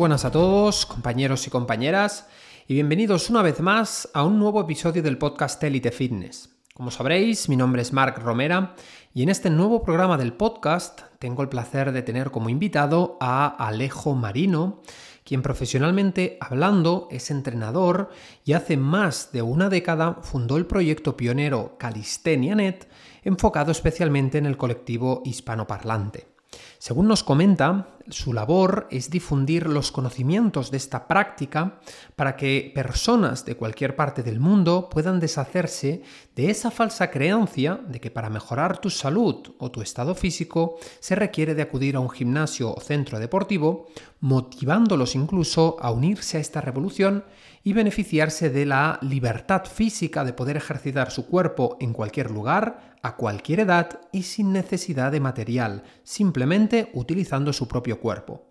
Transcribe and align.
buenas 0.00 0.24
a 0.24 0.30
todos, 0.30 0.86
compañeros 0.86 1.46
y 1.46 1.50
compañeras, 1.50 2.26
y 2.66 2.72
bienvenidos 2.72 3.28
una 3.28 3.42
vez 3.42 3.60
más 3.60 4.08
a 4.14 4.24
un 4.24 4.38
nuevo 4.38 4.62
episodio 4.62 5.02
del 5.02 5.18
podcast 5.18 5.62
Elite 5.62 5.90
Fitness. 5.90 6.56
Como 6.72 6.90
sabréis, 6.90 7.50
mi 7.50 7.56
nombre 7.56 7.82
es 7.82 7.92
Marc 7.92 8.16
Romera 8.16 8.76
y 9.12 9.22
en 9.22 9.28
este 9.28 9.50
nuevo 9.50 9.82
programa 9.82 10.16
del 10.16 10.32
podcast 10.32 11.02
tengo 11.18 11.42
el 11.42 11.50
placer 11.50 11.92
de 11.92 12.00
tener 12.00 12.30
como 12.30 12.48
invitado 12.48 13.18
a 13.20 13.46
Alejo 13.46 14.14
Marino, 14.14 14.80
quien 15.22 15.42
profesionalmente 15.42 16.38
hablando 16.40 17.06
es 17.10 17.30
entrenador 17.30 18.08
y 18.42 18.54
hace 18.54 18.78
más 18.78 19.32
de 19.32 19.42
una 19.42 19.68
década 19.68 20.20
fundó 20.22 20.56
el 20.56 20.64
proyecto 20.64 21.14
pionero 21.14 21.76
CalisteniaNet, 21.78 22.88
enfocado 23.22 23.70
especialmente 23.70 24.38
en 24.38 24.46
el 24.46 24.56
colectivo 24.56 25.20
hispanoparlante. 25.26 26.39
Según 26.80 27.08
nos 27.08 27.22
comenta, 27.22 27.88
su 28.08 28.32
labor 28.32 28.88
es 28.90 29.10
difundir 29.10 29.66
los 29.66 29.92
conocimientos 29.92 30.70
de 30.70 30.78
esta 30.78 31.06
práctica 31.06 31.78
para 32.16 32.36
que 32.36 32.72
personas 32.74 33.44
de 33.44 33.54
cualquier 33.54 33.96
parte 33.96 34.22
del 34.22 34.40
mundo 34.40 34.88
puedan 34.90 35.20
deshacerse 35.20 36.02
de 36.34 36.50
esa 36.50 36.70
falsa 36.70 37.10
creencia 37.10 37.78
de 37.86 38.00
que 38.00 38.10
para 38.10 38.30
mejorar 38.30 38.78
tu 38.78 38.88
salud 38.88 39.52
o 39.58 39.70
tu 39.70 39.82
estado 39.82 40.14
físico 40.14 40.78
se 41.00 41.14
requiere 41.14 41.54
de 41.54 41.60
acudir 41.60 41.96
a 41.96 42.00
un 42.00 42.08
gimnasio 42.08 42.74
o 42.74 42.80
centro 42.80 43.18
deportivo, 43.18 43.88
motivándolos 44.20 45.14
incluso 45.14 45.76
a 45.80 45.90
unirse 45.90 46.38
a 46.38 46.40
esta 46.40 46.62
revolución 46.62 47.24
y 47.62 47.74
beneficiarse 47.74 48.48
de 48.48 48.64
la 48.64 48.98
libertad 49.02 49.66
física 49.66 50.24
de 50.24 50.32
poder 50.32 50.56
ejercitar 50.56 51.10
su 51.10 51.26
cuerpo 51.26 51.76
en 51.78 51.92
cualquier 51.92 52.30
lugar, 52.30 52.89
a 53.02 53.16
cualquier 53.16 53.60
edad 53.60 54.00
y 54.12 54.24
sin 54.24 54.52
necesidad 54.52 55.12
de 55.12 55.20
material, 55.20 55.84
simplemente 56.02 56.90
utilizando 56.94 57.52
su 57.52 57.66
propio 57.68 58.00
cuerpo. 58.00 58.50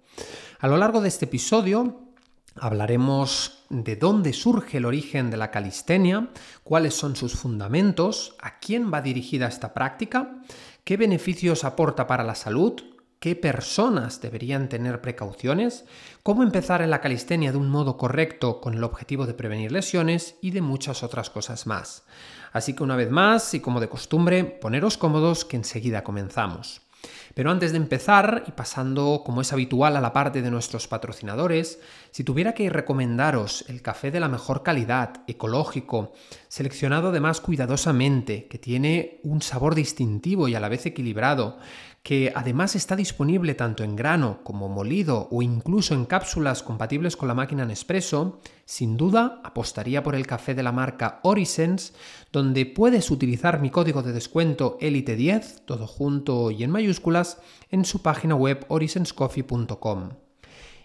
A 0.60 0.68
lo 0.68 0.78
largo 0.78 1.02
de 1.02 1.08
este 1.08 1.26
episodio 1.26 2.10
Hablaremos 2.62 3.64
de 3.70 3.96
dónde 3.96 4.34
surge 4.34 4.78
el 4.78 4.86
origen 4.86 5.30
de 5.30 5.38
la 5.38 5.52
calistenia, 5.52 6.30
cuáles 6.64 6.94
son 6.94 7.16
sus 7.16 7.34
fundamentos, 7.34 8.36
a 8.42 8.60
quién 8.60 8.92
va 8.94 9.02
dirigida 9.02 9.48
esta 9.48 9.74
práctica, 9.74 10.42
qué 10.84 10.98
beneficios 10.98 11.64
aporta 11.64 12.06
para 12.06 12.24
la 12.24 12.36
salud, 12.36 12.74
qué 13.20 13.36
personas 13.36 14.20
deberían 14.20 14.68
tener 14.68 15.00
precauciones, 15.00 15.86
cómo 16.24 16.44
empezar 16.44 16.82
en 16.82 16.90
la 16.90 17.02
calistenia 17.02 17.52
de 17.52 17.58
un 17.58 17.70
modo 17.70 17.98
correcto 17.98 18.60
con 18.60 18.74
el 18.74 18.84
objetivo 18.84 19.26
de 19.26 19.36
prevenir 19.36 19.72
lesiones 19.72 20.36
y 20.42 20.52
de 20.52 20.62
muchas 20.62 21.04
otras 21.04 21.30
cosas 21.30 21.66
más. 21.66 22.04
Así 22.52 22.74
que 22.74 22.84
una 22.84 22.96
vez 22.96 23.10
más, 23.10 23.54
y 23.54 23.60
como 23.60 23.80
de 23.80 23.90
costumbre, 23.90 24.44
poneros 24.44 24.98
cómodos 24.98 25.46
que 25.46 25.58
enseguida 25.58 26.04
comenzamos. 26.04 26.82
Pero 27.34 27.52
antes 27.52 27.72
de 27.72 27.78
empezar, 27.78 28.44
y 28.48 28.52
pasando 28.52 29.22
como 29.26 29.42
es 29.42 29.54
habitual 29.54 29.96
a 29.96 30.02
la 30.02 30.12
parte 30.12 30.42
de 30.42 30.52
nuestros 30.52 30.88
patrocinadores, 30.88 31.80
si 32.12 32.24
tuviera 32.24 32.54
que 32.54 32.70
recomendaros 32.70 33.64
el 33.70 33.82
café 33.82 34.12
de 34.12 34.20
la 34.20 34.28
mejor 34.28 34.64
calidad, 34.64 35.22
ecológico, 35.28 36.12
seleccionado 36.48 37.10
además 37.10 37.40
cuidadosamente, 37.40 38.48
que 38.48 38.58
tiene 38.58 39.20
un 39.24 39.42
sabor 39.42 39.76
distintivo 39.76 40.48
y 40.48 40.56
a 40.56 40.60
la 40.60 40.70
vez 40.70 40.86
equilibrado, 40.86 41.60
que 42.04 42.32
además 42.36 42.76
está 42.76 42.96
disponible 42.96 43.56
tanto 43.56 43.84
en 43.84 43.96
grano 43.96 44.40
como 44.44 44.70
molido 44.70 45.28
o 45.32 45.42
incluso 45.42 45.94
en 45.94 46.06
cápsulas 46.06 46.64
compatibles 46.64 47.18
con 47.18 47.28
la 47.28 47.34
máquina 47.34 47.66
Nespresso, 47.66 48.40
sin 48.66 48.98
duda 48.98 49.42
apostaría 49.44 50.04
por 50.04 50.16
el 50.16 50.26
café 50.26 50.56
de 50.56 50.64
la 50.64 50.72
marca 50.72 51.20
Orisense, 51.24 51.94
donde 52.32 52.66
puedes 52.66 53.12
utilizar 53.12 53.62
mi 53.62 53.70
código 53.70 54.02
de 54.02 54.14
descuento 54.14 54.78
Elite10, 54.80 55.66
todo 55.66 55.88
junto 55.88 56.52
y 56.52 56.64
en 56.64 56.72
mayúsculas, 56.72 57.42
en 57.70 57.86
su 57.86 58.02
página 58.02 58.36
web 58.36 58.66
orisenscoffee.com. 58.70 60.10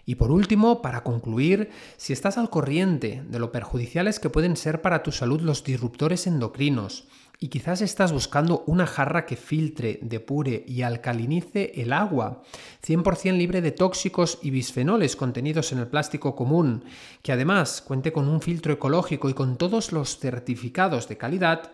Y 0.07 0.15
por 0.15 0.31
último, 0.31 0.83
para 0.83 1.03
concluir, 1.03 1.71
si 1.97 2.13
estás 2.13 2.37
al 2.37 2.51
corriente 2.51 3.23
de 3.27 3.39
lo 3.39 3.51
perjudiciales 3.51 4.19
que 4.19 4.29
pueden 4.29 4.55
ser 4.55 4.81
para 4.81 5.01
tu 5.01 5.11
salud 5.11 5.41
los 5.41 5.63
disruptores 5.63 6.27
endocrinos, 6.27 7.07
y 7.39 7.49
quizás 7.49 7.81
estás 7.81 8.11
buscando 8.11 8.63
una 8.67 8.87
jarra 8.87 9.25
que 9.25 9.35
filtre, 9.35 9.99
depure 10.01 10.63
y 10.67 10.81
alcalinice 10.81 11.71
el 11.75 11.93
agua, 11.93 12.43
100% 12.85 13.37
libre 13.37 13.61
de 13.61 13.71
tóxicos 13.71 14.39
y 14.41 14.49
bisfenoles 14.49 15.15
contenidos 15.15 15.71
en 15.71 15.79
el 15.79 15.87
plástico 15.87 16.35
común, 16.35 16.83
que 17.21 17.31
además 17.31 17.81
cuente 17.81 18.11
con 18.11 18.27
un 18.27 18.41
filtro 18.41 18.73
ecológico 18.73 19.29
y 19.29 19.33
con 19.33 19.57
todos 19.57 19.91
los 19.91 20.19
certificados 20.19 21.07
de 21.07 21.17
calidad, 21.17 21.71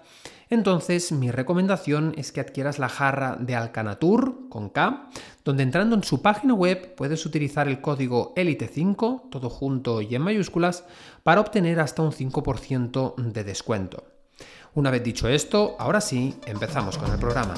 entonces 0.52 1.14
mi 1.14 1.32
recomendación 1.32 2.14
es 2.18 2.34
que 2.34 2.42
adquieras 2.42 2.78
la 2.78 2.90
jarra 2.90 3.38
de 3.40 3.56
Alcanatur 3.56 4.50
con 4.50 4.70
K, 4.70 5.10
donde 5.46 5.64
entrando 5.64 5.96
en 5.96 6.04
su 6.04 6.22
página 6.22 6.54
web 6.54 6.94
puedes 6.96 7.26
utilizar 7.26 7.70
el 7.70 7.80
código 7.80 8.34
ELITE5, 8.36 9.30
todo 9.30 9.50
junto 9.50 10.02
y 10.02 10.14
en 10.14 10.22
mayúsculas, 10.22 10.84
para 11.24 11.40
obtener 11.40 11.80
hasta 11.80 12.02
un 12.02 12.12
5% 12.12 13.16
de 13.16 13.44
descuento. 13.46 14.11
Una 14.74 14.90
vez 14.90 15.04
dicho 15.04 15.28
esto, 15.28 15.76
ahora 15.80 16.00
sí, 16.00 16.40
empezamos 16.46 16.98
con 16.98 17.12
el 17.12 17.20
programa. 17.20 17.56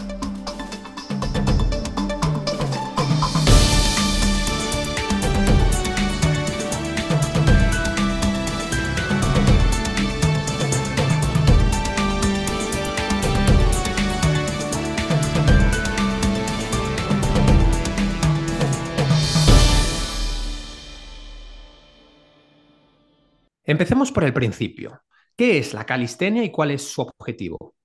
Empecemos 23.66 24.12
por 24.12 24.24
el 24.24 24.34
principio. 24.34 25.04
¿Qué 25.36 25.58
es 25.58 25.74
la 25.74 25.86
calistenia 25.86 26.44
y 26.44 26.52
cuál 26.52 26.72
es 26.72 26.84
su 26.84 27.02
objetivo? 27.02 27.76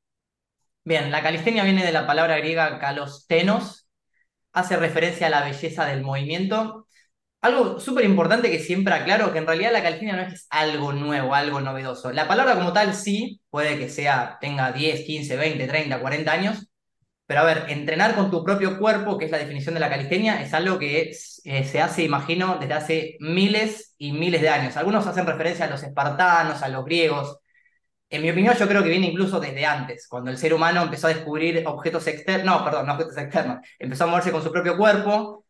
Bien, 0.85 1.11
la 1.11 1.23
calistenia 1.23 1.65
viene 1.65 1.85
de 1.85 1.93
la 1.93 2.07
palabra 2.07 2.39
griega 2.39 2.79
kalostenos, 2.79 3.89
hace 4.53 4.77
referencia 4.77 5.27
a 5.29 5.31
la 5.31 5.45
belleza 5.45 5.87
del 5.87 6.03
movimiento. 6.03 6.87
Algo 7.41 7.81
súper 7.81 8.05
importante 8.05 8.51
que 8.51 8.59
siempre 8.59 8.95
aclaro, 8.95 9.33
que 9.33 9.39
en 9.39 9.47
realidad 9.47 9.73
la 9.73 9.83
calistenia 9.83 10.17
no 10.17 10.23
es 10.23 10.47
algo 10.51 10.93
nuevo, 10.93 11.35
algo 11.35 11.61
novedoso. 11.61 12.13
La 12.13 12.29
palabra 12.29 12.55
como 12.55 12.73
tal 12.73 12.95
sí, 12.95 13.41
puede 13.51 13.79
que 13.79 13.89
sea, 13.89 14.39
tenga 14.41 14.73
10, 14.73 15.05
15, 15.05 15.37
20, 15.37 15.67
30, 15.69 16.01
40 16.01 16.33
años, 16.33 16.69
pero 17.27 17.41
a 17.41 17.45
ver, 17.45 17.67
entrenar 17.69 18.15
con 18.15 18.31
tu 18.31 18.45
propio 18.45 18.79
cuerpo, 18.79 19.19
que 19.19 19.27
es 19.27 19.31
la 19.31 19.39
definición 19.39 19.75
de 19.75 19.81
la 19.81 19.91
calistenia, 19.91 20.43
es 20.43 20.55
algo 20.55 20.79
que 20.79 21.13
eh, 21.49 21.65
se 21.65 21.81
hace, 21.81 22.03
imagino, 22.03 22.59
desde 22.61 22.75
hace 22.75 23.17
miles 23.21 23.95
y 23.97 24.13
miles 24.13 24.43
de 24.43 24.51
años. 24.51 24.77
Algunos 24.77 25.07
hacen 25.07 25.25
referencia 25.25 25.65
a 25.65 25.71
los 25.71 25.83
espartanos, 25.83 26.63
a 26.63 26.69
los 26.69 26.85
griegos. 26.85 27.39
En 28.11 28.21
mi 28.21 28.31
opinión, 28.31 28.55
yo 28.55 28.69
creo 28.69 28.83
que 28.83 28.91
viene 28.91 29.07
incluso 29.07 29.41
desde 29.41 29.65
antes, 29.65 30.07
cuando 30.09 30.31
el 30.31 30.37
ser 30.37 30.53
humano 30.53 30.83
empezó 30.83 31.07
a 31.07 31.15
descubrir 31.15 31.67
objetos 31.67 32.07
externos, 32.07 32.45
no, 32.45 32.65
perdón, 32.65 32.87
no 32.87 32.93
objetos 32.93 33.17
externos, 33.17 33.67
empezó 33.79 34.05
a 34.05 34.09
moverse 34.09 34.31
con 34.31 34.43
su 34.43 34.53
propio 34.53 34.77
cuerpo, 34.77 35.47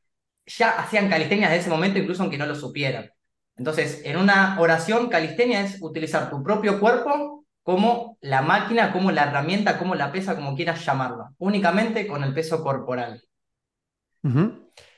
ya 0.47 0.71
hacían 0.79 1.09
calistenia 1.09 1.49
desde 1.49 1.63
ese 1.63 1.71
momento, 1.71 1.99
incluso 1.99 2.23
aunque 2.23 2.39
no 2.39 2.47
lo 2.47 2.55
supieran. 2.55 3.11
Entonces, 3.57 4.03
en 4.05 4.19
una 4.19 4.57
oración, 4.61 5.09
calistenia 5.09 5.63
es 5.63 5.79
utilizar 5.83 6.31
tu 6.31 6.45
propio 6.45 6.79
cuerpo 6.79 7.45
como 7.65 8.19
la 8.21 8.41
máquina, 8.43 8.93
como 8.93 9.11
la 9.11 9.25
herramienta, 9.25 9.79
como 9.79 9.97
la 9.97 10.13
pesa, 10.13 10.37
como 10.37 10.55
quieras 10.55 10.85
llamarlo, 10.85 11.31
únicamente 11.39 12.07
con 12.07 12.23
el 12.23 12.33
peso 12.33 12.63
corporal. 12.63 13.21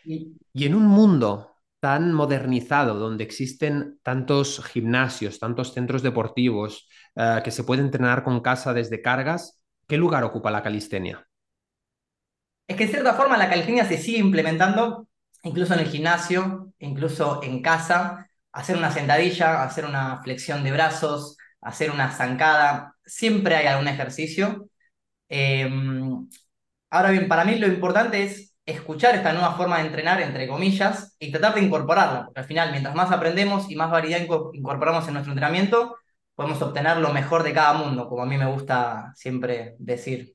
Y, 0.05 0.37
en 0.55 0.75
un 0.75 0.87
mundo 0.87 1.57
tan 1.81 2.13
modernizado, 2.13 2.95
donde 2.95 3.25
existen 3.25 3.99
tantos 4.03 4.63
gimnasios, 4.65 5.39
tantos 5.39 5.73
centros 5.73 6.03
deportivos, 6.03 6.89
eh, 7.17 7.41
que 7.43 7.51
se 7.51 7.65
puede 7.65 7.81
entrenar 7.83 8.23
con 8.23 8.41
casa 8.41 8.75
desde 8.75 9.01
cargas, 9.01 9.63
¿qué 9.89 9.97
lugar 9.97 10.25
ocupa 10.25 10.51
la 10.51 10.63
calistenia? 10.63 11.27
Es 12.67 12.77
que 12.77 12.87
de 12.87 12.93
cierta 12.93 13.15
forma 13.15 13.37
la 13.37 13.49
calistenia 13.49 13.85
se 13.85 13.99
sigue 13.99 14.19
implementando 14.19 15.09
incluso 15.43 15.75
en 15.75 15.81
el 15.81 15.87
gimnasio, 15.87 16.73
incluso 16.79 17.43
en 17.43 17.63
casa, 17.63 18.29
hacer 18.53 18.77
una 18.77 18.91
sentadilla, 18.91 19.63
hacer 19.63 19.85
una 19.85 20.23
flexión 20.23 20.63
de 20.65 20.73
brazos, 20.73 21.37
hacer 21.61 21.91
una 21.91 22.11
zancada, 22.11 22.97
siempre 23.05 23.57
hay 23.57 23.67
algún 23.67 23.89
ejercicio. 23.89 24.69
Em, 25.29 26.29
ahora 26.91 27.11
bien, 27.11 27.29
para 27.29 27.45
mí 27.45 27.57
lo 27.57 27.67
importante 27.67 28.25
es 28.25 28.50
escuchar 28.71 29.15
esta 29.15 29.33
nueva 29.33 29.55
forma 29.57 29.79
de 29.79 29.87
entrenar, 29.87 30.21
entre 30.21 30.49
comillas, 30.49 31.17
y 31.19 31.31
tratar 31.31 31.55
de 31.55 31.63
incorporarla, 31.63 32.25
porque 32.27 32.41
al 32.41 32.47
final, 32.47 32.71
mientras 32.71 32.95
más 32.95 33.11
aprendemos 33.11 33.71
y 33.71 33.77
más 33.77 33.91
variedad 33.91 34.21
incorporamos 34.53 35.07
en 35.07 35.15
nuestro 35.15 35.33
entrenamiento, 35.33 35.97
podemos 36.35 36.61
obtener 36.63 36.97
lo 36.99 37.13
mejor 37.13 37.43
de 37.43 37.53
cada 37.53 37.75
mundo, 37.75 38.09
como 38.09 38.23
a 38.23 38.27
mí 38.27 38.37
me 38.37 38.51
gusta 38.51 39.13
siempre 39.15 39.75
decir. 39.79 40.35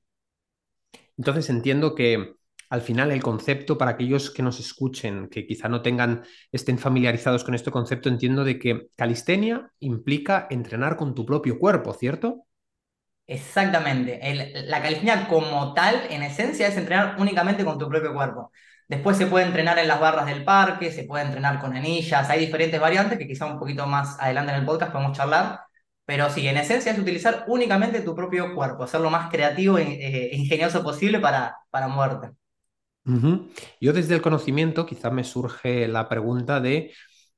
Entonces 1.18 1.50
entiendo 1.50 1.96
que 1.96 2.36
al 2.70 2.82
final 2.82 3.12
el 3.12 3.24
concepto 3.24 3.78
para 3.78 3.92
aquellos 3.92 4.32
que 4.32 4.44
nos 4.44 4.60
escuchen, 4.60 5.30
que 5.30 5.48
quizá 5.48 5.70
no 5.70 5.82
tengan, 5.82 6.24
estén 6.52 6.78
familiarizados 6.78 7.44
con 7.44 7.56
este 7.56 7.72
concepto, 7.72 8.10
entiendo 8.10 8.44
de 8.44 8.60
que 8.60 8.88
calistenia 8.96 9.72
implica 9.80 10.48
entrenar 10.50 10.98
con 10.98 11.16
tu 11.16 11.26
propio 11.26 11.58
cuerpo, 11.60 11.94
¿cierto? 11.94 12.45
Exactamente. 13.28 14.20
la 14.68 14.82
calistenia 14.82 15.28
como 15.28 15.74
tal, 15.74 16.04
en 16.10 16.24
esencia, 16.24 16.68
es 16.68 16.78
entrenar 16.78 17.16
únicamente 17.20 17.66
con 17.66 17.80
tu 17.80 17.90
propio 17.90 18.14
cuerpo. 18.14 18.52
Después 18.88 19.18
se 19.18 19.26
puede 19.26 19.48
entrenar 19.48 19.80
en 19.80 19.88
las 19.88 20.00
barras 20.00 20.28
del 20.28 20.44
parque, 20.44 20.92
se 20.92 21.06
puede 21.06 21.26
entrenar 21.26 21.60
con 21.60 21.76
anillas, 21.76 22.30
hay 22.30 22.40
diferentes 22.46 22.80
variantes 22.80 23.18
que 23.18 23.28
quizá 23.28 23.48
un 23.48 23.58
poquito 23.58 23.88
más 23.88 24.20
adelante 24.20 24.52
en 24.52 24.60
el 24.60 24.66
podcast 24.66 24.92
podemos 24.92 25.18
charlar, 25.18 25.62
pero 26.06 26.30
sí, 26.30 26.48
en 26.48 26.58
esencia 26.58 26.92
es 26.92 27.00
utilizar 27.00 27.46
únicamente 27.48 28.02
tu 28.02 28.14
propio 28.16 28.54
cuerpo, 28.54 28.84
hacer 28.84 29.02
lo 29.02 29.10
más 29.10 29.32
creativo 29.32 29.80
e 29.80 30.30
ingenioso 30.34 30.84
posible 30.84 31.20
para, 31.20 31.58
para 31.72 31.88
moverte. 31.88 32.30
Yo 33.82 33.94
desde 33.94 34.16
el 34.16 34.22
conocimiento 34.22 34.86
quizá 34.86 35.10
me 35.10 35.24
surge 35.24 35.88
la 35.88 36.08
pregunta 36.08 36.60
de, 36.60 36.92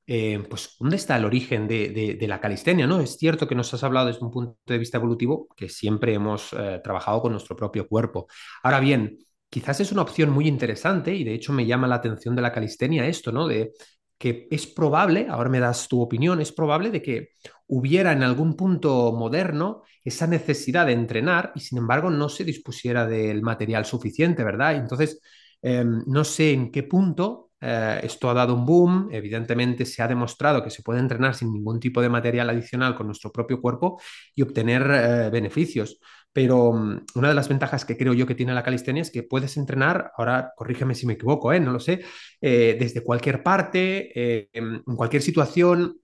eh, 0.09 0.42
pues, 0.50 0.77
¿dónde 0.80 0.95
está 0.95 1.18
el 1.18 1.25
origen 1.25 1.68
de, 1.68 2.18
la 2.21 2.39
calistenia? 2.39 2.88
¿no? 2.88 3.01
Es 3.01 3.18
cierto 3.18 3.45
que 3.45 3.56
nos 3.56 3.74
has 3.74 3.83
hablado 3.83 4.07
desde 4.07 4.24
un 4.24 4.31
punto 4.31 4.57
de 4.65 4.77
vista 4.77 4.98
evolutivo 4.98 5.50
que 5.56 5.68
siempre 5.68 6.13
hemos 6.13 6.54
eh, 6.54 6.80
trabajado 6.81 7.21
con 7.21 7.33
nuestro 7.33 7.57
propio 7.57 7.88
cuerpo. 7.88 8.27
Ahora 8.63 8.80
bien, 8.80 9.18
quizás 9.50 9.81
es 9.81 9.92
una 9.92 10.04
opción 10.04 10.30
muy 10.30 10.48
interesante 10.48 11.13
y 11.13 11.25
de 11.25 11.33
hecho 11.33 11.51
me 11.51 11.65
llama 11.65 11.88
la 11.88 11.95
atención 11.95 12.36
de 12.38 12.42
la 12.42 12.54
calistenia 12.54 13.06
esto, 13.06 13.33
¿no? 13.33 13.48
De 13.48 13.74
que 14.18 14.48
es 14.50 14.65
probable, 14.65 15.27
ahora 15.30 15.50
me 15.50 15.59
das 15.59 15.88
tu 15.88 16.01
opinión, 16.01 16.42
es 16.42 16.51
probable 16.51 16.89
de 16.89 17.01
que 17.01 17.30
hubiera 17.68 18.13
en 18.13 18.24
algún 18.24 18.56
punto 18.56 19.12
moderno 19.13 19.83
esa 20.04 20.25
necesidad 20.25 20.86
de 20.88 20.94
entrenar 20.94 21.51
y 21.54 21.59
sin 21.59 21.77
embargo 21.80 22.09
no 22.09 22.30
se 22.30 22.45
dispusiera 22.45 23.06
del 23.06 23.42
material 23.42 23.86
suficiente, 23.86 24.44
¿verdad? 24.44 24.75
Entonces, 24.75 25.21
em, 25.62 26.04
no 26.07 26.24
sé 26.24 26.54
en 26.54 26.71
qué 26.71 26.83
punto 26.83 27.47
eh, 27.59 28.01
esto 28.04 28.30
ha 28.30 28.33
dado 28.33 28.54
un 28.54 28.65
boom, 28.65 29.09
evidentemente 29.12 29.86
se 29.86 30.04
ha 30.04 30.07
demostrado 30.07 30.63
que 30.63 30.69
se 30.69 30.83
puede 30.83 31.00
entrenar 31.00 31.33
sin 31.36 31.51
ningún 31.51 31.80
tipo 31.80 32.01
de 32.01 32.09
material 32.09 32.50
adicional 32.50 32.95
con 32.95 33.07
nuestro 33.07 33.31
propio 33.31 33.62
cuerpo 33.62 34.00
y 34.36 34.44
obtener 34.44 34.83
eh, 34.92 35.30
beneficios. 35.31 36.00
Pero 36.31 36.74
mm, 36.74 37.06
una 37.15 37.30
de 37.30 37.33
las 37.33 37.50
ventajas 37.50 37.83
que 37.86 37.98
creo 37.98 38.13
yo 38.13 38.27
que 38.27 38.36
tiene 38.36 38.54
la 38.54 38.63
calistenia 38.63 39.01
es 39.01 39.12
que 39.12 39.24
puedes 39.24 39.57
entrenar, 39.57 40.12
ahora 40.18 40.54
corrígeme 40.56 40.94
si 40.95 41.07
me 41.07 41.13
equivoco, 41.13 41.51
¿eh? 41.51 41.59
no 41.59 41.71
lo 41.71 41.80
sé, 41.80 42.04
eh, 42.42 42.77
desde 42.80 43.04
cualquier 43.04 43.42
parte, 43.44 44.48
en 44.54 44.83
cualquier 44.83 45.21
situación. 45.21 46.00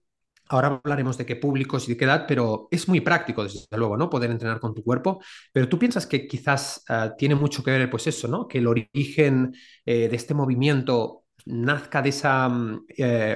Ahora 0.48 0.80
hablaremos 0.84 1.16
de 1.16 1.24
qué 1.24 1.36
públicos 1.36 1.88
y 1.88 1.92
de 1.92 1.96
qué 1.96 2.04
edad, 2.04 2.26
pero 2.28 2.68
es 2.70 2.86
muy 2.86 3.00
práctico, 3.00 3.44
desde 3.44 3.66
luego, 3.78 3.96
¿no? 3.96 4.10
Poder 4.10 4.30
entrenar 4.30 4.60
con 4.60 4.74
tu 4.74 4.84
cuerpo. 4.84 5.22
Pero 5.52 5.68
tú 5.68 5.78
piensas 5.78 6.06
que 6.06 6.26
quizás 6.26 6.84
tiene 7.16 7.34
mucho 7.34 7.62
que 7.64 7.70
ver, 7.70 7.88
pues 7.90 8.06
eso, 8.08 8.28
¿no? 8.28 8.46
Que 8.46 8.58
el 8.58 8.66
origen 8.66 9.54
de 9.86 10.14
este 10.14 10.34
movimiento 10.34 11.23
nazca 11.44 12.02
de 12.02 12.08
esa, 12.08 12.48
mm, 12.48 12.86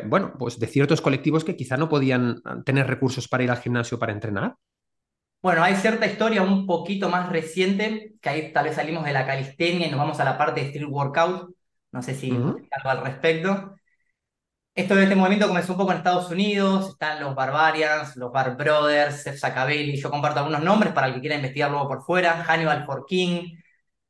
bueno, 0.04 0.34
pues 0.38 0.58
de 0.58 0.66
ciertos 0.66 1.00
colectivos 1.00 1.44
que 1.44 1.56
quizá 1.56 1.76
no 1.76 1.88
podían 1.88 2.42
tener 2.64 2.86
recursos 2.86 3.28
para 3.28 3.44
ir 3.44 3.50
al 3.50 3.58
gimnasio 3.58 3.98
para 3.98 4.12
entrenar. 4.12 4.54
Bueno, 5.40 5.62
hay 5.62 5.76
cierta 5.76 6.06
historia 6.06 6.42
un 6.42 6.66
poquito 6.66 7.08
más 7.08 7.28
reciente, 7.28 8.14
que 8.20 8.28
ahí 8.28 8.52
tal 8.52 8.64
vez 8.64 8.74
salimos 8.74 9.04
de 9.04 9.12
la 9.12 9.24
calistenia 9.24 9.86
y 9.86 9.90
nos 9.90 10.00
vamos 10.00 10.18
a 10.18 10.24
la 10.24 10.36
parte 10.36 10.60
de 10.60 10.66
street 10.66 10.88
workout. 10.88 11.54
No 11.92 12.02
sé 12.02 12.14
si 12.14 12.30
algo 12.30 12.90
al 12.90 13.04
respecto. 13.04 13.74
Esto 14.74 14.96
este 14.98 15.16
movimiento 15.16 15.48
comenzó 15.48 15.72
un 15.72 15.78
poco 15.78 15.90
en 15.90 15.98
Estados 15.98 16.30
Unidos, 16.30 16.90
están 16.90 17.20
los 17.20 17.34
Barbarians, 17.34 18.16
los 18.16 18.30
Bar 18.30 18.56
Brothers, 18.56 19.22
Seth 19.22 19.36
Sakabeli, 19.36 19.96
yo 19.96 20.08
comparto 20.08 20.38
algunos 20.38 20.62
nombres 20.62 20.92
para 20.92 21.08
el 21.08 21.14
que 21.14 21.20
quiera 21.20 21.34
investigar 21.34 21.70
luego 21.70 21.88
por 21.88 22.02
fuera, 22.04 22.44
Hannibal 22.44 22.84
for 22.84 23.04
King. 23.04 23.57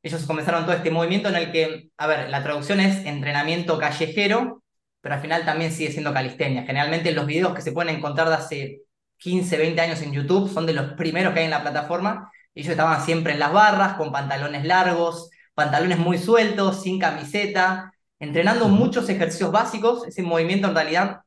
Ellos 0.01 0.25
comenzaron 0.25 0.63
todo 0.65 0.75
este 0.75 0.91
movimiento 0.91 1.29
en 1.29 1.35
el 1.35 1.51
que, 1.51 1.89
a 1.97 2.07
ver, 2.07 2.29
la 2.29 2.43
traducción 2.43 2.79
es 2.79 3.05
entrenamiento 3.05 3.77
callejero, 3.77 4.63
pero 5.01 5.15
al 5.15 5.21
final 5.21 5.45
también 5.45 5.71
sigue 5.71 5.91
siendo 5.91 6.13
calistenia. 6.13 6.63
Generalmente 6.63 7.11
los 7.11 7.25
videos 7.25 7.53
que 7.53 7.61
se 7.61 7.71
pueden 7.71 7.95
encontrar 7.95 8.29
de 8.29 8.35
hace 8.35 8.81
15, 9.17 9.57
20 9.57 9.81
años 9.81 10.01
en 10.01 10.13
YouTube, 10.13 10.51
son 10.51 10.65
de 10.65 10.73
los 10.73 10.93
primeros 10.93 11.33
que 11.33 11.39
hay 11.39 11.45
en 11.45 11.51
la 11.51 11.61
plataforma. 11.61 12.31
Ellos 12.55 12.71
estaban 12.71 13.01
siempre 13.05 13.33
en 13.33 13.39
las 13.39 13.53
barras, 13.53 13.93
con 13.95 14.11
pantalones 14.11 14.65
largos, 14.65 15.29
pantalones 15.53 15.99
muy 15.99 16.17
sueltos, 16.17 16.81
sin 16.81 16.99
camiseta, 16.99 17.91
entrenando 18.19 18.69
muchos 18.69 19.09
ejercicios 19.09 19.51
básicos. 19.51 20.07
Ese 20.07 20.23
movimiento 20.23 20.67
en 20.69 20.75
realidad 20.75 21.21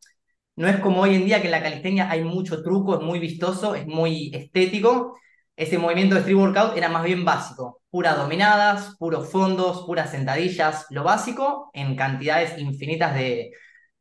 no 0.57 0.69
es 0.69 0.79
como 0.79 1.03
hoy 1.03 1.15
en 1.15 1.25
día 1.27 1.41
que 1.41 1.49
en 1.49 1.53
la 1.53 1.63
calistenia 1.63 2.11
hay 2.11 2.25
mucho 2.25 2.63
truco, 2.63 2.97
es 2.97 3.03
muy 3.03 3.19
vistoso, 3.19 3.75
es 3.75 3.87
muy 3.87 4.31
estético. 4.35 5.19
Ese 5.57 5.79
movimiento 5.79 6.15
de 6.15 6.21
street 6.23 6.39
workout 6.39 6.77
era 6.77 6.89
más 6.89 7.05
bien 7.05 7.25
básico, 7.25 7.83
puras 7.91 8.17
dominadas, 8.17 8.97
puros 8.99 9.31
fondos, 9.31 9.85
puras 9.87 10.11
sentadillas, 10.11 10.87
lo 10.91 11.05
básico 11.05 11.71
en 11.75 11.95
cantidades 11.97 12.59
infinitas 12.59 13.15
de, 13.15 13.53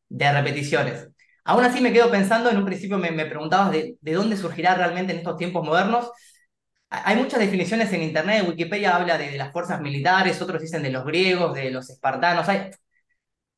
de 0.09 0.31
repeticiones. 0.31 1.07
Aún 1.43 1.63
así 1.63 1.81
me 1.81 1.91
quedo 1.93 2.11
pensando, 2.11 2.49
en 2.49 2.57
un 2.57 2.65
principio 2.65 2.97
me, 2.97 3.11
preguntabas 3.25 3.71
de, 3.71 3.97
dónde 4.01 4.37
surgirá 4.37 4.75
realmente 4.75 5.13
en 5.13 5.19
estos 5.19 5.37
tiempos 5.37 5.65
modernos. 5.65 6.11
Hay 6.89 7.15
muchas 7.15 7.39
definiciones 7.39 7.91
en 7.93 8.03
Internet, 8.03 8.45
Wikipedia 8.47 8.95
habla 8.95 9.17
de, 9.17 9.37
las 9.37 9.51
fuerzas 9.51 9.81
militares, 9.81 10.41
otros 10.41 10.61
dicen 10.61 10.83
de 10.83 10.91
los 10.91 11.05
griegos, 11.05 11.55
de 11.55 11.71
los 11.71 11.89
espartanos. 11.89 12.47
Hay, 12.49 12.69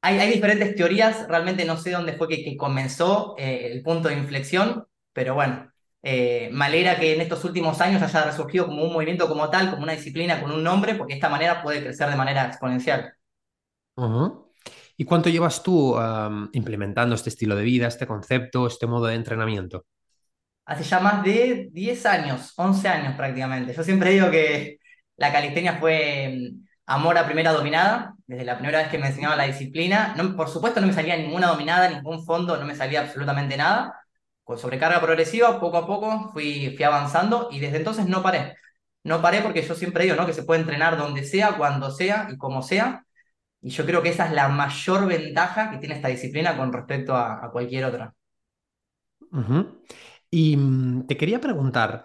hay, 0.02 0.32
diferentes 0.32 0.76
teorías, 0.76 1.28
realmente 1.28 1.66
no 1.66 1.78
sé 1.78 1.92
dónde 1.92 2.14
fue 2.14 2.28
que, 2.28 2.56
comenzó 2.58 3.36
eh, 3.38 3.70
el 3.72 3.82
punto 3.82 4.10
de 4.10 4.16
inflexión, 4.16 4.86
pero 5.14 5.34
bueno, 5.36 5.73
eh, 6.04 6.50
me 6.52 6.66
alegra 6.66 7.00
que 7.00 7.16
en 7.16 7.22
estos 7.22 7.44
últimos 7.46 7.80
años 7.82 8.02
haya 8.02 8.26
resurgido 8.26 8.68
como 8.68 8.84
un 8.84 8.94
movimiento 8.94 9.28
como 9.28 9.50
tal, 9.50 9.72
como 9.72 9.84
una 9.84 9.94
disciplina 9.94 10.42
con 10.42 10.52
un 10.52 10.64
nombre, 10.64 10.96
porque 10.96 11.14
de 11.14 11.18
esta 11.18 11.30
manera 11.30 11.64
puede 11.64 11.82
crecer 11.82 12.10
de 12.10 12.16
manera 12.16 12.46
exponencial. 12.46 13.14
¿Y 14.98 15.06
cuánto 15.06 15.30
llevas 15.30 15.64
tú 15.64 15.96
implementando 16.52 17.16
este 17.16 17.30
estilo 17.30 17.56
de 17.56 17.64
vida, 17.64 17.88
este 17.88 18.06
concepto, 18.06 18.68
este 18.68 18.86
modo 18.86 19.08
de 19.08 19.16
entrenamiento? 19.16 19.86
Hace 20.66 20.84
ya 20.84 21.00
más 21.00 21.24
de 21.24 21.70
10 21.72 22.06
años, 22.06 22.54
11 22.56 22.88
años 22.88 23.16
prácticamente. 23.16 23.74
Yo 23.74 23.84
siempre 23.84 24.12
digo 24.12 24.30
que 24.32 24.80
la 25.18 25.32
calistenia 25.32 25.78
fue 25.78 26.52
mm, 26.54 26.66
amor 26.86 27.18
a 27.18 27.26
primera 27.26 27.52
dominada, 27.52 28.16
desde 28.26 28.46
la 28.46 28.56
primera 28.58 28.80
vez 28.80 28.88
que 28.88 28.98
me 28.98 29.08
enseñaba 29.08 29.36
la 29.36 29.46
disciplina. 29.46 30.14
No, 30.18 30.36
por 30.36 30.50
supuesto 30.50 30.80
no 30.80 30.88
me 30.88 30.94
salía 30.94 31.18
ninguna 31.18 31.48
dominada, 31.48 31.90
ningún 31.90 32.26
fondo, 32.26 32.58
no 32.58 32.66
me 32.66 32.76
salía 32.76 33.02
absolutamente 33.02 33.58
nada. 33.58 33.94
Con 34.44 34.58
sobrecarga 34.58 35.02
progresiva, 35.02 35.60
poco 35.60 35.78
a 35.78 35.88
poco 35.88 36.32
fui, 36.34 36.74
fui 36.76 36.84
avanzando 36.84 37.50
y 37.52 37.60
desde 37.60 37.78
entonces 37.78 38.08
no 38.08 38.22
paré. 38.22 38.56
No 39.04 39.22
paré 39.22 39.42
porque 39.42 39.62
yo 39.62 39.76
siempre 39.76 40.04
digo 40.06 40.16
¿no? 40.16 40.26
que 40.26 40.34
se 40.34 40.44
puede 40.44 40.62
entrenar 40.62 40.98
donde 40.98 41.24
sea, 41.24 41.58
cuando 41.58 41.92
sea 41.92 42.28
y 42.32 42.38
como 42.38 42.62
sea. 42.62 43.06
Y 43.62 43.70
yo 43.70 43.86
creo 43.86 44.02
que 44.02 44.10
esa 44.10 44.28
es 44.28 44.34
la 44.34 44.50
mayor 44.50 45.08
ventaja 45.08 45.72
que 45.72 45.78
tiene 45.78 45.96
esta 45.96 46.10
disciplina 46.10 46.58
con 46.58 46.74
respecto 46.74 47.16
a, 47.16 47.50
cualquier 47.52 47.86
otra. 47.86 48.14
Y 50.30 50.58
mm, 50.58 51.08
te 51.08 51.18
quería 51.18 51.40
preguntar, 51.40 52.04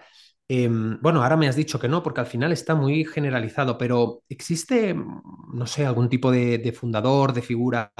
em, 0.49 0.99
bueno, 1.00 1.23
ahora 1.23 1.37
me 1.37 1.47
has 1.49 1.57
dicho 1.57 1.78
que 1.78 1.88
no, 1.88 2.02
porque 2.02 2.21
al 2.21 2.26
final 2.26 2.52
está 2.52 2.75
muy 2.75 3.05
generalizado, 3.05 3.78
pero 3.78 4.23
¿existe, 4.28 4.95
no 4.95 5.67
sé, 5.67 5.87
algún 5.87 6.09
tipo 6.09 6.31
de, 6.31 6.73
fundador, 6.73 7.33
de 7.33 7.43
figura 7.43 7.93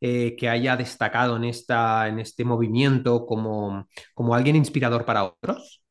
eh, 0.00 0.36
que 0.38 0.48
haya 0.48 0.76
destacado 0.76 1.36
en, 1.36 1.44
esta, 1.44 2.08
en 2.08 2.20
este 2.20 2.44
movimiento 2.44 3.26
como, 3.26 3.88
como 4.14 4.34
alguien 4.34 4.56
inspirador 4.56 5.04
para 5.04 5.24
otros? 5.24 5.82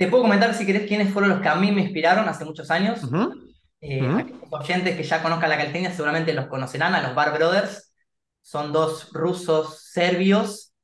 Te 0.00 0.08
puedo 0.08 0.22
comentar, 0.22 0.54
si 0.54 0.64
querés, 0.64 0.88
quiénes 0.88 1.12
fueron 1.12 1.30
los 1.30 1.42
que 1.42 1.48
a 1.48 1.56
mí 1.56 1.70
me 1.72 1.82
inspiraron 1.82 2.26
hace 2.26 2.46
muchos 2.46 2.70
años. 2.70 3.00
Eh, 3.82 4.02
oyentes 4.50 4.96
que 4.96 5.02
ya 5.02 5.22
conozcan 5.22 5.48
la 5.48 5.56
calistenia 5.56 5.90
seguramente 5.90 6.34
los 6.34 6.46
conocerán, 6.46 6.94
a 6.94 7.02
los 7.02 7.14
Bar 7.14 7.34
Brothers. 7.36 7.94
Son 8.42 8.72
dos 8.72 9.12
rusos 9.12 9.82
serbios. 9.90 10.74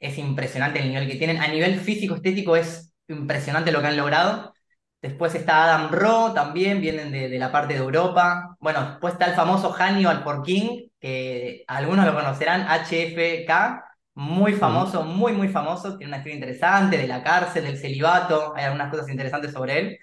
Es 0.00 0.16
impresionante 0.18 0.80
el 0.80 0.88
nivel 0.88 1.06
que 1.06 1.16
tienen. 1.16 1.38
A 1.38 1.48
nivel 1.48 1.78
físico-estético 1.80 2.56
es 2.56 2.91
impresionante 3.12 3.72
lo 3.72 3.80
que 3.80 3.88
han 3.88 3.96
logrado. 3.96 4.52
Después 5.00 5.34
está 5.34 5.64
Adam 5.64 5.90
Rowe, 5.90 6.34
también 6.34 6.80
vienen 6.80 7.10
de, 7.12 7.38
la 7.38 7.50
parte 7.50 7.74
de 7.74 7.80
Europa. 7.80 8.56
Bueno, 8.60 8.90
después 8.90 9.14
está 9.14 9.26
el 9.26 9.34
famoso 9.34 9.72
Hannibal 9.72 10.24
King 10.44 10.88
que 11.00 11.64
algunos 11.66 12.06
lo 12.06 12.14
conocerán, 12.14 12.66
HFK, 12.68 13.82
muy 14.14 14.52
famoso, 14.54 15.02
muy, 15.04 15.32
muy 15.32 15.48
famoso. 15.48 15.98
Tiene 15.98 16.10
una 16.10 16.18
historia 16.18 16.34
interesante 16.36 16.98
de 16.98 17.08
la 17.08 17.22
cárcel, 17.24 17.64
del 17.64 17.78
celibato. 17.78 18.54
Hay 18.56 18.64
algunas 18.64 18.90
cosas 18.90 19.08
interesantes 19.08 19.52
sobre 19.52 19.78
él. 19.78 19.98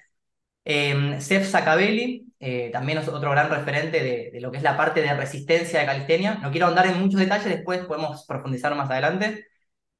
Eh, 0.65 1.17
Sef 1.21 1.49
Sakabeli, 1.49 2.31
eh, 2.39 2.69
también 2.71 2.99
es 2.99 3.07
otro 3.07 3.31
gran 3.31 3.49
referente 3.49 4.03
de, 4.31 4.39
lo 4.41 4.51
que 4.51 4.57
es 4.57 4.63
la 4.63 4.77
parte 4.77 5.01
de 5.01 5.13
resistencia 5.13 5.79
de 5.79 5.85
calistenia. 5.85 6.35
No 6.35 6.51
quiero 6.51 6.67
ahondar 6.67 6.87
en 6.87 6.99
muchos 6.99 7.19
detalles, 7.19 7.45
después 7.49 7.85
podemos 7.85 8.25
profundizar 8.25 8.75
más 8.75 8.89
adelante. 8.89 9.47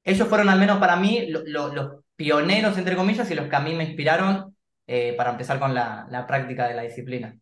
Ellos 0.04 0.28
fueron 0.28 0.50
al 0.50 0.60
menos 0.60 0.80
para 0.80 0.96
mí 0.96 1.28
los 1.30 2.02
pioneros, 2.20 2.78
entre 2.78 2.98
comillas, 2.98 3.32
y 3.32 3.34
los 3.34 3.48
que 3.48 3.56
a 3.56 3.62
mí 3.62 3.74
me 3.74 3.86
inspiraron 3.86 4.54
eh, 4.86 5.14
para 5.16 5.32
empezar 5.32 5.58
con 5.58 5.74
la, 5.74 6.26
práctica 6.28 6.68
de 6.68 6.76
la 6.76 6.82
disciplina. 6.82 7.34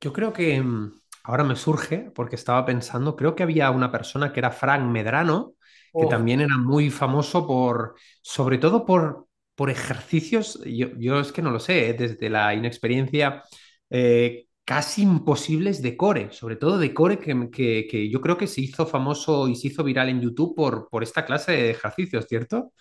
Yo 0.00 0.10
creo 0.14 0.32
que 0.32 0.58
mm, 0.58 0.90
ahora 1.24 1.44
me 1.44 1.54
surge, 1.54 2.10
porque 2.14 2.36
estaba 2.36 2.64
pensando, 2.64 3.14
creo 3.14 3.34
que 3.34 3.42
había 3.42 3.70
una 3.70 3.92
persona 3.92 4.32
que 4.32 4.40
era 4.40 4.50
Frank 4.50 4.84
Medrano, 4.84 5.52
que 5.92 6.06
también 6.06 6.40
era 6.40 6.56
muy 6.56 6.88
famoso 6.88 7.46
por, 7.46 7.94
sobre 8.22 8.56
todo 8.56 8.86
por, 8.86 9.26
por 9.54 9.68
ejercicios, 9.68 10.60
yo, 10.64 11.20
es 11.20 11.32
que 11.32 11.42
no 11.42 11.50
lo 11.50 11.60
sé, 11.60 11.90
¿eh? 11.90 11.94
desde 11.94 12.30
la 12.30 12.54
inexperiencia 12.54 13.42
eh, 13.90 14.46
casi 14.64 15.02
imposibles 15.02 15.82
de 15.82 15.96
core, 15.96 16.32
sobre 16.32 16.56
todo 16.56 16.78
de 16.78 16.92
core 16.92 17.18
que, 17.18 17.86
que, 17.88 18.10
yo 18.10 18.20
creo 18.20 18.36
que 18.36 18.46
se 18.46 18.62
hizo 18.62 18.86
famoso 18.86 19.48
y 19.48 19.56
se 19.56 19.68
hizo 19.68 19.84
viral 19.84 20.08
en 20.08 20.20
YouTube 20.20 20.54
por, 20.54 20.88
por 20.90 21.02
esta 21.02 21.24
clase 21.24 21.52
de 21.52 21.70
ejercicios, 21.70 22.26
¿cierto? 22.26 22.72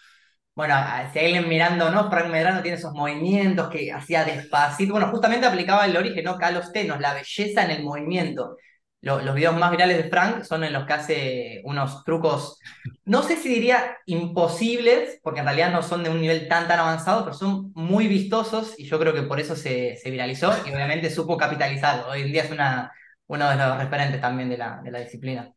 Bueno, 0.56 0.76
si 1.12 1.20
alguien 1.20 1.50
mirando, 1.50 1.90
¿no? 1.92 2.10
Frank 2.10 2.30
Medrano 2.30 2.62
tiene 2.62 2.78
esos 2.78 2.94
movimientos 2.94 3.70
que 3.70 3.92
hacía 3.92 4.24
despacito. 4.24 4.94
Bueno, 4.94 5.10
justamente 5.10 5.46
aplicaba 5.46 5.86
el 5.86 5.98
origen, 5.98 6.24
¿no? 6.24 6.38
Calos 6.38 6.72
Tenos, 6.72 7.02
la 7.02 7.14
belleza 7.14 7.66
en 7.66 7.72
el 7.72 7.84
movimiento. 7.84 8.56
los 9.02 9.36
videos 9.36 9.56
más 9.58 9.72
virales 9.72 9.98
de 9.98 10.10
Frank 10.10 10.44
son 10.44 10.64
en 10.64 10.74
los 10.74 10.86
que 10.86 10.94
hace 10.94 11.62
unos 11.66 12.04
trucos, 12.06 12.60
no 13.06 13.22
sé 13.24 13.36
si 13.38 13.50
diría 13.50 13.98
imposibles, 14.06 15.20
porque 15.24 15.42
en 15.42 15.46
realidad 15.46 15.72
no 15.72 15.84
son 15.84 16.04
de 16.04 16.10
un 16.10 16.22
nivel 16.22 16.48
tan 16.48 16.68
tan 16.68 16.80
avanzado, 16.80 17.24
pero 17.26 17.36
son 17.36 17.72
muy 17.76 18.08
vistosos 18.08 18.80
y 18.80 18.86
yo 18.86 18.98
creo 19.00 19.14
que 19.14 19.24
por 19.24 19.40
eso 19.40 19.56
se, 19.56 20.00
viralizó 20.06 20.54
y 20.66 20.74
obviamente 20.74 21.10
supo 21.10 21.38
capitalizar. 21.38 22.06
Hoy 22.10 22.22
en 22.24 22.32
día 22.32 22.44
es 22.44 22.52
una, 22.52 22.92
uno 23.28 23.50
de 23.50 23.56
los 23.58 23.78
referentes 23.78 24.22
también 24.22 24.50
de 24.50 24.58
la, 24.58 24.82
de 24.84 24.92
la 24.92 25.00
disciplina. 25.00 25.54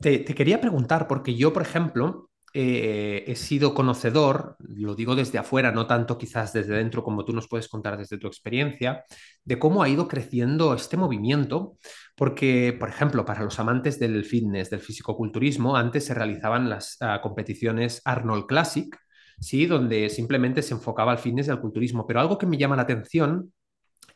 Te, 0.00 0.24
quería 0.24 0.60
preguntar, 0.60 1.06
porque 1.06 1.34
yo, 1.34 1.52
por 1.52 1.62
ejemplo, 1.62 2.30
eh, 2.52 3.24
he 3.26 3.34
sido 3.36 3.74
conocedor, 3.74 4.56
lo 4.60 4.94
digo 4.94 5.16
desde 5.16 5.38
afuera, 5.38 5.72
no 5.72 5.86
tanto 5.86 6.16
quizás 6.16 6.52
desde 6.52 6.76
dentro 6.76 7.02
como 7.02 7.24
tú 7.24 7.32
nos 7.32 7.48
puedes 7.48 7.68
contar 7.68 7.98
desde 7.98 8.18
tu 8.18 8.28
experiencia, 8.28 9.04
de 9.44 9.58
cómo 9.58 9.82
ha 9.82 9.88
ido 9.88 10.06
creciendo 10.08 10.72
este 10.74 10.96
movimiento, 10.96 11.76
porque, 12.16 12.76
por 12.78 12.88
ejemplo, 12.88 13.24
para 13.24 13.42
los 13.42 13.58
amantes 13.58 13.98
del 13.98 14.24
fitness, 14.24 14.70
del 14.70 14.80
fisicoculturismo, 14.80 15.76
antes 15.76 16.06
se 16.06 16.14
realizaban 16.14 16.70
las 16.70 16.96
uh, 17.00 17.20
competiciones 17.20 18.00
Arnold 18.04 18.46
Classic, 18.46 18.96
¿sí? 19.40 19.66
donde 19.66 20.08
simplemente 20.08 20.62
se 20.62 20.74
enfocaba 20.74 21.12
al 21.12 21.18
fitness 21.18 21.48
y 21.48 21.50
al 21.50 21.60
culturismo, 21.60 22.06
pero 22.06 22.20
algo 22.20 22.38
que 22.38 22.46
me 22.46 22.56
llama 22.56 22.76
la 22.76 22.82
atención 22.82 23.52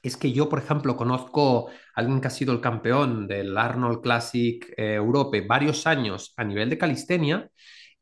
es 0.02 0.16
que 0.16 0.32
yo, 0.32 0.48
por 0.48 0.60
ejemplo, 0.60 0.96
conozco 0.96 1.70
alguien 1.98 2.20
que 2.20 2.28
ha 2.28 2.30
sido 2.30 2.52
el 2.52 2.60
campeón 2.60 3.26
del 3.26 3.58
Arnold 3.58 4.00
Classic 4.00 4.64
eh, 4.76 4.94
Europe 4.94 5.40
varios 5.46 5.84
años 5.86 6.32
a 6.36 6.44
nivel 6.44 6.70
de 6.70 6.78
calistenia 6.78 7.50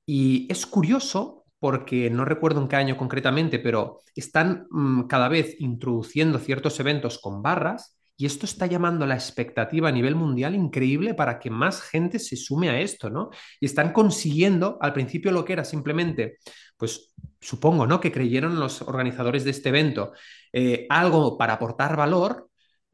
y 0.04 0.46
es 0.50 0.66
curioso 0.66 1.46
porque 1.58 2.10
no 2.10 2.26
recuerdo 2.26 2.60
en 2.60 2.68
qué 2.68 2.76
año 2.76 2.98
concretamente, 2.98 3.58
pero 3.58 4.00
están 4.14 4.66
mm, 4.70 5.04
cada 5.04 5.28
vez 5.28 5.56
introduciendo 5.60 6.38
ciertos 6.38 6.78
eventos 6.78 7.18
con 7.18 7.42
barras 7.42 7.98
y 8.18 8.26
esto 8.26 8.44
está 8.44 8.66
llamando 8.66 9.06
la 9.06 9.14
expectativa 9.14 9.88
a 9.88 9.92
nivel 9.92 10.14
mundial 10.14 10.54
increíble 10.54 11.14
para 11.14 11.38
que 11.38 11.50
más 11.50 11.80
gente 11.80 12.18
se 12.18 12.36
sume 12.36 12.68
a 12.68 12.80
esto, 12.80 13.08
¿no? 13.08 13.30
Y 13.60 13.66
están 13.66 13.92
consiguiendo 13.92 14.78
al 14.80 14.92
principio 14.92 15.32
lo 15.32 15.44
que 15.44 15.54
era 15.54 15.64
simplemente, 15.64 16.36
pues 16.76 17.14
supongo, 17.40 17.86
¿no? 17.86 17.98
Que 17.98 18.12
creyeron 18.12 18.60
los 18.60 18.82
organizadores 18.82 19.44
de 19.44 19.50
este 19.50 19.70
evento 19.70 20.12
eh, 20.52 20.86
algo 20.90 21.38
para 21.38 21.54
aportar 21.54 21.96
valor 21.96 22.45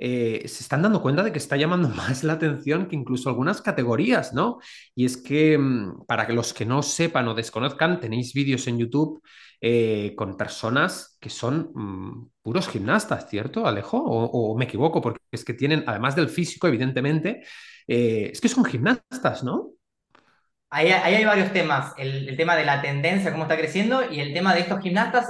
eh, 0.04 0.48
se 0.48 0.64
están 0.64 0.82
dando 0.82 1.00
cuenta 1.00 1.22
de 1.22 1.30
que 1.30 1.38
está 1.38 1.56
llamando 1.56 1.88
más 1.94 2.24
la 2.24 2.32
atención 2.32 2.88
que 2.88 2.96
incluso 2.96 3.28
algunas 3.28 3.62
categorías, 3.62 4.32
¿no? 4.34 4.58
Y 4.96 5.04
es 5.04 5.16
que, 5.16 5.56
mm, 5.56 6.06
para 6.06 6.28
los 6.30 6.52
que 6.52 6.66
no 6.66 6.82
sepan 6.82 7.28
o 7.28 7.34
desconozcan, 7.34 8.00
tenéis 8.00 8.32
vídeos 8.34 8.66
en 8.66 8.78
YouTube 8.78 9.22
eh, 9.60 10.14
con 10.16 10.36
personas 10.36 11.16
que 11.20 11.30
son 11.30 11.70
mm, 11.72 12.30
puros 12.42 12.66
gimnastas, 12.66 13.30
¿cierto, 13.30 13.64
Alejo? 13.64 13.96
O, 13.96 14.58
me 14.58 14.64
equivoco? 14.64 15.00
Porque 15.00 15.20
es 15.30 15.44
que 15.44 15.54
tienen, 15.54 15.84
además 15.86 16.16
del 16.16 16.28
físico, 16.28 16.66
evidentemente, 16.66 17.44
eh, 17.86 18.30
es 18.32 18.40
que 18.40 18.48
son 18.48 18.64
gimnastas, 18.64 19.44
¿no? 19.44 19.70
Ahí, 20.68 20.88
hay 20.88 21.24
varios 21.24 21.52
temas. 21.52 21.92
El 21.96 22.36
tema 22.36 22.56
de 22.56 22.64
la 22.64 22.82
tendencia, 22.82 23.30
cómo 23.30 23.44
está 23.44 23.56
creciendo, 23.56 24.10
y 24.10 24.18
el 24.18 24.34
tema 24.34 24.52
de 24.52 24.62
estos 24.62 24.80
gimnastas 24.80 25.26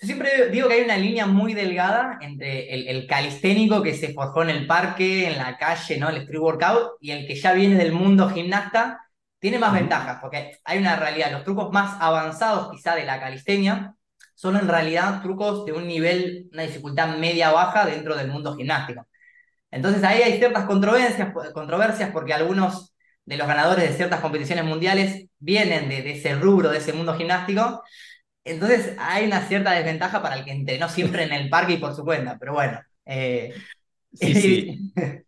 yo 0.00 0.06
siempre 0.06 0.50
digo 0.50 0.68
que 0.68 0.74
hay 0.74 0.82
una 0.82 0.96
línea 0.96 1.26
muy 1.26 1.54
delgada 1.54 2.18
entre 2.20 2.90
el, 2.90 3.06
calisténico 3.06 3.82
que 3.82 3.94
se 3.94 4.12
forjó 4.12 4.42
en 4.42 4.50
el 4.50 4.66
parque, 4.66 5.28
en 5.28 5.38
la 5.38 5.56
calle, 5.56 5.98
¿no? 5.98 6.08
El 6.08 6.16
street 6.18 6.40
workout, 6.40 6.92
y 7.00 7.12
el 7.12 7.26
que 7.26 7.36
ya 7.36 7.52
viene 7.52 7.76
del 7.76 7.92
mundo 7.92 8.28
gimnasta, 8.28 9.00
tiene 9.38 9.58
más 9.58 9.72
ventajas, 9.72 10.18
porque 10.20 10.58
hay 10.64 10.78
una 10.78 10.96
realidad. 10.96 11.30
Los 11.30 11.44
trucos 11.44 11.72
más 11.72 11.96
avanzados 12.00 12.70
quizá 12.72 12.96
de 12.96 13.04
la 13.04 13.20
calistenia 13.20 13.94
son 14.34 14.56
en 14.56 14.68
realidad 14.68 15.22
trucos 15.22 15.64
de 15.64 15.72
un 15.72 15.86
nivel, 15.86 16.48
una 16.52 16.62
dificultad 16.62 17.16
media-baja 17.18 17.86
dentro 17.86 18.16
del 18.16 18.28
mundo 18.28 18.56
gimnástico. 18.56 19.06
Entonces 19.70 20.02
ahí 20.04 20.22
hay 20.22 20.38
ciertas 20.38 20.64
controversias, 20.64 21.32
controversias 21.52 22.10
porque 22.10 22.34
algunos 22.34 22.94
de 23.24 23.36
los 23.36 23.46
ganadores 23.46 23.88
de 23.88 23.96
ciertas 23.96 24.20
competiciones 24.20 24.64
mundiales 24.64 25.26
vienen 25.38 25.88
de, 25.88 26.02
de 26.02 26.12
ese 26.12 26.34
rubro, 26.34 26.70
de 26.70 26.78
ese 26.78 26.92
mundo 26.92 27.14
gimnástico, 27.16 27.82
entonces 28.44 28.94
hay 28.98 29.26
una 29.26 29.40
cierta 29.46 29.72
desventaja 29.72 30.22
para 30.22 30.36
el 30.36 30.44
que 30.44 30.52
entrenó 30.52 30.88
siempre 30.88 31.24
en 31.24 31.32
el 31.32 31.48
parque 31.48 31.74
y 31.74 31.78
por 31.78 31.94
su 31.94 32.04
cuenta, 32.04 32.36
pero 32.38 32.52
bueno. 32.52 32.78
Eh, 33.06 33.54
sí, 34.12 34.34
sí. 34.34 34.92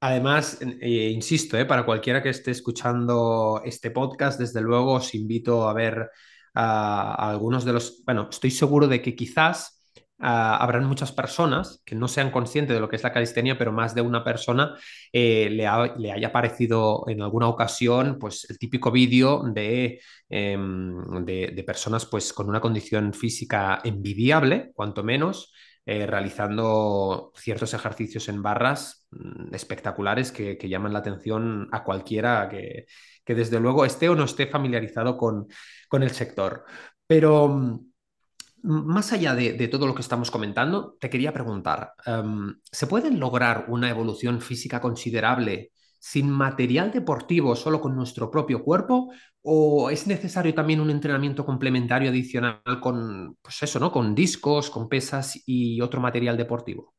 Además, 0.00 0.58
eh, 0.60 1.10
insisto, 1.14 1.56
eh, 1.56 1.64
para 1.64 1.84
cualquiera 1.84 2.22
que 2.22 2.30
esté 2.30 2.50
escuchando 2.50 3.62
este 3.64 3.92
podcast, 3.92 4.38
desde 4.38 4.60
luego 4.60 4.94
os 4.94 5.14
invito 5.14 5.68
a 5.68 5.74
ver 5.74 6.10
a 6.54 7.30
algunos 7.30 7.64
de 7.64 7.72
los, 7.72 8.02
bueno, 8.04 8.28
estoy 8.30 8.50
seguro 8.50 8.88
de 8.88 9.00
que 9.00 9.14
quizás 9.14 9.81
uh, 10.22 10.56
habrán 10.60 10.84
muchas 10.86 11.12
personas 11.12 11.82
que 11.84 11.94
no 11.94 12.08
sean 12.08 12.30
conscientes 12.30 12.74
de 12.74 12.80
lo 12.80 12.88
que 12.88 12.96
es 12.96 13.02
la 13.02 13.12
calistenia, 13.12 13.58
pero 13.58 13.72
más 13.72 13.94
de 13.94 14.00
una 14.00 14.24
persona 14.24 14.76
eh, 15.12 15.48
le, 15.50 15.66
ha, 15.66 15.94
le, 15.96 16.12
haya 16.12 16.32
parecido 16.32 17.04
en 17.08 17.22
alguna 17.22 17.48
ocasión 17.48 18.18
pues, 18.18 18.48
el 18.48 18.58
típico 18.58 18.90
vídeo 18.90 19.42
de, 19.52 20.00
eh, 20.30 20.58
de, 21.22 21.52
de, 21.54 21.64
personas 21.64 22.06
pues, 22.06 22.32
con 22.32 22.48
una 22.48 22.60
condición 22.60 23.12
física 23.12 23.80
envidiable, 23.84 24.70
cuanto 24.74 25.02
menos. 25.02 25.52
Eh, 25.84 26.06
realizando 26.06 27.32
ciertos 27.34 27.74
ejercicios 27.74 28.28
en 28.28 28.40
barras 28.40 29.08
mmm, 29.10 29.52
espectaculares 29.52 30.30
que, 30.30 30.56
que, 30.56 30.68
llaman 30.68 30.92
la 30.92 31.00
atención 31.00 31.68
a 31.72 31.82
cualquiera 31.82 32.48
que, 32.48 32.86
que, 33.24 33.34
desde 33.34 33.58
luego 33.58 33.84
esté 33.84 34.08
o 34.08 34.14
no 34.14 34.22
esté 34.22 34.46
familiarizado 34.46 35.16
con, 35.16 35.48
con 35.88 36.04
el 36.04 36.10
sector. 36.12 36.64
Pero 37.04 37.48
mm, 37.48 37.91
más 38.62 39.12
allá 39.12 39.34
de, 39.34 39.68
todo 39.68 39.86
lo 39.86 39.94
que 39.94 40.02
estamos 40.02 40.30
comentando, 40.30 40.96
te 41.00 41.10
quería 41.10 41.32
preguntar, 41.32 41.92
um, 42.06 42.54
¿se 42.70 42.86
puede 42.86 43.10
lograr 43.10 43.66
una 43.68 43.90
evolución 43.90 44.40
física 44.40 44.80
considerable 44.80 45.72
sin 45.98 46.30
material 46.30 46.90
deportivo, 46.90 47.54
solo 47.54 47.80
con 47.80 47.94
nuestro 47.94 48.30
propio 48.30 48.62
cuerpo? 48.62 49.12
¿O 49.42 49.90
es 49.90 50.06
necesario 50.06 50.54
también 50.54 50.80
un 50.80 50.90
entrenamiento 50.90 51.44
complementario 51.44 52.10
adicional 52.10 52.60
con, 52.80 53.36
pues 53.42 53.62
eso, 53.62 53.78
¿no? 53.78 53.90
Con 53.90 54.14
discos, 54.14 54.70
con 54.70 54.88
pesas 54.88 55.40
y 55.46 55.80
otro 55.80 56.00
material 56.00 56.36
deportivo? 56.36 56.94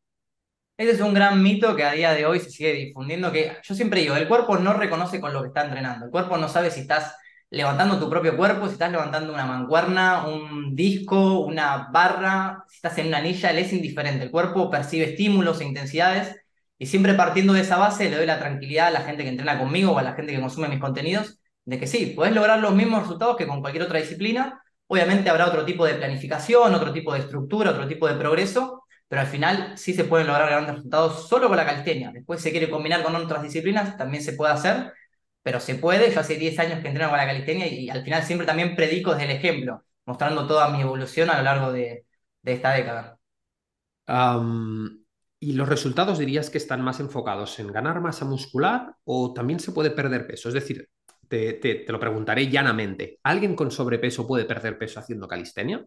Ese 0.75 0.91
es 0.91 1.01
un 1.01 1.13
gran 1.13 1.41
mito 1.41 1.75
que 1.75 1.83
a 1.83 1.93
día 1.93 2.13
de 2.13 2.25
hoy 2.25 2.39
se 2.39 2.49
sigue 2.49 2.73
difundiendo, 2.73 3.31
que 3.31 3.57
yo 3.61 3.75
siempre 3.75 4.01
digo, 4.01 4.15
el 4.15 4.27
cuerpo 4.27 4.57
no 4.57 4.73
reconoce 4.73 5.21
con 5.21 5.31
lo 5.31 5.41
que 5.41 5.49
está 5.49 5.65
entrenando, 5.65 6.05
el 6.05 6.11
cuerpo 6.11 6.37
no 6.37 6.49
sabe 6.49 6.71
si 6.71 6.81
estás 6.81 7.15
levantando 7.53 7.99
tu 7.99 8.09
propio 8.09 8.35
cuerpo, 8.35 8.65
si 8.65 8.73
estás 8.73 8.91
levantando 8.91 9.31
una 9.31 9.45
mancuerna, 9.45 10.25
un 10.25 10.75
disco, 10.75 11.39
una 11.41 11.89
barra, 11.91 12.63
si 12.67 12.77
estás 12.77 12.97
en 12.97 13.07
una 13.07 13.19
anilla, 13.19 13.51
él 13.51 13.59
es 13.59 13.71
indiferente. 13.73 14.23
El 14.23 14.31
cuerpo 14.31 14.71
percibe 14.71 15.05
estímulos 15.11 15.61
e 15.61 15.65
intensidades 15.65 16.35
y 16.79 16.87
siempre 16.87 17.13
partiendo 17.13 17.53
de 17.53 17.61
esa 17.61 17.77
base 17.77 18.09
le 18.09 18.17
doy 18.17 18.25
la 18.25 18.39
tranquilidad 18.39 18.87
a 18.87 18.91
la 18.91 19.01
gente 19.01 19.23
que 19.23 19.29
entrena 19.29 19.59
conmigo 19.59 19.91
o 19.91 19.99
a 19.99 20.03
la 20.03 20.13
gente 20.13 20.33
que 20.33 20.41
consume 20.41 20.67
mis 20.67 20.79
contenidos 20.79 21.39
de 21.65 21.79
que 21.79 21.85
sí, 21.87 22.07
puedes 22.15 22.33
lograr 22.33 22.59
los 22.59 22.73
mismos 22.73 23.03
resultados 23.03 23.37
que 23.37 23.47
con 23.47 23.61
cualquier 23.61 23.83
otra 23.83 23.99
disciplina. 23.99 24.61
Obviamente 24.87 25.29
habrá 25.29 25.47
otro 25.47 25.63
tipo 25.63 25.85
de 25.85 25.93
planificación, 25.93 26.73
otro 26.73 26.91
tipo 26.91 27.13
de 27.13 27.19
estructura, 27.19 27.69
otro 27.71 27.87
tipo 27.87 28.07
de 28.07 28.15
progreso, 28.15 28.83
pero 29.07 29.21
al 29.21 29.27
final 29.27 29.77
sí 29.77 29.93
se 29.93 30.05
pueden 30.05 30.25
lograr 30.27 30.49
grandes 30.49 30.75
resultados 30.75 31.29
solo 31.29 31.47
con 31.47 31.57
la 31.57 31.65
calistenia. 31.65 32.11
Después 32.11 32.41
se 32.41 32.49
quiere 32.51 32.69
combinar 32.69 33.03
con 33.03 33.15
otras 33.15 33.43
disciplinas, 33.43 33.95
también 33.95 34.23
se 34.23 34.33
puede 34.33 34.53
hacer 34.53 34.91
pero 35.43 35.59
se 35.59 35.75
puede. 35.75 36.11
Yo 36.11 36.19
hace 36.21 36.37
10 36.37 36.57
años 36.59 36.79
que 36.79 36.87
entreno 36.87 37.09
con 37.09 37.17
la 37.17 37.27
calistenia 37.27 37.67
y, 37.67 37.89
al 37.89 38.03
final 38.03 38.23
siempre 38.23 38.47
también 38.47 38.75
predico 38.75 39.11
desde 39.11 39.25
el 39.25 39.37
ejemplo, 39.37 39.83
mostrando 40.05 40.47
toda 40.47 40.69
mi 40.69 40.81
evolución 40.81 41.29
a 41.29 41.37
lo 41.37 41.43
largo 41.43 41.71
de, 41.71 42.05
de 42.41 42.53
esta 42.53 42.71
década. 42.71 43.19
Um, 44.07 45.03
¿Y 45.39 45.53
los 45.53 45.67
resultados 45.67 46.17
dirías 46.17 46.49
que 46.49 46.57
están 46.57 46.81
más 46.81 47.01
enfocados 47.01 47.59
en 47.59 47.67
ganar 47.67 47.99
masa 47.99 48.25
muscular 48.25 48.95
o 49.03 49.33
también 49.33 49.59
se 49.59 49.73
puede 49.73 49.91
perder 49.91 50.25
peso? 50.25 50.47
Es 50.47 50.55
decir, 50.55 50.89
te, 51.27 51.53
te, 51.53 51.75
te 51.75 51.91
lo 51.91 51.99
preguntaré 51.99 52.47
llanamente. 52.47 53.19
¿Alguien 53.23 53.55
con 53.55 53.69
sobrepeso 53.69 54.25
puede 54.25 54.45
perder 54.45 54.77
peso 54.77 55.01
haciendo 55.01 55.27
calistenia? 55.27 55.85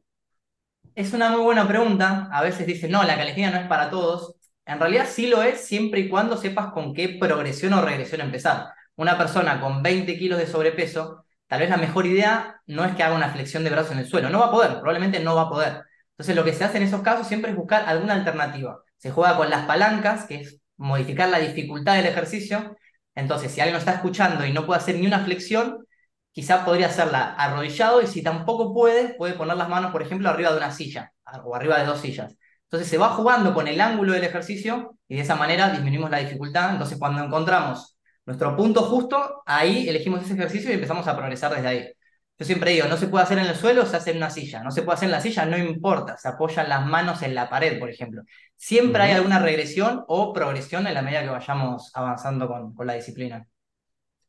Es 0.95 1.13
una 1.15 1.31
muy 1.31 1.41
buena 1.41 1.67
pregunta. 1.67 2.29
A 2.31 2.43
veces 2.43 2.67
dicen, 2.67 2.91
no, 2.91 3.03
la 3.03 3.17
calistenia 3.17 3.51
no 3.51 3.59
es 3.59 3.67
para 3.67 3.89
todos. 3.89 4.37
En 4.67 4.79
realidad 4.79 5.07
sí 5.09 5.27
lo 5.27 5.43
es 5.43 5.61
siempre 5.61 6.01
y 6.01 6.09
cuando 6.09 6.37
sepas 6.37 6.73
con 6.73 6.93
qué 6.93 7.17
progresión 7.19 7.73
o 7.73 7.83
regresión 7.83 8.21
empezar 8.21 8.76
una 8.97 9.19
persona 9.19 9.61
con 9.61 9.83
20 9.83 10.19
kilos 10.19 10.39
de 10.39 10.47
sobrepeso, 10.47 11.25
tal 11.47 11.61
vez 11.61 11.71
la 11.71 11.77
mejor 11.77 12.07
idea 12.07 12.61
no 12.67 12.85
es 12.85 12.95
que 12.95 13.03
haga 13.03 13.15
una 13.15 13.31
flexión 13.31 13.65
de 13.65 13.71
brazos 13.71 13.93
en 13.93 13.99
el 13.99 14.09
suelo. 14.09 14.31
No 14.31 14.41
va 14.41 14.47
a 14.47 14.51
poder, 14.51 14.73
probablemente 14.73 15.21
no 15.21 15.35
va 15.35 15.43
a 15.43 15.49
poder. 15.51 15.83
Entonces 16.11 16.35
lo 16.37 16.45
que 16.45 16.53
se 16.55 16.65
hace 16.65 16.79
en 16.79 16.85
esos 16.85 17.03
casos 17.03 17.29
siempre 17.29 17.51
es 17.51 17.57
buscar 17.57 17.85
alguna 17.87 18.15
alternativa. 18.15 18.81
Se 18.97 19.11
juega 19.11 19.37
con 19.37 19.51
las 19.51 19.67
palancas, 19.67 20.25
que 20.27 20.37
es 20.37 20.61
modificar 20.77 21.29
la 21.29 21.39
dificultad 21.39 21.97
del 21.97 22.07
ejercicio. 22.07 22.77
Entonces, 23.15 23.53
si 23.53 23.61
alguien 23.61 23.75
lo 23.75 23.79
está 23.79 23.93
escuchando 23.93 24.45
y 24.47 24.53
no 24.53 24.67
puede 24.67 24.81
hacer 24.81 24.97
ni 24.97 25.07
una 25.07 25.21
flexión, 25.21 25.87
quizá 26.33 26.65
podría 26.65 26.89
hacerla 26.89 27.35
arrodillado 27.35 28.03
y 28.03 28.07
si 28.07 28.23
tampoco 28.23 28.75
puede, 28.75 29.15
puede 29.15 29.35
poner 29.35 29.57
las 29.57 29.69
manos, 29.69 29.91
por 29.93 30.03
ejemplo, 30.03 30.29
arriba 30.29 30.51
de 30.51 30.59
una 30.59 30.71
silla 30.71 31.13
o 31.45 31.55
arriba 31.55 31.79
de 31.79 31.87
dos 31.87 32.01
sillas. 32.01 32.37
Entonces 32.65 32.89
se 32.89 32.99
va 32.99 33.11
jugando 33.11 33.55
con 33.55 33.69
el 33.69 33.81
ángulo 33.81 34.13
del 34.13 34.25
ejercicio 34.25 34.99
y 35.09 35.17
de 35.17 35.23
esa 35.23 35.37
manera 35.37 35.71
disminuimos 35.71 36.11
la 36.11 36.19
dificultad. 36.19 36.73
Entonces 36.73 36.99
cuando 36.99 37.23
encontramos 37.25 37.96
nuestro 38.27 38.57
punto 38.57 38.83
justo, 38.83 39.43
ahí 39.47 39.89
elegimos 39.89 40.23
ese 40.23 40.35
ejercicio 40.35 40.71
y 40.71 40.75
empezamos 40.75 41.07
a 41.07 41.17
progresar 41.17 41.55
desde 41.55 41.69
ahí. 41.69 41.93
Yo 42.39 42.45
siempre 42.45 42.73
digo, 42.73 42.87
no 42.87 42.99
se 42.99 43.07
puede 43.07 43.25
hacer 43.25 43.39
en 43.39 43.47
el 43.47 43.57
suelo, 43.57 43.87
se 43.87 43.97
hace 43.97 44.11
en 44.11 44.19
una 44.19 44.29
silla. 44.31 44.63
No 44.63 44.71
se 44.71 44.83
puede 44.83 44.97
hacer 44.97 45.07
en 45.07 45.13
la 45.13 45.21
silla, 45.21 45.47
no 45.47 45.57
importa. 45.57 46.19
Se 46.19 46.29
apoyan 46.29 46.69
las 46.69 46.85
manos 46.85 47.23
en 47.23 47.35
la 47.35 47.49
pared, 47.49 47.79
por 47.79 47.89
ejemplo. 47.89 48.23
Siempre 48.57 49.03
hay 49.03 49.13
alguna 49.13 49.39
regresión 49.39 50.05
o 50.09 50.33
progresión 50.35 50.87
en 50.87 50.95
la 50.95 51.03
medida 51.03 51.23
que 51.23 51.31
vayamos 51.31 51.91
avanzando 51.95 52.47
con, 52.47 52.75
con 52.75 52.87
la 52.87 52.95
disciplina. 52.95 53.47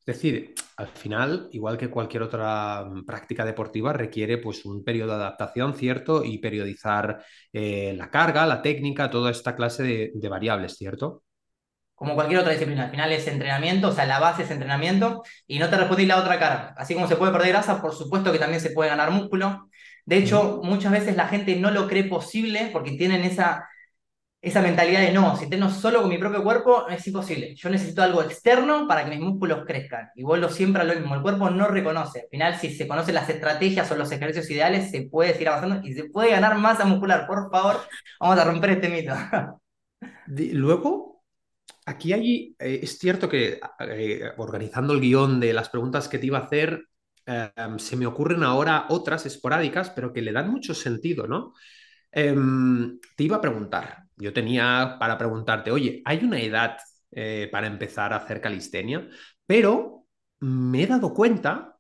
Es 0.08 0.16
decir, 0.16 0.56
al 0.78 0.88
final, 0.88 1.50
igual 1.52 1.78
que 1.78 1.90
cualquier 1.90 2.24
otra 2.24 2.86
mm, 2.86 3.04
práctica 3.06 3.44
deportiva, 3.44 3.92
requiere 3.92 4.38
pues 4.38 4.64
un 4.64 4.84
periodo 4.84 5.10
de 5.10 5.16
adaptación, 5.16 5.74
¿cierto? 5.76 6.24
Y 6.24 6.38
periodizar 6.38 7.22
eh, 7.52 7.94
la 7.98 8.10
carga, 8.10 8.46
la 8.46 8.62
técnica, 8.62 9.10
toda 9.10 9.32
esta 9.32 9.54
clase 9.54 9.84
de, 9.84 10.12
de, 10.14 10.30
variables, 10.30 10.78
¿cierto? 10.78 11.24
Como 11.98 12.16
cualquier 12.16 12.40
otra 12.40 12.54
disciplina, 12.54 12.86
al 12.86 12.92
final 12.92 13.12
es 13.12 13.28
entrenamiento, 13.28 13.90
o 13.90 13.92
sea, 13.92 14.06
la 14.06 14.20
base 14.20 14.44
es 14.44 14.52
entrenamiento, 14.52 15.24
y 15.48 15.60
no 15.60 15.70
te 15.70 15.78
respondí 15.78 16.06
la 16.06 16.20
otra 16.20 16.40
cara. 16.40 16.74
Así 16.78 16.94
como 16.94 17.08
se 17.08 17.16
puede 17.18 17.32
perder 17.32 17.50
grasa, 17.50 17.82
por 17.82 17.94
supuesto 17.96 18.32
que 18.32 18.40
también 18.40 18.62
se 18.62 18.72
puede 18.72 18.90
ganar 18.90 19.12
músculo. 19.12 19.70
De 20.06 20.18
hecho, 20.18 20.62
muchas 20.64 20.92
veces 20.92 21.18
la 21.18 21.28
gente 21.28 21.56
no 21.58 21.72
lo 21.72 21.88
cree 21.88 22.04
posible 22.06 22.70
porque 22.72 22.92
tienen 22.92 23.24
esa 23.24 23.68
esa 24.42 24.62
mentalidad 24.62 25.02
de 25.02 25.12
no, 25.12 25.36
si 25.36 25.46
entreno 25.46 25.70
solo 25.70 26.02
con 26.02 26.10
mi 26.10 26.18
propio 26.18 26.44
cuerpo, 26.44 26.88
es 26.90 27.06
imposible. 27.08 27.56
Yo 27.56 27.70
necesito 27.70 28.04
algo 28.04 28.22
externo 28.22 28.88
para 28.88 29.04
que 29.04 29.10
mis 29.10 29.20
músculos 29.20 29.66
crezcan. 29.66 30.10
Y 30.16 30.24
vuelvo 30.24 30.50
siempre 30.50 30.84
a 30.84 30.86
lo 30.86 30.94
mismo, 30.94 31.16
el 31.16 31.22
cuerpo 31.22 31.50
no 31.50 31.68
reconoce. 31.68 32.22
Al 32.22 32.30
final, 32.30 32.56
si 32.56 32.74
se 32.74 32.88
conocen 32.88 33.16
las 33.16 33.30
estrategias 33.30 33.92
o 33.92 33.96
los 33.96 34.12
ejercicios 34.12 34.50
ideales, 34.52 34.92
se 34.92 35.04
puede 35.10 35.34
seguir 35.34 35.50
avanzando 35.50 35.86
y 35.86 35.94
se 35.94 36.06
puede 36.06 36.32
ganar 36.32 36.58
masa 36.58 36.86
muscular. 36.86 37.26
Por 37.28 37.50
favor, 37.52 37.82
vamos 38.20 38.40
a 38.40 38.44
romper 38.46 38.70
este 38.72 38.90
mito. 38.90 39.14
Luego, 40.28 41.07
aquí 41.88 42.14
hay, 42.14 42.56
eh, 42.60 42.82
es 42.84 43.00
cierto 43.00 43.30
que 43.30 43.60
eh, 43.80 44.22
organizando 44.38 44.94
el 44.94 45.02
guion 45.02 45.40
de 45.40 45.54
las 45.54 45.70
preguntas 45.70 46.08
que 46.08 46.20
te 46.20 46.28
iba 46.28 46.40
a 46.40 46.44
hacer, 46.46 46.84
eh, 47.26 47.52
se 47.78 47.98
me 47.98 48.06
ocurren 48.08 48.44
ahora 48.44 48.86
otras 48.90 49.26
esporádicas, 49.26 49.90
pero 49.92 50.14
que 50.14 50.22
le 50.22 50.32
dan 50.32 50.50
mucho 50.52 50.74
sentido, 50.74 51.28
¿no? 51.28 51.54
Em, 52.12 53.00
te 53.16 53.24
iba 53.26 53.38
a 53.38 53.42
preguntar, 53.42 54.06
yo 54.16 54.34
tenía 54.34 54.98
para 55.00 55.18
preguntarte, 55.18 55.72
oye, 55.72 56.02
¿hay 56.06 56.24
una 56.26 56.42
edad 56.42 56.78
eh, 57.12 57.50
para 57.52 57.68
empezar 57.68 58.14
a 58.14 58.18
hacer 58.18 58.42
calistenia? 58.42 59.08
Pero 59.46 60.06
me 60.40 60.84
he 60.84 60.88
dado 60.88 61.14
cuenta 61.14 61.77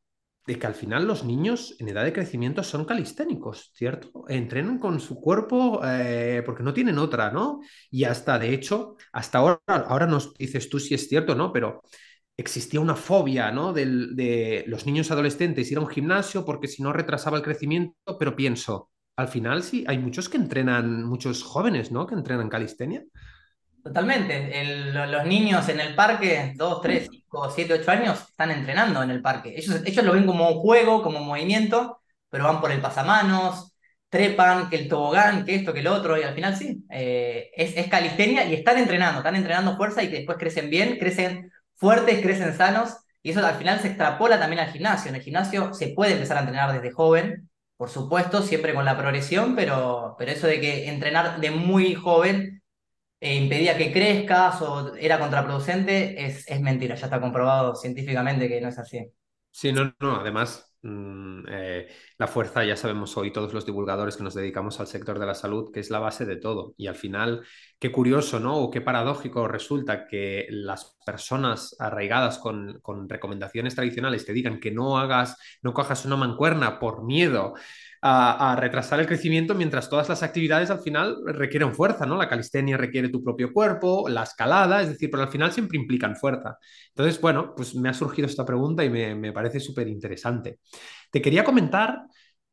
de 0.47 0.57
que 0.57 0.65
al 0.65 0.73
final 0.73 1.05
los 1.05 1.25
niños 1.25 1.75
en 1.79 1.89
edad 1.89 2.05
de 2.05 2.13
crecimiento 2.13 2.63
son 2.63 2.85
calisténicos, 2.85 3.71
¿cierto? 3.75 4.23
Entrenan 4.29 4.79
con 4.79 4.99
su 4.99 5.19
cuerpo 5.19 5.81
eh, 5.85 6.41
porque 6.45 6.63
no 6.63 6.73
tienen 6.73 6.97
otra, 6.97 7.29
¿no? 7.31 7.59
Y 7.91 8.05
hasta, 8.05 8.39
de 8.39 8.53
hecho, 8.53 8.95
hasta 9.11 9.39
ahora, 9.39 9.59
ahora 9.67 10.07
nos 10.07 10.33
dices 10.35 10.69
tú 10.69 10.79
si 10.79 10.95
es 10.95 11.09
cierto, 11.09 11.35
¿no? 11.35 11.51
Pero 11.51 11.81
existía 12.37 12.79
una 12.79 12.95
fobia, 12.95 13.51
¿no? 13.51 13.73
de 13.73 14.63
los 14.67 14.85
niños 14.85 15.09
adolescentes 15.11 15.71
ir 15.71 15.79
a 15.79 15.81
un 15.81 15.87
gimnasio 15.87 16.45
porque 16.45 16.67
si 16.67 16.83
no 16.83 16.93
retrasaba 16.93 17.37
el 17.37 17.43
crecimiento, 17.43 17.95
pero 18.19 18.35
pienso, 18.35 18.91
al 19.17 19.27
final 19.27 19.63
sí, 19.63 19.83
hay 19.87 19.97
muchos 19.97 20.29
que 20.29 20.37
entrenan, 20.37 21.03
muchos 21.03 21.43
jóvenes, 21.43 21.91
¿no? 21.91 22.05
Que 22.05 22.13
entrenan 22.13 22.49
calistenia. 22.49 23.03
Totalmente. 23.87 24.65
los 24.91 25.25
niños 25.25 25.69
en 25.69 25.79
el 25.79 25.95
parque, 25.95 26.53
2, 26.57 26.81
3, 26.81 27.07
5, 27.09 27.51
7, 27.51 27.73
8 27.75 27.91
años, 27.91 28.19
están 28.29 28.51
entrenando 28.51 29.01
en 29.01 29.11
el 29.11 29.21
parque. 29.21 29.53
Ellos, 29.55 29.81
ellos 29.85 30.03
lo 30.03 30.11
ven 30.11 30.25
como 30.25 30.49
un 30.49 30.59
juego, 30.59 31.01
como 31.01 31.21
movimiento, 31.21 32.01
pero 32.29 32.43
van 32.43 32.59
por 32.59 32.71
el 32.71 32.81
pasamanos, 32.81 33.73
trepan, 34.09 34.69
que 34.69 34.75
el 34.75 34.89
tobogán, 34.89 35.45
que 35.45 35.55
esto, 35.55 35.73
que 35.73 35.79
el 35.79 35.87
otro, 35.87 36.19
y 36.19 36.23
al 36.23 36.35
final 36.35 36.57
sí, 36.57 36.83
eh, 36.89 37.49
es, 37.55 37.77
es, 37.77 37.87
calistenia 37.87 38.43
y 38.45 38.55
están 38.55 38.77
entrenando, 38.77 39.19
están 39.19 39.37
entrenando 39.37 39.77
fuerza 39.77 40.03
y 40.03 40.09
que 40.09 40.17
después 40.17 40.37
crecen 40.37 40.69
bien, 40.69 40.97
crecen 40.99 41.49
fuertes, 41.75 42.21
crecen 42.21 42.57
sanos, 42.57 42.97
y 43.23 43.31
eso 43.31 43.45
al 43.45 43.55
final 43.55 43.79
se 43.79 43.87
extrapola 43.87 44.37
también 44.37 44.59
al 44.61 44.71
gimnasio. 44.71 45.09
En 45.09 45.15
el 45.15 45.21
gimnasio 45.21 45.73
se 45.73 45.89
puede 45.89 46.13
empezar 46.13 46.37
a 46.37 46.41
entrenar 46.41 46.73
desde 46.73 46.91
joven, 46.91 47.49
por 47.77 47.89
supuesto, 47.89 48.41
siempre 48.41 48.73
con 48.73 48.83
la 48.83 48.97
progresión, 48.97 49.55
pero, 49.55 50.15
pero 50.17 50.31
eso 50.31 50.47
de 50.47 50.59
que 50.59 50.89
entrenar 50.89 51.39
de 51.39 51.51
muy 51.51 51.95
joven 51.95 52.61
eh, 53.19 53.35
impedía 53.35 53.77
que 53.77 53.91
crezcas 53.91 54.61
o 54.61 54.95
era 54.95 55.19
contraproducente 55.19 56.25
es, 56.25 56.47
es 56.47 56.61
mentira, 56.61 56.95
ya 56.95 57.05
está 57.05 57.19
comprobado 57.21 57.75
científicamente 57.75 58.47
que 58.47 58.61
no 58.61 58.69
es 58.69 58.77
así. 58.77 59.11
Sí, 59.51 59.71
no, 59.71 59.93
no, 59.99 60.17
además 60.17 60.67
Mm, 60.83 61.43
eh, 61.49 61.87
la 62.17 62.27
fuerza, 62.27 62.63
ya 62.63 62.75
sabemos 62.77 63.17
hoy 63.17 63.33
todos 63.33 63.53
los 63.53 63.65
divulgadores 63.65 64.15
que 64.15 64.23
nos 64.23 64.35
dedicamos 64.35 64.79
al 64.79 64.87
sector 64.87 65.19
de 65.19 65.25
la 65.25 65.33
salud, 65.35 65.71
que 65.73 65.79
es 65.79 65.89
la 65.89 65.99
base 65.99 66.25
de 66.25 66.37
todo. 66.37 66.75
Y 66.77 66.87
al 66.87 66.95
final, 66.95 67.43
qué 67.79 67.91
curioso, 67.91 68.39
¿no? 68.39 68.55
O 68.57 68.69
qué 68.71 68.79
paradójico 68.81 69.47
resulta 69.47 70.07
que 70.07 70.45
las 70.49 70.95
personas 71.05 71.75
arraigadas 71.79 72.37
con, 72.39 72.79
con 72.81 73.09
recomendaciones 73.09 73.75
tradicionales 73.75 74.25
te 74.25 74.33
digan 74.33 74.59
que 74.59 74.71
no 74.71 74.97
hagas, 74.97 75.37
no 75.61 75.73
cojas 75.73 76.05
una 76.05 76.15
mancuerna 76.15 76.79
por 76.79 77.03
miedo 77.03 77.55
a, 78.01 78.55
retrasar 78.59 78.99
el 78.99 79.07
crecimiento 79.07 79.55
mientras 79.55 79.89
todas 79.89 80.09
las 80.09 80.23
actividades 80.23 80.69
al 80.69 80.79
final 80.79 81.17
requieren 81.25 81.73
fuerza, 81.73 82.05
¿no? 82.05 82.17
La 82.17 82.29
calistenia 82.29 82.77
requiere 82.77 83.09
tu 83.09 83.23
propio 83.23 83.51
cuerpo, 83.51 84.07
la 84.09 84.23
escalada, 84.23 84.81
es 84.81 84.89
decir, 84.89 85.09
pero 85.09 85.23
al 85.23 85.29
final 85.29 85.51
siempre 85.51 85.77
implican 85.77 86.15
fuerza. 86.15 86.57
Entonces, 86.89 87.19
bueno, 87.21 87.53
pues 87.55 87.75
me 87.75 87.89
ha 87.89 87.93
surgido 87.93 88.27
esta 88.27 88.45
pregunta 88.45 88.83
y 88.83 88.89
me, 88.89 89.31
parece 89.33 89.59
súper 89.59 89.87
interesante. 89.87 90.59
Te 91.11 91.21
quería 91.21 91.43
comentar 91.43 92.01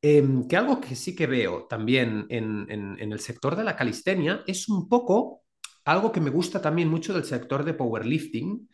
em, 0.01 0.47
que 0.49 0.57
algo 0.57 0.81
que 0.81 0.95
sí 0.97 1.15
que 1.15 1.27
veo 1.27 1.67
también 1.69 2.27
en, 2.29 2.67
en 2.69 3.13
el 3.13 3.21
sector 3.21 3.57
de 3.57 3.65
la 3.65 3.77
calistenia 3.77 4.43
es 4.47 4.69
un 4.69 4.89
poco 4.89 5.45
algo 5.85 6.13
que 6.13 6.21
me 6.21 6.31
gusta 6.31 6.61
también 6.61 6.89
mucho 6.89 7.13
del 7.13 7.25
sector 7.25 7.65
de 7.65 7.75
powerlifting, 7.75 8.69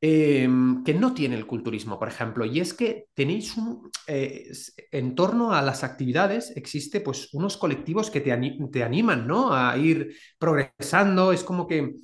Em, 0.00 0.84
que 0.84 0.94
no 0.94 1.12
tiene 1.12 1.34
el 1.34 1.44
culturismo, 1.44 1.98
por 1.98 2.06
ejemplo, 2.06 2.44
y 2.44 2.60
es 2.60 2.72
que 2.72 3.06
tenéis 3.14 3.56
un, 3.56 3.90
eh, 4.06 4.48
en 4.92 5.16
torno 5.16 5.52
a 5.52 5.60
las 5.60 5.82
actividades, 5.82 6.52
existe 6.56 7.00
pues 7.00 7.34
unos 7.34 7.56
colectivos 7.56 8.08
que 8.08 8.20
te, 8.20 8.30
te 8.72 8.84
animan, 8.84 9.26
¿no? 9.26 9.52
A 9.52 9.76
ir 9.76 10.14
progresando, 10.38 11.32
es 11.32 11.42
como 11.42 11.66
que 11.66 11.96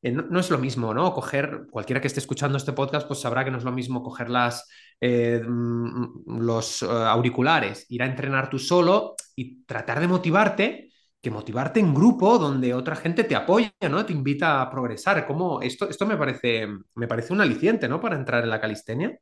eh, 0.00 0.12
no, 0.12 0.38
es 0.38 0.48
lo 0.48 0.58
mismo, 0.58 0.94
¿no? 0.94 1.12
Coger, 1.12 1.66
cualquiera 1.70 2.00
que 2.00 2.06
esté 2.06 2.20
escuchando 2.20 2.56
este 2.56 2.72
podcast, 2.72 3.08
pues 3.08 3.20
sabrá 3.20 3.44
que 3.44 3.50
no 3.50 3.58
es 3.58 3.64
lo 3.64 3.72
mismo 3.72 4.00
coger 4.00 4.30
las, 4.30 4.68
eh, 5.00 5.42
mm, 5.44 6.38
los 6.40 6.84
auriculares, 6.84 7.84
ir 7.88 8.02
a 8.04 8.06
entrenar 8.06 8.48
tú 8.48 8.60
solo 8.60 9.16
y 9.34 9.64
tratar 9.64 9.98
de 9.98 10.06
motivarte 10.06 10.89
que 11.22 11.30
motivarte 11.30 11.80
en 11.80 11.94
grupo 11.94 12.38
donde 12.38 12.72
otra 12.74 12.96
gente 12.96 13.24
te 13.24 13.36
apoya, 13.36 13.72
¿no? 13.88 14.06
Te 14.06 14.12
invita 14.12 14.62
a 14.62 14.70
progresar. 14.70 15.26
¿Cómo? 15.26 15.60
Esto, 15.60 15.88
esto 15.88 16.06
me, 16.06 16.16
parece, 16.16 16.66
me 16.94 17.06
parece 17.06 17.32
un 17.32 17.40
aliciente, 17.40 17.88
¿no? 17.88 18.00
Para 18.00 18.16
entrar 18.16 18.42
en 18.42 18.50
la 18.50 18.60
calistenia. 18.60 19.18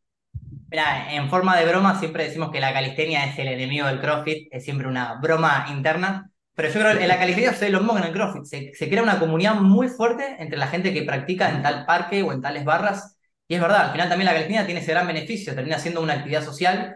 Mira, 0.70 1.12
en 1.12 1.28
forma 1.28 1.56
de 1.56 1.66
broma 1.66 1.98
siempre 1.98 2.24
decimos 2.24 2.50
que 2.50 2.61
la 2.61 2.72
calistenia 2.72 3.24
es 3.24 3.38
el 3.38 3.48
enemigo 3.48 3.87
del 3.87 4.00
CrossFit, 4.00 4.48
es 4.52 4.64
siempre 4.64 4.87
una 4.87 5.14
broma 5.14 5.66
interna, 5.70 6.30
pero 6.54 6.68
yo 6.68 6.80
creo 6.80 6.96
que 6.96 7.02
en 7.02 7.08
la 7.08 7.18
calistenia 7.18 7.54
se 7.54 7.70
lo 7.70 7.78
mismo 7.78 7.96
en 7.96 8.04
el 8.04 8.12
CrossFit, 8.12 8.44
se, 8.44 8.74
se, 8.74 8.88
crea 8.88 9.02
una 9.02 9.18
comunidad 9.18 9.54
muy 9.54 9.88
fuerte 9.88 10.37
entre 10.38 10.58
la 10.58 10.66
gente 10.66 10.92
que 10.92 11.04
practica 11.04 11.50
en 11.50 11.62
tal 11.62 11.87
parque 11.87 12.22
o 12.22 12.32
en 12.32 12.42
tales 12.42 12.64
barras, 12.64 13.16
y 13.48 13.54
es 13.54 13.61
verdad, 13.61 13.87
al 13.87 13.92
final 13.92 14.11
también 14.11 14.26
la 14.26 14.32
calistenia 14.32 14.66
tiene 14.66 14.80
ese 14.80 14.92
gran 14.92 15.06
beneficio, 15.06 15.54
termina 15.54 15.78
siendo 15.78 16.02
una 16.02 16.12
actividad 16.14 16.44
social 16.44 16.94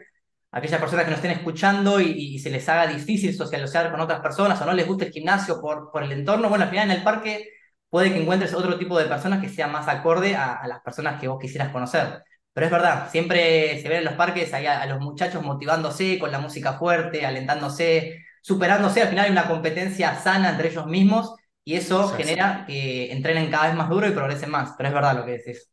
aquellas 0.52 0.80
personas 0.80 1.04
que 1.04 1.10
nos 1.10 1.18
estén 1.18 1.32
escuchando 1.32 1.98
y, 2.00 2.38
se 2.38 2.50
les 2.50 2.68
haga 2.68 2.86
difícil 2.86 3.34
socializar 3.34 3.90
con 3.90 4.00
otras 4.00 4.20
personas 4.20 4.60
o 4.60 4.66
no 4.66 4.74
les 4.74 4.86
guste 4.86 5.06
el 5.06 5.12
gimnasio 5.12 5.60
por, 5.60 5.90
por 5.90 6.02
el 6.02 6.12
entorno, 6.12 6.48
bueno, 6.48 6.64
al 6.64 6.70
final 6.70 6.90
en 6.90 6.98
el 6.98 7.02
parque 7.02 7.48
puede 7.88 8.12
que 8.12 8.22
encuentres 8.22 8.54
otro 8.54 8.78
tipo 8.78 8.98
de 8.98 9.06
personas 9.06 9.40
que 9.40 9.48
sean 9.48 9.72
más 9.72 9.88
acorde 9.88 10.36
a, 10.36 10.66
las 10.66 10.80
personas 10.80 11.20
que 11.20 11.28
vos 11.28 11.38
quisieras 11.40 11.70
conocer. 11.70 12.22
Pero 12.52 12.66
es 12.66 12.72
verdad, 12.72 13.10
siempre 13.10 13.80
se 13.80 13.88
ven 13.88 13.98
en 13.98 14.04
los 14.04 14.14
parques 14.14 14.52
ahí 14.54 14.66
a, 14.66 14.84
los 14.86 15.00
muchachos 15.00 15.42
motivándose 15.42 16.18
con 16.18 16.30
la 16.30 16.38
música 16.38 16.74
fuerte, 16.74 17.26
alentándose, 17.26 18.18
superándose. 18.42 19.02
Al 19.02 19.08
final 19.08 19.26
hay 19.26 19.30
una 19.30 19.48
competencia 19.48 20.14
sana 20.16 20.50
entre 20.50 20.68
ellos 20.68 20.86
mismos 20.86 21.34
y 21.64 21.74
eso 21.74 22.08
genera 22.10 22.64
que 22.66 23.12
entrenen 23.12 23.50
cada 23.50 23.68
vez 23.68 23.76
más 23.76 23.88
duro 23.88 24.06
y 24.06 24.12
progresen 24.12 24.50
más. 24.50 24.72
Pero 24.76 24.88
es 24.88 24.94
verdad 24.94 25.16
lo 25.16 25.24
que 25.24 25.32
decís. 25.32 25.70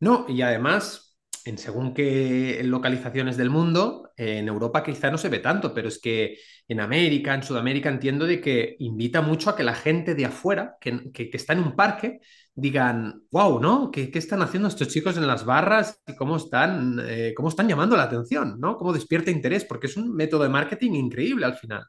No, 0.00 0.26
y 0.28 0.42
además 0.42 1.07
en 1.48 1.58
según 1.58 1.94
qué 1.94 2.60
localizaciones 2.64 3.36
del 3.36 3.48
mundo, 3.50 4.10
en 4.16 4.48
Europa 4.48 4.82
quizá 4.82 5.10
no 5.10 5.18
se 5.18 5.30
ve 5.30 5.38
tanto, 5.38 5.72
pero 5.72 5.88
es 5.88 5.98
que 5.98 6.38
en 6.68 6.80
América, 6.80 7.34
en 7.34 7.42
Sudamérica, 7.42 7.88
entiendo 7.88 8.26
de 8.26 8.40
que 8.40 8.76
invita 8.80 9.22
mucho 9.22 9.50
a 9.50 9.56
que 9.56 9.64
la 9.64 9.74
gente 9.74 10.14
de 10.14 10.26
afuera, 10.26 10.76
que, 10.80 11.30
está 11.32 11.54
en 11.54 11.60
un 11.60 11.74
parque, 11.74 12.20
digan, 12.54 13.22
wow, 13.30 13.60
¿no? 13.60 13.90
¿Qué, 13.90 14.10
¿Qué, 14.10 14.18
están 14.18 14.42
haciendo 14.42 14.68
estos 14.68 14.88
chicos 14.88 15.16
en 15.16 15.26
las 15.26 15.46
barras 15.46 16.00
y 16.06 16.14
cómo 16.14 16.36
están, 16.36 17.00
eh, 17.02 17.32
cómo 17.34 17.48
están 17.48 17.68
llamando 17.68 17.96
la 17.96 18.02
atención, 18.02 18.60
¿no? 18.60 18.76
Cómo 18.76 18.92
despierta 18.92 19.30
interés, 19.30 19.64
porque 19.64 19.86
es 19.86 19.96
un 19.96 20.14
método 20.14 20.42
de 20.42 20.50
marketing 20.50 20.92
increíble 20.92 21.46
al 21.46 21.56
final. 21.56 21.84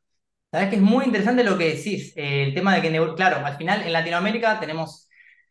Sabes 0.51 0.69
que 0.69 0.77
es 0.77 0.81
muy 0.81 1.05
interesante 1.05 1.43
lo 1.43 1.57
que 1.57 1.75
decís, 1.75 2.13
eh, 2.15 2.43
el 2.43 2.53
tema 2.53 2.75
de 2.75 2.81
que, 2.81 3.13
claro, 3.15 3.45
al 3.45 3.57
final 3.57 3.81
en 3.81 3.91
Latinoamérica 3.91 4.59
tenemos 4.59 5.08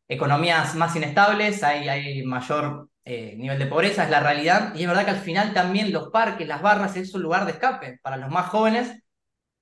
economías 0.09 0.75
más 0.75 0.97
inestables, 0.97 1.63
hay, 1.63 2.25
mayor 2.25 2.89
eh, 3.05 3.35
nivel 3.37 3.59
de 3.59 3.67
pobreza, 3.67 4.05
es 4.05 4.11
la 4.11 4.21
realidad. 4.21 4.75
Y 4.75 4.83
es 4.83 4.89
verdad 4.89 5.05
que 5.05 5.11
al 5.13 5.21
final 5.21 5.53
también 5.55 5.93
los 5.93 6.11
parques, 6.11 6.49
las 6.49 6.63
barras, 6.63 6.97
es 6.97 7.15
un 7.15 7.23
lugar 7.23 7.45
de 7.45 7.53
escape 7.53 7.99
para 8.03 8.17
los 8.17 8.31
más 8.31 8.47
jóvenes, 8.49 9.03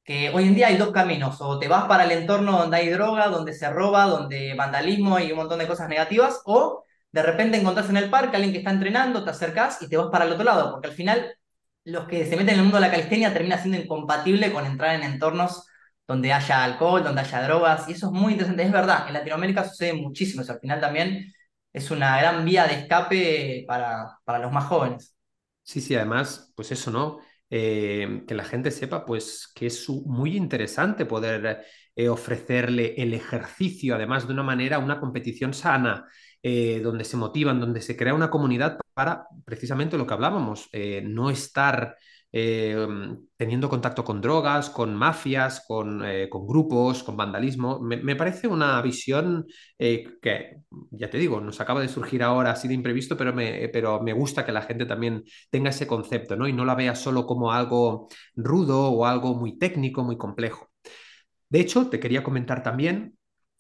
que 0.05 0.31
hoy 0.31 0.45
en 0.45 0.55
día 0.55 0.69
hay 0.69 0.77
dos 0.77 0.93
caminos, 0.93 1.41
o 1.41 1.59
te 1.59 1.69
vas 1.69 1.85
para 1.87 2.05
el 2.05 2.13
entorno 2.13 2.53
donde 2.53 2.77
hay 2.77 2.89
droga, 2.91 3.29
donde 3.29 3.53
se 3.53 3.69
roba, 3.71 4.05
donde 4.05 4.55
vandalismo 4.55 5.19
y 5.19 5.33
un 5.33 5.39
montón 5.39 5.59
de 5.59 5.67
cosas 5.67 5.89
negativas, 5.89 6.43
o 6.45 6.85
de 7.11 7.23
repente 7.23 7.59
encontrás 7.59 7.91
en 7.91 7.97
el 7.97 8.11
parque 8.11 8.37
a 8.37 8.37
alguien 8.37 8.53
que 8.53 8.59
está 8.59 8.71
entrenando, 8.71 9.25
te 9.25 9.31
acercás 9.31 9.83
y 9.83 9.89
te 9.89 9.97
vas 9.97 10.09
para 10.13 10.25
el 10.25 10.33
otro 10.33 10.45
lado, 10.45 10.71
porque 10.71 10.89
al 10.89 10.95
final 10.95 11.35
los 11.85 12.07
que 12.07 12.25
se 12.25 12.37
meten 12.37 12.51
en 12.51 12.57
el 12.57 12.63
mundo 12.63 12.77
de 12.79 12.83
la 12.83 12.91
calistenia 12.91 13.33
termina 13.33 13.59
siendo 13.59 13.81
incompatible 13.81 14.53
con 14.53 14.67
entrar 14.67 14.95
en 14.95 15.03
entornos 15.03 15.67
donde 16.07 16.33
haya 16.33 16.65
alcohol, 16.65 17.03
donde 17.03 17.21
haya 17.23 17.43
drogas, 17.43 17.89
y 17.89 17.93
eso 17.93 18.07
es 18.07 18.13
muy 18.13 18.33
interesante. 18.33 18.63
Es 18.65 18.73
verdad, 18.73 19.07
en 19.09 19.15
Latinoamérica 19.15 19.65
sucede 19.69 19.95
muchísimo 19.95 20.43
eso. 20.43 20.53
Al 20.53 20.61
final 20.61 20.81
también 20.81 21.33
es 21.73 21.91
una 21.91 22.19
gran 22.19 22.45
vía 22.45 22.67
de 22.67 22.75
escape 22.75 23.65
para, 23.67 24.19
para 24.25 24.39
los 24.39 24.53
más 24.53 24.65
jóvenes. 24.65 25.17
Sí, 25.63 25.81
sí, 25.81 25.95
además, 25.97 26.53
pues 26.55 26.71
eso, 26.73 26.91
¿no? 26.91 27.19
Eh, 27.51 28.25
que 28.27 28.35
la 28.35 28.45
gente 28.45 28.71
sepa, 28.71 29.05
pues, 29.05 29.53
que 29.55 29.67
es 29.67 29.89
muy 29.89 30.37
interesante 30.37 31.07
poder 31.07 31.65
eh, 31.95 32.09
ofrecerle 32.09 32.95
el 32.97 33.15
ejercicio, 33.15 33.95
además 33.95 34.27
de 34.27 34.33
una 34.33 34.43
manera, 34.43 34.79
una 34.79 35.01
competición 35.01 35.55
sana, 35.55 36.07
eh, 36.43 36.81
donde 36.83 37.05
se 37.05 37.17
motivan, 37.17 37.61
donde 37.61 37.81
se 37.83 37.97
crea 37.97 38.15
una 38.15 38.31
comunidad 38.31 38.79
para 38.95 39.27
precisamente 39.45 39.99
lo 39.99 40.07
que 40.07 40.15
hablábamos, 40.15 40.69
no 41.03 41.31
estar 41.31 41.97
teniendo 42.31 43.69
contacto 43.69 44.05
con 44.05 44.21
drogas, 44.21 44.69
con 44.71 44.95
mafias, 44.95 45.65
con, 45.67 46.03
con 46.29 46.47
grupos, 46.47 47.03
con 47.03 47.17
vandalismo. 47.17 47.81
Me, 47.81 48.17
parece 48.17 48.47
una 48.47 48.81
visión 48.83 49.47
que, 49.79 50.59
ya 50.91 51.11
te 51.11 51.19
digo, 51.19 51.41
nos 51.41 51.61
acaba 51.61 51.81
de 51.81 51.89
surgir 51.89 52.23
ahora 52.23 52.51
así 52.51 52.69
de 52.69 52.75
imprevisto, 52.75 53.17
pero 53.17 53.33
me, 53.33 53.69
pero 53.69 54.03
me 54.03 54.13
gusta 54.13 54.45
que 54.45 54.53
la 54.53 54.63
gente 54.63 54.87
también 54.87 55.25
tenga 55.51 55.71
ese 55.71 55.87
concepto, 55.87 56.37
¿no? 56.37 56.47
Y 56.47 56.53
no 56.53 56.65
la 56.65 56.75
vea 56.75 56.95
solo 56.95 57.27
como 57.27 57.53
algo 57.53 58.09
rudo 58.35 58.91
o 58.91 59.07
algo 59.07 59.35
muy 59.35 59.59
técnico, 59.59 60.05
muy 60.05 60.19
complejo. 60.19 60.69
De 61.49 61.61
hecho, 61.61 61.89
te 61.89 62.01
quería 62.01 62.23
comentar 62.23 62.63
también 62.63 63.17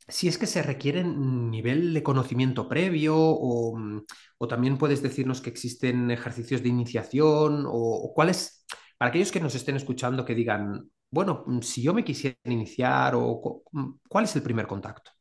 si 0.09 0.29
es 0.29 0.39
que 0.39 0.47
se 0.47 0.63
requiere 0.63 1.03
nivel 1.05 1.93
de 1.95 2.03
conocimiento 2.03 2.69
previo 2.69 3.15
o, 3.19 4.05
también 4.49 4.79
puedes 4.79 5.03
decirnos 5.03 5.41
que 5.41 5.51
existen 5.51 6.11
ejercicios 6.11 6.63
de 6.63 6.69
iniciación 6.69 7.65
o, 7.67 8.13
cuáles, 8.15 8.56
para 8.99 9.11
aquellos 9.11 9.33
que 9.33 9.41
nos 9.41 9.55
estén 9.55 9.77
escuchando 9.77 10.25
que 10.25 10.35
digan, 10.35 10.91
bueno, 11.11 11.45
si 11.63 11.83
yo 11.83 11.95
me 11.95 12.05
quisiera 12.05 12.37
iniciar 12.45 13.15
o 13.17 13.63
cuál 14.09 14.25
es 14.25 14.37
el 14.37 14.43
primer 14.43 14.67
contacto. 14.67 15.13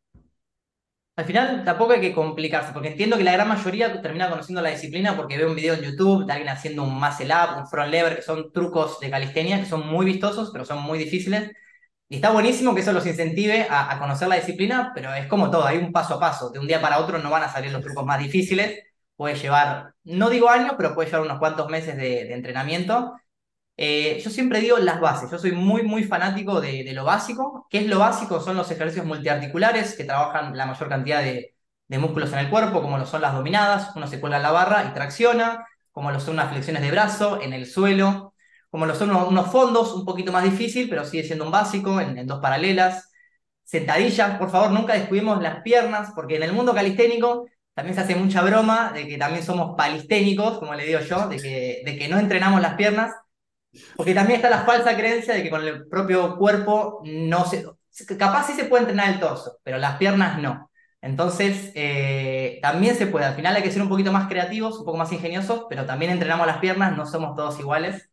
Al 1.18 1.26
final 1.26 1.64
tampoco 1.64 1.94
hay 1.94 2.02
que 2.02 2.14
complicarse, 2.14 2.74
porque 2.74 2.90
entiendo 2.90 3.18
que 3.18 3.24
la 3.24 3.32
gran 3.32 3.48
mayoría 3.48 4.02
termina 4.02 4.30
conociendo 4.30 4.62
la 4.62 4.72
disciplina 4.72 5.16
porque 5.16 5.38
ve 5.38 5.46
un 5.46 5.56
video 5.56 5.74
en 5.74 5.82
YouTube 5.82 6.26
de 6.26 6.34
alguien 6.34 6.50
haciendo 6.50 6.84
un 6.84 6.94
muscle 7.00 7.34
up, 7.34 7.58
un 7.58 7.68
front 7.68 7.90
lever, 7.90 8.18
que 8.18 8.22
son 8.22 8.52
trucos 8.52 9.00
de 9.00 9.10
calistenia 9.10 9.60
que 9.60 9.66
son 9.66 9.88
muy 9.88 10.06
vistosos, 10.06 10.50
pero 10.52 10.66
son 10.66 10.82
muy 10.84 11.00
difíciles. 11.00 11.52
Y 12.08 12.16
está 12.18 12.32
buenísimo 12.32 12.76
que 12.76 12.82
eso 12.82 12.92
los 12.94 13.06
incentive 13.08 13.68
a, 13.70 13.98
conocer 13.98 14.28
la 14.28 14.36
disciplina, 14.36 14.92
pero 14.94 15.14
es 15.14 15.28
como 15.28 15.50
todo, 15.50 15.66
hay 15.66 15.78
un 15.78 15.92
paso 15.92 16.16
a 16.16 16.20
paso. 16.20 16.52
De 16.52 16.60
un 16.60 16.68
día 16.68 16.82
para 16.82 17.00
otro 17.00 17.18
no 17.18 17.30
van 17.32 17.44
a 17.44 17.50
salir 17.52 17.72
los 17.72 17.82
trucos 17.82 18.06
más 18.06 18.20
difíciles. 18.20 18.84
Puede 19.16 19.36
llevar, 19.36 19.94
no 20.04 20.30
digo 20.30 20.50
años, 20.50 20.74
pero 20.78 20.94
puede 20.94 21.10
llevar 21.10 21.26
unos 21.26 21.40
cuantos 21.40 21.70
meses 21.70 21.98
de, 21.98 22.34
entrenamiento. 22.34 23.14
Eh, 23.78 24.22
yo 24.24 24.30
siempre 24.30 24.62
digo 24.62 24.78
las 24.78 25.00
bases. 25.02 25.30
Yo 25.32 25.38
soy 25.38 25.52
muy, 25.52 25.84
muy 25.84 26.04
fanático 26.04 26.62
de, 26.62 26.84
de, 26.84 26.94
lo 26.94 27.04
básico. 27.04 27.68
¿Qué 27.70 27.80
es 27.80 27.88
lo 27.88 28.00
básico? 28.00 28.40
Son 28.40 28.56
los 28.56 28.72
ejercicios 28.72 29.06
multiarticulares 29.06 29.96
que 29.96 30.06
trabajan 30.06 30.56
la 30.56 30.66
mayor 30.66 30.90
cantidad 30.90 31.22
de, 31.22 31.56
de 31.88 32.00
músculos 32.00 32.32
en 32.34 32.40
el 32.40 32.50
cuerpo, 32.50 32.82
como 32.82 32.98
lo 32.98 33.06
son 33.06 33.22
las 33.22 33.34
dominadas. 33.34 33.96
Uno 33.96 34.08
se 34.08 34.20
cuelga 34.20 34.38
en 34.38 34.44
la 34.44 34.52
barra 34.52 34.86
y 34.86 34.94
tracciona, 34.94 35.66
como 35.92 36.12
lo 36.12 36.20
son 36.20 36.36
las 36.36 36.52
flexiones 36.52 36.82
de 36.82 36.92
brazo 36.92 37.42
en 37.42 37.54
el 37.54 37.66
suelo, 37.66 38.34
como 38.70 38.86
lo 38.86 38.96
son 38.96 39.12
unos, 39.12 39.52
fondos, 39.52 39.94
un 39.94 40.06
poquito 40.06 40.32
más 40.32 40.44
difícil, 40.44 40.90
pero 40.90 41.06
sigue 41.06 41.24
siendo 41.24 41.46
un 41.46 41.52
básico, 41.52 42.00
en, 42.02 42.26
dos 42.28 42.40
paralelas. 42.42 43.12
Sentadillas, 43.64 44.38
por 44.38 44.52
favor, 44.52 44.72
nunca 44.72 44.94
descuidemos 44.94 45.42
las 45.42 45.62
piernas, 45.62 46.12
porque 46.16 46.36
en 46.36 46.44
el 46.44 46.54
mundo 46.54 46.74
calisténico 46.74 47.48
también 47.74 47.96
se 47.96 48.02
hace 48.02 48.16
mucha 48.16 48.42
broma 48.42 48.92
de 48.94 49.08
que 49.08 49.18
también 49.18 49.44
somos 49.44 49.76
palisténicos, 49.76 50.60
como 50.60 50.76
le 50.76 50.86
digo 50.86 51.00
yo, 51.02 51.28
de 51.28 51.38
que, 51.38 51.82
de 51.86 51.98
que 51.98 52.08
no 52.08 52.20
entrenamos 52.20 52.62
las 52.62 52.76
piernas, 52.76 53.14
porque 53.96 54.14
también 54.14 54.38
está 54.38 54.50
la 54.50 54.66
falsa 54.66 54.96
creencia 54.96 55.34
de 55.34 55.44
que 55.44 55.50
con 55.50 55.66
el 55.66 55.88
propio 55.88 56.38
cuerpo 56.38 57.02
no 57.06 57.46
se... 57.46 57.66
Capaz 58.18 58.48
sí 58.48 58.54
se 58.54 58.66
puede 58.66 58.84
entrenar 58.84 59.14
el 59.14 59.20
torso, 59.20 59.60
pero 59.64 59.78
las 59.78 59.98
piernas 59.98 60.40
no. 60.42 60.70
Entonces, 61.02 61.72
eh, 61.76 62.60
también 62.62 62.96
se 62.96 63.08
puede. 63.08 63.26
Al 63.26 63.36
final 63.36 63.56
hay 63.56 63.64
que 63.64 63.72
ser 63.72 63.82
un 63.82 63.90
poquito 63.90 64.12
más 64.12 64.28
creativos, 64.28 64.80
un 64.80 64.86
poco 64.86 64.98
más 64.98 65.12
ingeniosos, 65.12 65.68
pero 65.70 65.86
también 65.86 66.12
entrenamos 66.12 66.48
las 66.48 66.58
piernas, 66.58 66.98
no 66.98 67.06
somos 67.06 67.36
todos 67.36 67.60
iguales. 67.60 68.10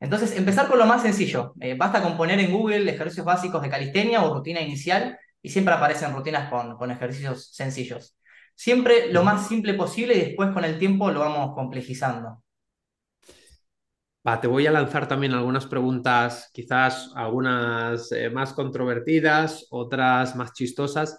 Entonces, 0.00 0.36
empezar 0.36 0.68
con 0.68 0.78
lo 0.78 0.86
más 0.86 1.02
sencillo. 1.02 1.54
Eh, 1.60 1.74
basta 1.74 2.02
con 2.02 2.16
poner 2.16 2.40
en 2.40 2.52
Google 2.52 2.90
ejercicios 2.90 3.24
básicos 3.24 3.62
de 3.62 3.70
calistenia 3.70 4.22
o 4.22 4.34
rutina 4.34 4.60
inicial 4.60 5.18
y 5.40 5.48
siempre 5.48 5.74
aparecen 5.74 6.12
rutinas 6.12 6.50
con, 6.50 6.76
con 6.76 6.90
ejercicios 6.90 7.54
sencillos. 7.54 8.16
Siempre 8.54 9.12
lo 9.12 9.24
más 9.24 9.48
simple 9.48 9.74
posible 9.74 10.14
y 10.14 10.20
después 10.20 10.50
con 10.52 10.64
el 10.64 10.78
tiempo 10.78 11.10
lo 11.10 11.20
vamos 11.20 11.54
complejizando. 11.54 12.43
Va, 14.26 14.40
te 14.40 14.46
voy 14.48 14.66
a 14.66 14.70
lanzar 14.72 15.06
también 15.06 15.34
algunas 15.34 15.66
preguntas, 15.66 16.50
quizás 16.52 17.10
algunas 17.14 18.10
eh, 18.12 18.30
más 18.30 18.54
controvertidas, 18.54 19.66
otras 19.70 20.34
más 20.34 20.54
chistosas. 20.54 21.18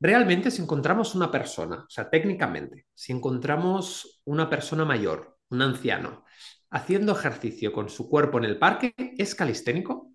Realmente, 0.00 0.50
si 0.50 0.62
encontramos 0.62 1.14
una 1.14 1.30
persona, 1.30 1.84
o 1.86 1.90
sea, 1.90 2.08
técnicamente, 2.08 2.86
si 2.94 3.12
encontramos 3.12 4.22
una 4.24 4.48
persona 4.48 4.84
mayor, 4.86 5.36
un 5.50 5.60
anciano, 5.62 6.24
haciendo 6.70 7.12
ejercicio 7.12 7.72
con 7.72 7.90
su 7.90 8.08
cuerpo 8.08 8.38
en 8.38 8.44
el 8.44 8.58
parque 8.58 8.94
es 9.18 9.34
calisténico? 9.34 10.12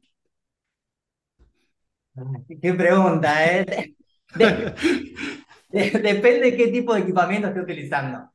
Qué 2.62 2.74
pregunta, 2.74 3.46
¿eh? 3.46 3.96
depende 5.70 6.40
de 6.52 6.58
qué 6.58 6.68
tipo 6.68 6.94
de 6.94 7.02
equipamiento 7.02 7.48
esté 7.48 7.62
utilizando. 7.62 8.31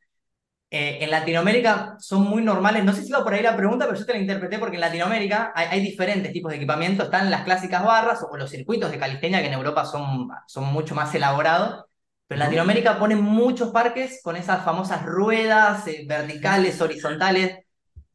Eh, 0.68 0.98
en 1.00 1.12
Latinoamérica 1.12 1.96
son 2.00 2.22
muy 2.22 2.42
normales, 2.42 2.82
no 2.82 2.92
sé 2.92 3.04
si 3.04 3.12
va 3.12 3.22
por 3.22 3.32
ahí 3.32 3.42
la 3.42 3.56
pregunta, 3.56 3.86
pero 3.86 3.96
yo 3.96 4.04
te 4.04 4.14
la 4.14 4.18
interpreté 4.18 4.58
porque 4.58 4.74
en 4.74 4.80
Latinoamérica 4.80 5.52
hay, 5.54 5.80
diferentes 5.80 6.32
tipos 6.32 6.50
de 6.50 6.56
equipamiento, 6.56 7.04
están 7.04 7.30
las 7.30 7.44
clásicas 7.44 7.84
barras 7.84 8.26
o 8.28 8.36
los 8.36 8.50
circuitos 8.50 8.90
de 8.90 8.98
calistenia 8.98 9.40
que 9.40 9.46
en 9.46 9.52
Europa 9.52 9.84
son, 9.84 10.28
son 10.48 10.64
mucho 10.64 10.96
más 10.96 11.14
elaborados, 11.14 11.84
pero 12.26 12.40
en 12.40 12.46
Latinoamérica 12.46 12.98
ponen 12.98 13.22
muchos 13.22 13.70
parques 13.70 14.20
con 14.24 14.34
esas 14.34 14.64
famosas 14.64 15.04
ruedas 15.06 15.86
eh, 15.86 16.04
verticales, 16.08 16.80
horizontales, 16.80 17.58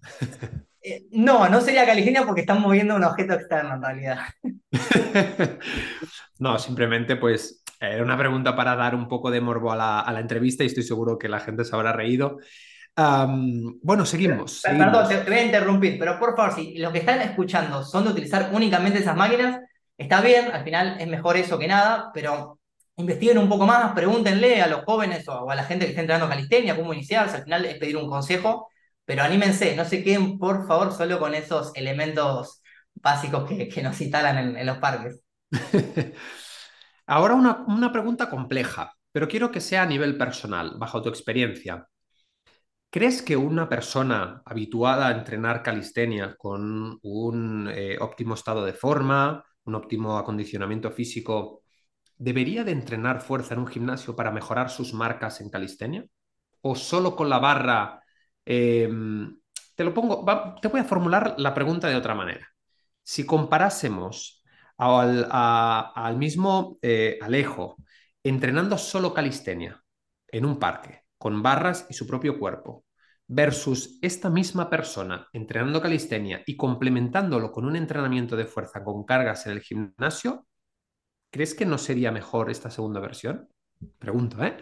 eh, 0.81 1.05
no, 1.11 1.47
no 1.47 1.61
sería 1.61 1.85
calistenia 1.85 2.25
porque 2.25 2.41
están 2.41 2.59
moviendo 2.59 2.97
un 2.97 3.05
objeto 3.05 3.33
externo 3.33 3.75
en 3.75 3.81
realidad. 3.81 4.19
no, 6.39 6.59
simplemente 6.59 7.15
pues 7.15 7.60
era 7.81 8.03
una 8.03 8.17
pregunta 8.17 8.55
para 8.55 8.75
dar 8.75 8.95
un 8.95 9.07
poco 9.07 9.31
de 9.31 9.41
morbo 9.41 9.71
a 9.71 9.75
la, 9.75 10.19
entrevista 10.19 10.63
y 10.63 10.67
estoy 10.67 10.83
seguro 10.83 11.17
que 11.17 11.27
la 11.27 11.39
gente 11.39 11.65
se 11.65 11.75
habrá 11.75 11.93
reído. 11.93 12.37
bueno, 12.95 14.05
seguimos. 14.05 14.61
Perdón, 14.61 15.07
te, 15.07 15.23
voy 15.23 15.33
a 15.33 15.45
interrumpir, 15.45 15.97
pero 15.99 16.19
por 16.19 16.35
favor, 16.35 16.53
si 16.53 16.77
los 16.77 16.91
que 16.91 16.99
están 16.99 17.21
escuchando 17.21 17.83
son 17.83 18.03
de 18.05 18.11
utilizar 18.11 18.51
únicamente 18.53 18.99
esas 18.99 19.17
máquinas, 19.17 19.59
está 19.97 20.21
bien, 20.21 20.51
al 20.51 20.63
final 20.63 20.97
es 20.99 21.07
mejor 21.07 21.37
eso 21.37 21.57
que 21.59 21.67
nada, 21.67 22.11
pero 22.13 22.59
investiguen 22.97 23.39
un 23.39 23.49
poco 23.49 23.65
más, 23.65 23.93
pregúntenle 23.93 24.61
a 24.61 24.67
los 24.67 24.83
jóvenes 24.83 25.27
o 25.27 25.49
a 25.49 25.55
la 25.55 25.63
gente 25.63 25.85
que 25.85 25.91
está 25.91 26.01
entrenando 26.01 26.29
calistenia 26.29 26.75
cómo 26.75 26.93
iniciarse, 26.93 27.37
al 27.37 27.43
final 27.43 27.65
es 27.65 27.77
pedir 27.77 27.97
un 27.97 28.07
consejo 28.07 28.67
pero 29.11 29.23
anímense, 29.23 29.75
no 29.75 29.83
se 29.83 30.03
queden 30.05 30.37
por 30.37 30.65
favor 30.67 30.93
solo 30.93 31.19
con 31.19 31.35
esos 31.35 31.71
elementos 31.75 32.61
básicos 32.93 33.49
que, 33.49 33.81
nos 33.81 33.99
instalan 33.99 34.55
en, 34.55 34.65
los 34.65 34.77
parques. 34.77 35.21
Ahora 37.11 37.35
una, 37.35 37.63
una 37.67 37.91
pregunta 37.91 38.29
compleja, 38.29 38.93
pero 39.11 39.27
quiero 39.27 39.51
que 39.51 39.59
sea 39.59 39.83
a 39.83 39.85
nivel 39.85 40.17
personal, 40.17 40.75
bajo 40.77 41.01
tu 41.01 41.09
experiencia. 41.09 41.87
¿Crees 42.89 43.21
que 43.21 43.37
una 43.37 43.69
persona 43.69 44.41
habituada 44.45 45.07
a 45.07 45.11
entrenar 45.11 45.63
calistenia 45.63 46.35
con 46.37 46.99
un 47.03 47.69
eh, 47.73 47.97
óptimo 47.99 48.33
estado 48.33 48.65
de 48.65 48.73
forma, 48.73 49.43
un 49.65 49.75
óptimo 49.75 50.17
acondicionamiento 50.17 50.91
físico, 50.91 51.63
debería 52.17 52.63
de 52.63 52.71
entrenar 52.71 53.21
fuerza 53.21 53.53
en 53.53 53.61
un 53.61 53.67
gimnasio 53.67 54.15
para 54.15 54.31
mejorar 54.31 54.69
sus 54.69 54.93
marcas 54.93 55.41
en 55.41 55.49
calistenia? 55.49 56.05
¿O 56.61 56.75
solo 56.75 57.15
con 57.15 57.29
la 57.29 57.39
barra 57.39 58.01
Em, 58.45 59.39
te 59.75 59.83
lo 59.83 59.93
pongo, 59.93 60.25
te 60.61 60.67
voy 60.67 60.79
a 60.81 60.83
formular 60.83 61.35
la 61.37 61.53
pregunta 61.53 61.87
de 61.87 61.95
otra 61.95 62.15
manera. 62.15 62.47
Si 63.03 63.25
comparásemos 63.25 64.40
al, 64.81 66.17
mismo 66.17 66.77
eh, 66.81 67.19
Alejo 67.21 67.77
entrenando 68.23 68.77
solo 68.77 69.13
calistenia 69.13 69.83
en 70.27 70.45
un 70.45 70.59
parque, 70.59 71.03
con 71.17 71.43
barras 71.43 71.85
y 71.89 71.93
su 71.93 72.07
propio 72.07 72.39
cuerpo, 72.39 72.85
versus 73.27 73.99
esta 74.01 74.29
misma 74.29 74.69
persona 74.69 75.27
entrenando 75.33 75.81
calistenia 75.81 76.43
y 76.45 76.57
complementándolo 76.57 77.51
con 77.51 77.65
un 77.65 77.75
entrenamiento 77.75 78.35
de 78.35 78.45
fuerza 78.45 78.83
con 78.83 79.05
cargas 79.05 79.45
en 79.45 79.53
el 79.53 79.61
gimnasio, 79.61 80.47
¿crees 81.31 81.53
que 81.53 81.65
no 81.65 81.77
sería 81.77 82.11
mejor 82.11 82.49
esta 82.49 82.69
segunda 82.69 82.99
versión? 82.99 83.47
Pregunto, 83.99 84.43
¿eh? 84.43 84.57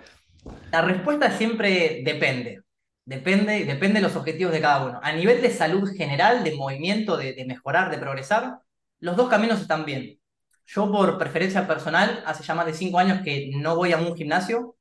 La 0.72 0.82
respuesta 0.82 1.32
siempre 1.32 2.02
depende. 2.04 2.62
Depende, 3.06 3.66
depende 3.66 3.96
de 3.96 4.08
los 4.08 4.16
objetivos 4.16 4.54
de 4.54 4.62
cada 4.62 4.86
uno. 4.86 5.00
A 5.02 5.12
nivel 5.14 5.42
de 5.42 5.50
salud 5.50 5.90
general, 5.98 6.44
de 6.44 6.56
movimiento, 6.56 7.18
de, 7.18 7.44
mejorar, 7.48 7.90
de 7.90 7.98
progresar, 7.98 8.60
los 9.00 9.16
dos 9.16 9.30
caminos 9.30 9.62
están 9.62 9.86
bien. 9.86 10.20
Yo 10.66 10.92
por 10.92 11.18
preferencia 11.18 11.68
personal, 11.68 12.24
hace 12.26 12.44
ya 12.44 12.56
más 12.56 12.66
de 12.66 12.74
cinco 12.74 13.00
años 13.00 13.22
que 13.24 13.52
no 13.56 13.76
voy 13.76 13.94
a 13.94 13.98
un 13.98 14.16
gimnasio. 14.16 14.76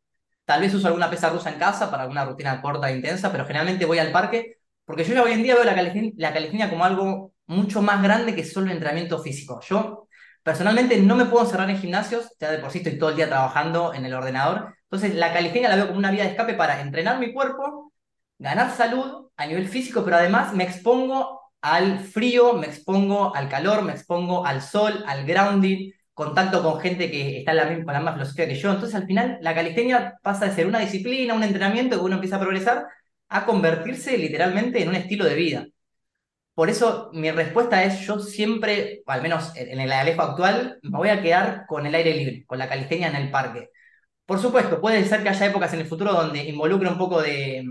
Tal 0.44 0.61
vez 0.62 0.74
uso 0.74 0.87
alguna 0.88 1.11
pesa 1.11 1.31
rusa 1.31 1.50
en 1.50 1.59
casa 1.59 1.90
para 1.90 2.04
alguna 2.04 2.24
rutina 2.24 2.61
corta 2.62 2.90
e 2.90 2.96
intensa, 2.96 3.31
pero 3.33 3.44
generalmente 3.46 3.85
voy 3.85 3.98
al 3.98 4.12
parque 4.12 4.59
Porque 4.85 5.04
yo 5.04 5.14
ya 5.14 5.22
hoy 5.22 5.33
en 5.33 5.42
día 5.42 5.54
veo 5.54 5.64
la 5.64 5.74
calistenia, 5.74 6.12
la 6.16 6.70
como 6.70 6.85
algo 6.85 7.33
mucho 7.46 7.83
más 7.83 8.02
grande 8.02 8.35
que 8.35 8.44
solo 8.44 8.70
entrenamiento 8.70 9.18
físico. 9.22 9.61
Yo 9.68 10.09
personalmente 10.42 10.98
no 11.00 11.16
me 11.16 11.26
puedo 11.26 11.44
encerrar 11.44 11.68
en 11.70 11.78
gimnasios, 11.78 12.35
ya 12.40 12.50
de 12.50 12.59
por 12.59 12.70
sí 12.70 12.78
estoy 12.78 12.98
todo 12.98 13.11
el 13.11 13.16
día 13.16 13.28
trabajando 13.28 13.92
en 13.94 14.04
el 14.07 14.14
ordenador. 14.14 14.74
Entonces 14.85 15.14
la 15.14 15.33
calistenia 15.33 15.68
la 15.68 15.76
veo 15.76 15.87
como 15.88 15.98
una 15.98 16.11
vía 16.11 16.24
de 16.24 16.31
escape 16.31 16.54
para 16.54 16.81
entrenar 16.81 17.18
mi 17.18 17.33
cuerpo, 17.35 17.92
ganar 18.38 18.74
salud 18.74 19.31
a 19.37 19.46
nivel 19.46 19.68
físico, 19.68 20.04
pero 20.04 20.16
además 20.16 20.54
me 20.54 20.64
expongo 20.64 21.38
al 21.61 22.01
frío, 22.01 22.55
me 22.55 22.66
expongo 22.66 23.35
al 23.35 23.49
calor, 23.49 23.83
me 23.83 23.92
expongo 23.92 24.47
al 24.47 24.62
sol, 24.62 25.05
al 25.07 25.27
grounding, 25.27 25.92
contacto 26.14 26.62
con 26.62 26.81
gente 26.81 27.11
que 27.11 27.38
está 27.38 27.53
en 27.53 27.57
la 27.59 27.64
misma, 27.66 27.92
la 27.92 28.01
misma 28.01 28.12
filosofía 28.14 28.49
que 28.49 28.55
yo. 28.57 28.71
Entonces, 28.71 28.94
al 28.94 29.07
final, 29.07 29.38
la 29.40 29.55
calistenia 29.55 30.18
pasa 30.23 30.47
de 30.47 30.55
ser 30.55 30.66
una 30.66 30.81
disciplina, 30.81 31.35
un 31.35 31.44
entrenamiento 31.44 31.97
que 31.99 32.05
uno 32.05 32.14
empieza 32.16 32.37
a 32.37 32.40
progresar, 32.40 32.87
a 33.29 33.44
convertirse 33.47 34.18
literalmente 34.18 34.83
en 34.83 34.88
un 34.88 34.97
estilo 34.97 35.25
de 35.25 35.35
vida. 35.35 35.66
Por 36.55 36.71
eso, 36.71 37.11
mi 37.14 37.31
respuesta 37.31 37.85
es: 37.85 38.01
yo 38.01 38.18
siempre, 38.18 39.03
al 39.07 39.23
menos 39.23 39.53
en 39.57 39.81
el 39.81 39.92
Alejo 39.92 40.23
actual, 40.23 40.79
me 40.83 40.99
voy 40.99 41.09
a 41.09 41.23
quedar 41.23 41.66
con 41.66 41.87
el 41.87 41.94
aire 41.94 42.14
libre, 42.14 42.44
con 42.47 42.59
la 42.59 42.68
calistenia 42.68 43.09
en 43.09 43.16
el 43.16 43.31
parque. 43.31 43.71
Por 44.27 44.40
supuesto, 44.40 44.81
puede 44.81 45.05
ser 45.05 45.23
que 45.23 45.31
haya 45.31 45.47
épocas 45.47 45.73
en 45.75 45.81
el 45.81 45.87
futuro 45.87 46.12
donde 46.12 46.44
involucre 46.44 46.88
un 46.88 46.99
poco 46.99 47.23
de, 47.23 47.64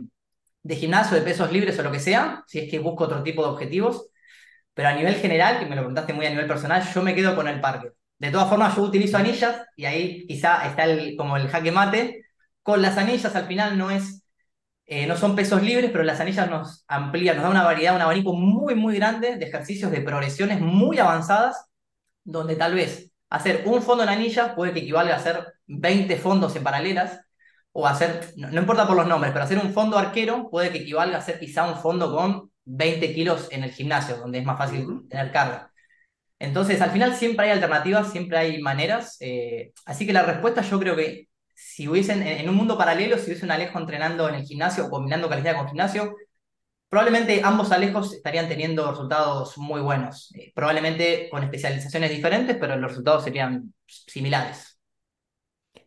de 0.67 0.75
gimnasio, 0.75 1.15
de 1.17 1.23
pesos 1.23 1.51
libres 1.51 1.79
o 1.79 1.83
lo 1.83 1.91
que 1.91 1.99
sea, 1.99 2.43
si 2.47 2.59
es 2.59 2.69
que 2.69 2.79
busco 2.79 3.05
otro 3.05 3.23
tipo 3.23 3.41
de 3.43 3.49
objetivos. 3.49 4.09
Pero 4.73 4.89
a 4.89 4.93
nivel 4.93 5.15
general, 5.15 5.59
que 5.59 5.65
me 5.65 5.75
lo 5.75 5.81
preguntaste 5.81 6.13
muy 6.13 6.25
a 6.25 6.29
nivel 6.29 6.47
personal, 6.47 6.83
yo 6.93 7.01
me 7.01 7.15
quedo 7.15 7.35
con 7.35 7.47
el 7.47 7.61
parque. 7.61 7.91
De 8.19 8.31
todas 8.31 8.49
formas, 8.49 8.75
yo 8.75 8.83
utilizo 8.83 9.17
anillas 9.17 9.65
y 9.75 9.85
ahí 9.85 10.27
quizá 10.27 10.67
está 10.67 10.83
el, 10.85 11.15
como 11.15 11.37
el 11.37 11.47
jaque 11.47 11.71
mate. 11.71 12.25
Con 12.63 12.81
las 12.81 12.97
anillas 12.97 13.35
al 13.35 13.47
final 13.47 13.77
no 13.77 13.91
es, 13.91 14.23
eh, 14.85 15.07
no 15.07 15.15
son 15.15 15.35
pesos 15.35 15.63
libres, 15.63 15.89
pero 15.91 16.03
las 16.03 16.19
anillas 16.19 16.49
nos 16.49 16.83
amplían, 16.87 17.37
nos 17.37 17.43
da 17.45 17.49
una 17.51 17.63
variedad, 17.63 17.95
un 17.95 18.01
abanico 18.01 18.33
muy, 18.33 18.75
muy 18.75 18.95
grande 18.97 19.37
de 19.37 19.45
ejercicios 19.45 19.91
de 19.91 20.01
progresiones 20.01 20.59
muy 20.59 20.99
avanzadas, 20.99 21.65
donde 22.23 22.55
tal 22.57 22.73
vez 22.75 23.11
hacer 23.29 23.63
un 23.65 23.81
fondo 23.81 24.03
en 24.03 24.09
anillas 24.09 24.53
puede 24.55 24.73
que 24.73 24.79
equivalga 24.79 25.13
a 25.15 25.17
hacer 25.17 25.53
20 25.67 26.17
fondos 26.17 26.55
en 26.55 26.63
paralelas, 26.63 27.21
o 27.79 27.85
hacer, 27.85 28.33
no, 28.37 28.49
no 28.49 28.61
importa 28.61 28.87
por 28.87 28.97
los 28.97 29.05
nombres, 29.05 29.31
pero 29.31 29.45
hacer 29.45 29.59
un 29.59 29.71
fondo 29.71 29.99
arquero 29.99 30.49
puede 30.49 30.71
que 30.71 30.79
equivalga 30.79 31.17
a 31.17 31.19
hacer 31.19 31.39
quizá 31.39 31.63
un 31.71 31.77
fondo 31.77 32.11
con 32.11 32.51
20 32.65 33.13
kilos 33.13 33.49
en 33.51 33.63
el 33.63 33.71
gimnasio, 33.71 34.17
donde 34.17 34.39
es 34.39 34.45
más 34.45 34.57
fácil 34.57 35.07
tener 35.07 35.31
carga. 35.31 35.71
Entonces, 36.39 36.81
al 36.81 36.89
final 36.89 37.13
siempre 37.13 37.45
hay 37.45 37.51
alternativas, 37.51 38.11
siempre 38.11 38.39
hay 38.39 38.59
maneras. 38.63 39.17
Eh, 39.19 39.73
así 39.85 40.07
que 40.07 40.13
la 40.13 40.23
respuesta 40.23 40.63
yo 40.63 40.79
creo 40.79 40.95
que 40.95 41.27
si 41.53 41.87
hubiesen, 41.87 42.23
en, 42.23 42.49
un 42.49 42.55
mundo 42.55 42.79
paralelo, 42.79 43.15
si 43.19 43.25
hubiese 43.25 43.45
un 43.45 43.51
Alejo 43.51 43.77
entrenando 43.77 44.27
en 44.27 44.33
el 44.33 44.43
gimnasio 44.43 44.87
o 44.87 44.89
combinando 44.89 45.29
calidad 45.29 45.55
con 45.55 45.67
gimnasio, 45.67 46.15
probablemente 46.89 47.41
ambos 47.43 47.71
Alejos 47.71 48.11
estarían 48.11 48.47
teniendo 48.47 48.89
resultados 48.89 49.55
muy 49.59 49.81
buenos. 49.81 50.33
Eh, 50.33 50.51
probablemente 50.55 51.29
con 51.29 51.43
especializaciones 51.43 52.09
diferentes, 52.09 52.57
pero 52.59 52.75
los 52.75 52.89
resultados 52.89 53.23
serían 53.23 53.71
similares. 53.85 54.79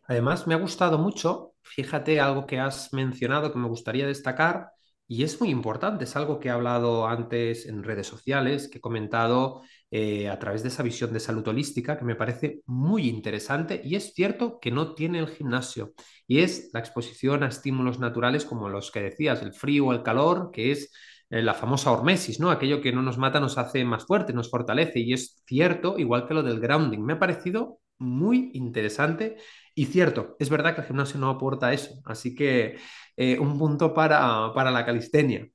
Además, 0.07 0.47
me 0.47 0.53
ha 0.53 0.57
gustado 0.57 0.97
mucho, 0.97 1.50
fíjate 1.63 2.19
algo 2.19 2.45
que 2.45 2.59
has 2.59 2.93
mencionado 2.93 3.51
que 3.51 3.59
me 3.59 3.67
gustaría 3.67 4.07
destacar, 4.07 4.71
y 5.07 5.23
es 5.23 5.41
muy 5.41 5.49
importante, 5.49 6.05
es 6.05 6.15
algo 6.15 6.39
que 6.39 6.47
he 6.47 6.51
hablado 6.51 7.05
antes 7.05 7.65
en 7.65 7.83
redes 7.83 8.07
sociales, 8.07 8.69
que 8.69 8.77
he 8.77 8.81
comentado 8.81 9.61
eh, 9.91 10.29
a 10.29 10.39
través 10.39 10.63
de 10.63 10.69
esa 10.69 10.83
visión 10.83 11.11
de 11.11 11.19
salud 11.19 11.45
holística 11.45 11.97
que 11.99 12.05
me 12.05 12.15
parece 12.15 12.61
muy 12.65 13.09
interesante 13.09 13.81
y 13.83 13.95
es 13.97 14.13
cierto 14.13 14.57
que 14.61 14.71
no 14.71 14.95
tiene 14.95 15.19
el 15.19 15.27
gimnasio 15.27 15.91
y 16.27 16.39
es 16.39 16.69
la 16.73 16.79
exposición 16.79 17.43
a 17.43 17.49
estímulos 17.49 17.99
naturales 17.99 18.45
como 18.45 18.69
los 18.69 18.89
que 18.89 19.01
decías, 19.01 19.41
el 19.41 19.53
frío, 19.53 19.87
o 19.87 19.91
el 19.91 20.01
calor, 20.01 20.49
que 20.49 20.71
es 20.71 20.93
eh, 21.29 21.41
la 21.41 21.55
famosa 21.55 21.91
hormesis, 21.91 22.39
¿no? 22.39 22.49
Aquello 22.49 22.79
que 22.79 22.93
no 22.93 23.01
nos 23.01 23.17
mata 23.17 23.41
nos 23.41 23.57
hace 23.57 23.83
más 23.83 24.05
fuerte, 24.05 24.31
nos 24.31 24.49
fortalece 24.49 24.99
y 25.01 25.11
es 25.11 25.43
cierto, 25.45 25.99
igual 25.99 26.25
que 26.25 26.35
lo 26.35 26.43
del 26.43 26.61
grounding. 26.61 27.03
Me 27.03 27.13
ha 27.13 27.19
parecido 27.19 27.79
muy 27.97 28.51
interesante 28.53 29.35
y 29.75 29.85
cierto, 29.85 30.35
es 30.39 30.49
verdad 30.49 30.75
que 30.75 30.81
el 30.81 30.87
gimnasio 30.87 31.19
no 31.19 31.29
aporta 31.29 31.73
eso, 31.73 32.01
así 32.05 32.35
que 32.35 32.77
eh, 33.15 33.39
un 33.39 33.57
punto 33.57 33.93
para, 33.93 34.51
para 34.53 34.71
la 34.71 34.85
calistenia. 34.85 35.47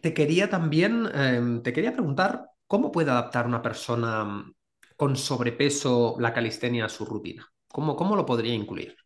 te 0.00 0.14
quería 0.14 0.48
también, 0.50 1.08
em, 1.14 1.62
te 1.62 1.72
quería 1.72 1.92
preguntar, 1.92 2.46
¿cómo 2.66 2.90
puede 2.90 3.10
adaptar 3.10 3.46
una 3.46 3.62
persona 3.62 4.44
con 4.96 5.16
sobrepeso 5.16 6.16
la 6.18 6.32
calistenia 6.32 6.86
a 6.86 6.88
su 6.88 7.04
rutina? 7.04 7.46
¿Cómo, 7.68 7.96
cómo 7.96 8.16
lo 8.16 8.26
podría 8.26 8.54
incluir? 8.54 8.96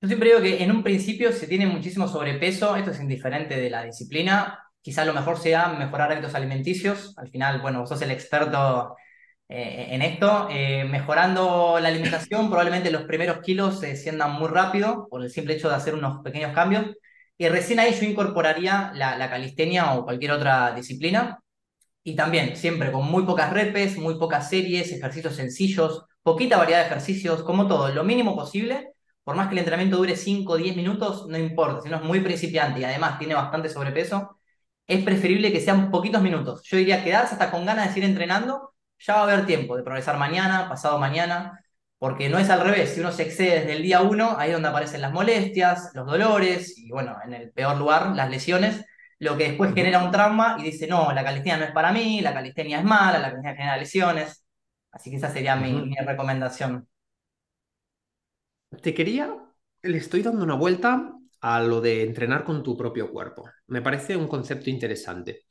Yo 0.00 0.08
siempre 0.08 0.30
digo 0.30 0.40
que 0.40 0.62
en 0.62 0.70
un 0.70 0.82
principio 0.82 1.30
se 1.30 1.46
tiene 1.46 1.66
muchísimo 1.66 2.08
sobrepeso, 2.08 2.74
esto 2.74 2.90
es 2.90 3.00
indiferente 3.00 3.56
de 3.56 3.68
la 3.68 3.84
disciplina, 3.84 4.58
quizá 4.80 5.04
lo 5.04 5.12
mejor 5.12 5.38
sea 5.38 5.68
mejorar 5.74 6.12
hábitos 6.12 6.34
alimenticios, 6.34 7.12
al 7.18 7.28
final, 7.28 7.60
bueno, 7.60 7.80
vos 7.80 7.90
sos 7.90 8.00
el 8.02 8.10
experto 8.10 8.96
eh, 9.50 9.88
en 9.94 10.02
esto. 10.02 10.48
Eh, 10.50 10.84
mejorando 10.84 11.78
la 11.80 11.88
alimentación, 11.88 12.48
probablemente 12.50 12.90
los 12.90 13.02
primeros 13.02 13.40
kilos 13.40 13.80
se 13.80 13.88
desciendan 13.88 14.32
muy 14.32 14.48
rápido 14.48 15.08
por 15.10 15.22
el 15.22 15.30
simple 15.30 15.54
hecho 15.54 15.68
de 15.68 15.74
hacer 15.74 15.94
unos 15.94 16.22
pequeños 16.22 16.54
cambios. 16.54 16.86
Y 17.36 17.48
recién 17.48 17.80
ahí 17.80 17.92
yo 17.98 18.06
incorporaría 18.06 18.92
la, 18.94 19.16
la 19.16 19.30
calistenia 19.30 19.94
o 19.94 20.04
cualquier 20.04 20.32
otra 20.32 20.72
disciplina. 20.74 21.40
Y 22.04 22.16
también, 22.16 22.56
siempre 22.56 22.92
con 22.92 23.06
muy 23.10 23.24
pocas 23.24 23.52
repes, 23.52 23.98
muy 23.98 24.18
pocas 24.18 24.48
series, 24.48 24.92
ejercicios 24.92 25.36
sencillos, 25.36 26.04
poquita 26.22 26.56
variedad 26.58 26.80
de 26.80 26.86
ejercicios, 26.86 27.42
como 27.42 27.66
todo, 27.68 27.90
lo 27.90 28.04
mínimo 28.04 28.36
posible. 28.36 28.92
Por 29.24 29.36
más 29.36 29.48
que 29.48 29.54
el 29.54 29.58
entrenamiento 29.58 29.96
dure 29.98 30.16
5 30.16 30.52
o 30.54 30.56
10 30.56 30.76
minutos, 30.76 31.26
no 31.28 31.38
importa. 31.38 31.82
Si 31.82 31.88
uno 31.88 31.98
es 31.98 32.04
muy 32.04 32.20
principiante 32.20 32.80
y 32.80 32.84
además 32.84 33.18
tiene 33.18 33.34
bastante 33.34 33.68
sobrepeso, 33.68 34.38
es 34.86 35.04
preferible 35.04 35.52
que 35.52 35.60
sean 35.60 35.90
poquitos 35.90 36.22
minutos. 36.22 36.62
Yo 36.64 36.76
diría 36.78 37.04
quedarse 37.04 37.34
hasta 37.34 37.50
con 37.50 37.64
ganas 37.66 37.88
de 37.88 37.94
seguir 37.94 38.08
entrenando 38.10 38.70
ya 39.00 39.14
va 39.14 39.20
a 39.20 39.24
haber 39.24 39.46
tiempo 39.46 39.76
de 39.76 39.82
progresar 39.84 40.18
mañana, 40.18 40.68
pasado 40.68 40.98
mañana, 40.98 41.60
porque 41.98 42.28
no 42.30 42.38
es 42.38 42.50
al 42.50 42.62
revés, 42.62 42.90
si 42.94 43.00
uno 43.00 43.12
se 43.12 43.24
excede 43.24 43.60
desde 43.60 43.72
el 43.74 43.82
día 43.82 44.02
uno, 44.02 44.36
ahí 44.38 44.50
es 44.50 44.54
donde 44.54 44.68
aparecen 44.70 45.02
las 45.02 45.12
molestias, 45.12 45.90
los 45.94 46.06
dolores 46.06 46.78
y 46.78 46.90
bueno, 46.90 47.16
en 47.24 47.34
el 47.34 47.52
peor 47.52 47.76
lugar, 47.78 48.14
las 48.16 48.30
lesiones, 48.30 48.84
lo 49.18 49.36
que 49.36 49.48
después 49.50 49.74
genera 49.74 50.02
un 50.04 50.10
trauma 50.10 50.56
y 50.60 50.64
dice, 50.64 50.86
no, 50.86 51.12
la 51.12 51.24
calistenia 51.24 51.58
no 51.58 51.64
es 51.66 51.72
para 51.72 51.92
mí, 51.92 52.20
la 52.22 52.32
calistenia 52.34 52.78
es 52.78 52.84
mala, 52.84 53.18
la 53.18 53.30
calistenia 53.30 53.56
genera 53.56 53.76
lesiones. 53.76 54.44
Así 54.92 55.10
que 55.10 55.16
esa 55.16 55.30
sería 55.30 55.56
mi, 55.56 55.72
mi 55.72 55.94
recomendación. 56.06 56.88
Te 58.82 58.94
quería, 58.94 59.34
le 59.82 59.98
estoy 59.98 60.22
dando 60.22 60.44
una 60.44 60.54
vuelta 60.54 61.12
a 61.40 61.60
lo 61.62 61.80
de 61.80 62.02
entrenar 62.04 62.44
con 62.44 62.62
tu 62.62 62.76
propio 62.76 63.10
cuerpo. 63.10 63.44
Me 63.68 63.82
parece 63.82 64.16
un 64.16 64.28
concepto 64.28 64.70
interesante, 64.70 65.46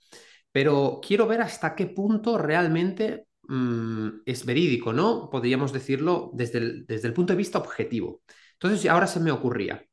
pero 0.51 1.01
quiero 1.05 1.27
ver 1.27 1.41
hasta 1.41 1.75
qué 1.75 1.87
punto 1.87 2.37
realmente 2.39 3.28
Mm, 3.49 4.21
es 4.25 4.45
verídico, 4.45 4.93
¿no? 4.93 5.27
Podríamos 5.31 5.73
decirlo 5.73 6.29
desde 6.33 6.59
el, 6.59 6.85
desde 6.85 7.07
el 7.07 7.13
punto 7.15 7.33
de 7.33 7.37
vista 7.37 7.57
objetivo. 7.57 8.21
Entonces, 8.53 8.87
ahora 8.89 9.07
se 9.07 9.19
me 9.19 9.31
ocurría, 9.31 9.83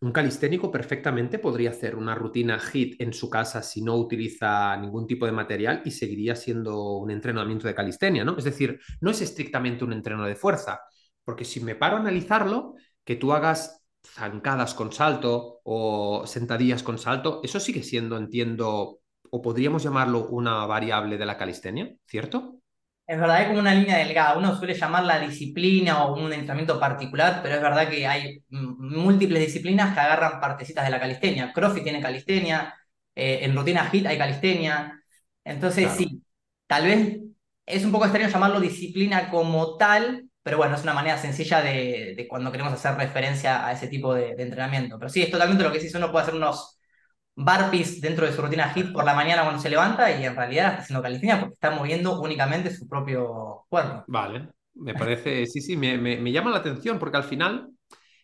un 0.00 0.12
calisténico 0.12 0.70
perfectamente 0.70 1.38
podría 1.40 1.70
hacer 1.70 1.96
una 1.96 2.14
rutina 2.14 2.58
HIT 2.58 3.00
en 3.02 3.12
su 3.12 3.28
casa 3.28 3.62
si 3.62 3.82
no 3.82 3.96
utiliza 3.96 4.76
ningún 4.76 5.06
tipo 5.08 5.26
de 5.26 5.32
material 5.32 5.82
y 5.84 5.90
seguiría 5.90 6.36
siendo 6.36 6.98
un 6.98 7.10
entrenamiento 7.10 7.66
de 7.66 7.74
calistenia, 7.74 8.24
¿no? 8.24 8.36
Es 8.38 8.44
decir, 8.44 8.80
no 9.00 9.10
es 9.10 9.20
estrictamente 9.22 9.84
un 9.84 9.92
entreno 9.92 10.24
de 10.24 10.36
fuerza, 10.36 10.80
porque 11.24 11.44
si 11.44 11.60
me 11.60 11.74
paro 11.74 11.96
a 11.96 12.00
analizarlo, 12.00 12.74
que 13.04 13.16
tú 13.16 13.32
hagas 13.32 13.82
zancadas 14.06 14.74
con 14.74 14.92
salto 14.92 15.60
o 15.64 16.26
sentadillas 16.26 16.82
con 16.84 16.96
salto, 16.98 17.40
eso 17.42 17.58
sigue 17.60 17.82
siendo, 17.82 18.16
entiendo, 18.16 19.00
o 19.30 19.42
podríamos 19.42 19.82
llamarlo 19.82 20.28
una 20.28 20.64
variable 20.66 21.18
de 21.18 21.26
la 21.26 21.36
calistenia, 21.36 21.92
¿cierto? 22.06 22.59
Es 23.10 23.18
verdad, 23.18 23.42
es 23.42 23.48
como 23.48 23.58
una 23.58 23.74
línea 23.74 23.96
delgada. 23.96 24.38
Uno 24.38 24.56
suele 24.56 24.72
llamarla 24.72 25.18
disciplina 25.18 26.04
o 26.04 26.14
un 26.14 26.32
entrenamiento 26.32 26.78
particular, 26.78 27.40
pero 27.42 27.56
es 27.56 27.60
verdad 27.60 27.88
que 27.88 28.06
hay 28.06 28.44
múltiples 28.50 29.46
disciplinas 29.46 29.92
que 29.92 29.98
agarran 29.98 30.40
partecitas 30.40 30.84
de 30.84 30.92
la 30.92 31.00
calistenia. 31.00 31.52
CrossFit 31.52 31.82
tiene 31.82 32.00
calistenia, 32.00 32.72
eh, 33.16 33.40
en 33.42 33.56
rutina 33.56 33.90
HIT 33.92 34.06
hay 34.06 34.16
calistenia. 34.16 35.02
Entonces, 35.42 35.90
sí, 35.90 36.22
tal 36.68 36.84
vez 36.84 37.18
es 37.66 37.84
un 37.84 37.90
poco 37.90 38.04
extraño 38.04 38.28
llamarlo 38.28 38.60
disciplina 38.60 39.28
como 39.28 39.76
tal, 39.76 40.26
pero 40.44 40.58
bueno, 40.58 40.76
es 40.76 40.82
una 40.84 40.94
manera 40.94 41.18
sencilla 41.18 41.62
de, 41.62 42.28
cuando 42.30 42.52
queremos 42.52 42.72
hacer 42.72 42.94
referencia 42.94 43.66
a 43.66 43.72
ese 43.72 43.88
tipo 43.88 44.14
de, 44.14 44.36
de, 44.36 44.42
entrenamiento. 44.44 45.00
Pero 45.00 45.08
sí, 45.08 45.20
es 45.20 45.32
totalmente 45.32 45.64
lo 45.64 45.72
que 45.72 45.80
sí, 45.80 45.90
uno 45.96 46.12
puede 46.12 46.22
hacer 46.22 46.36
unos 46.36 46.79
barpees 47.34 48.00
dentro 48.00 48.26
de 48.26 48.32
su 48.32 48.42
rutina 48.42 48.72
HIT 48.74 48.92
por 48.92 49.04
la 49.04 49.14
mañana 49.14 49.42
cuando 49.42 49.60
se 49.60 49.70
levanta 49.70 50.10
y 50.10 50.24
en 50.24 50.36
realidad 50.36 50.70
está 50.70 50.82
haciendo 50.82 51.02
calistenia 51.02 51.40
porque 51.40 51.54
está 51.54 51.70
moviendo 51.70 52.20
únicamente 52.20 52.74
su 52.74 52.88
propio 52.88 53.64
cuerpo. 53.68 54.04
Vale, 54.08 54.48
me 54.74 54.94
parece, 54.94 55.46
sí, 55.46 55.60
sí, 55.60 55.76
me, 55.76 55.96
me, 55.98 56.32
llama 56.32 56.50
la 56.50 56.58
atención 56.58 56.98
porque 56.98 57.16
al 57.16 57.24
final 57.24 57.70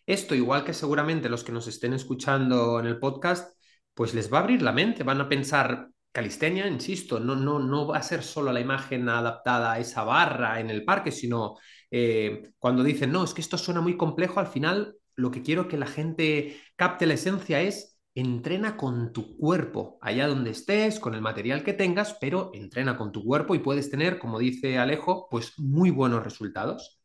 esto, 0.05 0.35
igual 0.35 0.63
que 0.63 0.73
seguramente 0.73 1.29
los 1.29 1.43
que 1.43 1.51
nos 1.51 1.67
estén 1.67 1.93
escuchando 1.93 2.79
en 2.79 2.85
el 2.85 2.99
podcast, 2.99 3.57
pues 3.93 4.13
les 4.13 4.31
va 4.31 4.37
a 4.39 4.41
abrir 4.41 4.61
la 4.61 4.71
mente, 4.71 5.03
van 5.03 5.19
a 5.19 5.27
pensar, 5.27 5.89
calistenia, 6.11 6.67
insisto, 6.67 7.19
no, 7.19 7.35
no, 7.35 7.59
no 7.59 7.87
va 7.87 7.97
a 7.97 8.03
ser 8.03 8.23
solo 8.23 8.51
la 8.51 8.59
imagen 8.59 9.09
adaptada 9.09 9.73
a 9.73 9.79
esa 9.79 10.03
barra 10.03 10.59
en 10.59 10.69
el 10.69 10.85
parque, 10.85 11.11
sino 11.11 11.55
eh, 11.91 12.51
cuando 12.59 12.83
dicen, 12.83 13.11
no, 13.11 13.23
es 13.23 13.33
que 13.33 13.41
esto 13.41 13.57
suena 13.57 13.81
muy 13.81 13.97
complejo, 13.97 14.39
al 14.39 14.47
final 14.47 14.95
lo 15.15 15.31
que 15.31 15.41
quiero 15.41 15.67
que 15.67 15.77
la 15.77 15.87
gente 15.87 16.61
capte 16.75 17.05
la 17.05 17.15
esencia 17.15 17.61
es 17.61 17.96
entrena 18.19 18.77
con 18.77 19.13
tu 19.13 19.37
cuerpo, 19.37 19.99
allá 20.01 20.27
donde 20.27 20.49
estés, 20.49 20.99
con 20.99 21.13
el 21.13 21.21
material 21.21 21.63
que 21.63 21.73
tengas, 21.73 22.17
pero 22.19 22.49
entrena 22.55 22.97
con 22.97 23.11
tu 23.11 23.23
cuerpo 23.23 23.53
y 23.53 23.59
puedes 23.59 23.91
tener, 23.91 24.17
como 24.17 24.39
dice 24.39 24.79
Alejo, 24.79 25.27
pues 25.29 25.53
muy 25.59 25.91
buenos 25.91 26.23
resultados. 26.23 26.99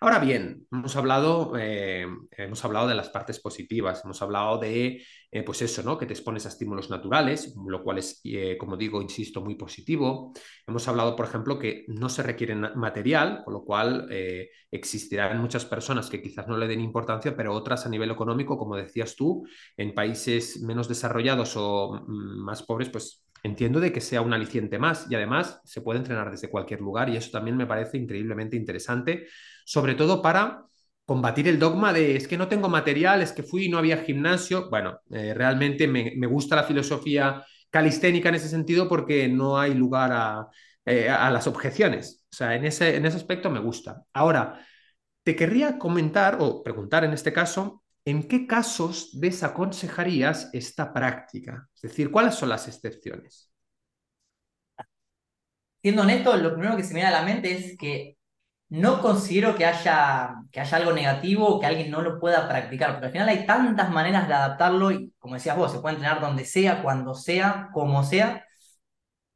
Ahora 0.00 0.18
bien, 0.18 0.66
hemos 0.70 0.96
hablado, 0.96 1.54
eh, 1.58 2.06
hemos 2.36 2.62
hablado 2.62 2.88
de 2.88 2.94
las 2.94 3.08
partes 3.08 3.40
positivas, 3.40 4.02
hemos 4.04 4.20
hablado 4.20 4.58
de, 4.58 5.02
eh, 5.34 5.42
pues 5.42 5.62
eso, 5.62 5.82
¿no? 5.82 5.98
Que 5.98 6.06
te 6.06 6.12
expones 6.12 6.46
a 6.46 6.48
estímulos 6.48 6.90
naturales, 6.90 7.56
lo 7.66 7.82
cual 7.82 7.98
es, 7.98 8.20
eh, 8.22 8.56
como 8.56 8.76
digo, 8.76 9.02
insisto, 9.02 9.40
muy 9.40 9.56
positivo. 9.56 10.32
Hemos 10.64 10.86
hablado, 10.86 11.16
por 11.16 11.26
ejemplo, 11.26 11.58
que 11.58 11.84
no 11.88 12.08
se 12.08 12.22
requiere 12.22 12.54
material, 12.54 13.42
con 13.44 13.54
lo 13.54 13.64
cual 13.64 14.08
existirán 14.70 15.40
muchas 15.40 15.64
personas 15.64 16.08
que 16.08 16.22
quizás 16.22 16.46
no 16.46 16.56
le 16.56 16.68
den 16.68 16.80
importancia, 16.80 17.36
pero 17.36 17.52
otras 17.52 17.84
a 17.84 17.88
nivel 17.88 18.12
económico, 18.12 18.56
como 18.56 18.76
decías 18.76 19.16
tú, 19.16 19.44
en 19.76 19.92
países 19.92 20.62
menos 20.62 20.86
desarrollados 20.86 21.56
o 21.56 22.04
mm, 22.06 22.44
más 22.44 22.62
pobres, 22.62 22.88
pues 22.90 23.24
entiendo 23.42 23.80
de 23.80 23.92
que 23.92 24.00
sea 24.00 24.22
un 24.22 24.34
aliciente 24.34 24.78
más 24.78 25.10
y 25.10 25.16
además 25.16 25.60
se 25.64 25.80
puede 25.80 25.98
entrenar 25.98 26.30
desde 26.30 26.48
cualquier 26.48 26.80
lugar 26.80 27.08
y 27.10 27.16
eso 27.16 27.32
también 27.32 27.56
me 27.56 27.66
parece 27.66 27.98
increíblemente 27.98 28.56
interesante, 28.56 29.26
sobre 29.64 29.96
todo 29.96 30.22
para 30.22 30.66
combatir 31.04 31.48
el 31.48 31.58
dogma 31.58 31.92
de 31.92 32.16
es 32.16 32.28
que 32.28 32.38
no 32.38 32.48
tengo 32.48 32.68
material, 32.68 33.22
es 33.22 33.32
que 33.32 33.42
fui 33.42 33.66
y 33.66 33.68
no 33.68 33.78
había 33.78 33.98
gimnasio. 33.98 34.70
Bueno, 34.70 35.00
eh, 35.10 35.34
realmente 35.34 35.86
me, 35.88 36.26
gusta 36.26 36.56
la 36.56 36.64
filosofía 36.64 37.44
calisténica 37.70 38.28
en 38.28 38.36
ese 38.36 38.48
sentido 38.48 38.88
porque 38.88 39.28
no 39.28 39.58
hay 39.58 39.74
lugar 39.74 40.12
a, 40.12 40.48
eh, 40.84 41.08
a 41.08 41.30
las 41.30 41.46
objeciones. 41.46 42.24
O 42.32 42.36
sea, 42.36 42.54
en 42.54 42.64
ese, 42.64 42.96
en 42.96 43.06
ese 43.06 43.16
aspecto 43.16 43.50
me 43.50 43.60
gusta. 43.60 44.02
Ahora, 44.12 44.64
te 45.22 45.36
querría 45.36 45.78
comentar 45.78 46.38
o 46.40 46.62
preguntar 46.62 47.04
en 47.04 47.12
este 47.12 47.32
caso 47.32 47.84
¿en 48.04 48.28
qué 48.28 48.46
casos 48.46 49.18
desaconsejarías 49.18 50.50
esta 50.52 50.92
práctica? 50.92 51.68
Es 51.74 51.82
decir, 51.82 52.10
¿cuáles 52.10 52.34
son 52.34 52.50
las 52.50 52.68
excepciones? 52.68 53.50
Siendo 55.82 56.02
honesto, 56.02 56.36
lo 56.36 56.52
primero 56.52 56.76
que 56.76 56.82
se 56.82 56.94
me 56.94 57.00
viene 57.00 57.14
a 57.14 57.20
la 57.20 57.26
mente 57.26 57.52
es 57.52 57.76
que 57.78 58.16
no 58.70 59.00
considero 59.00 59.54
que 59.54 59.66
haya, 59.66 60.34
que 60.50 60.60
haya 60.60 60.76
algo 60.78 60.92
negativo 60.92 61.46
o 61.46 61.60
que 61.60 61.66
alguien 61.66 61.90
no 61.90 62.02
lo 62.02 62.18
pueda 62.18 62.48
practicar, 62.48 62.92
porque 62.92 63.06
al 63.06 63.12
final 63.12 63.28
hay 63.28 63.46
tantas 63.46 63.90
maneras 63.90 64.26
de 64.28 64.34
adaptarlo 64.34 64.90
y, 64.90 65.12
como 65.18 65.34
decías 65.34 65.56
vos, 65.56 65.72
se 65.72 65.78
puede 65.80 65.96
entrenar 65.96 66.20
donde 66.20 66.44
sea, 66.44 66.82
cuando 66.82 67.14
sea, 67.14 67.70
como 67.72 68.02
sea. 68.04 68.44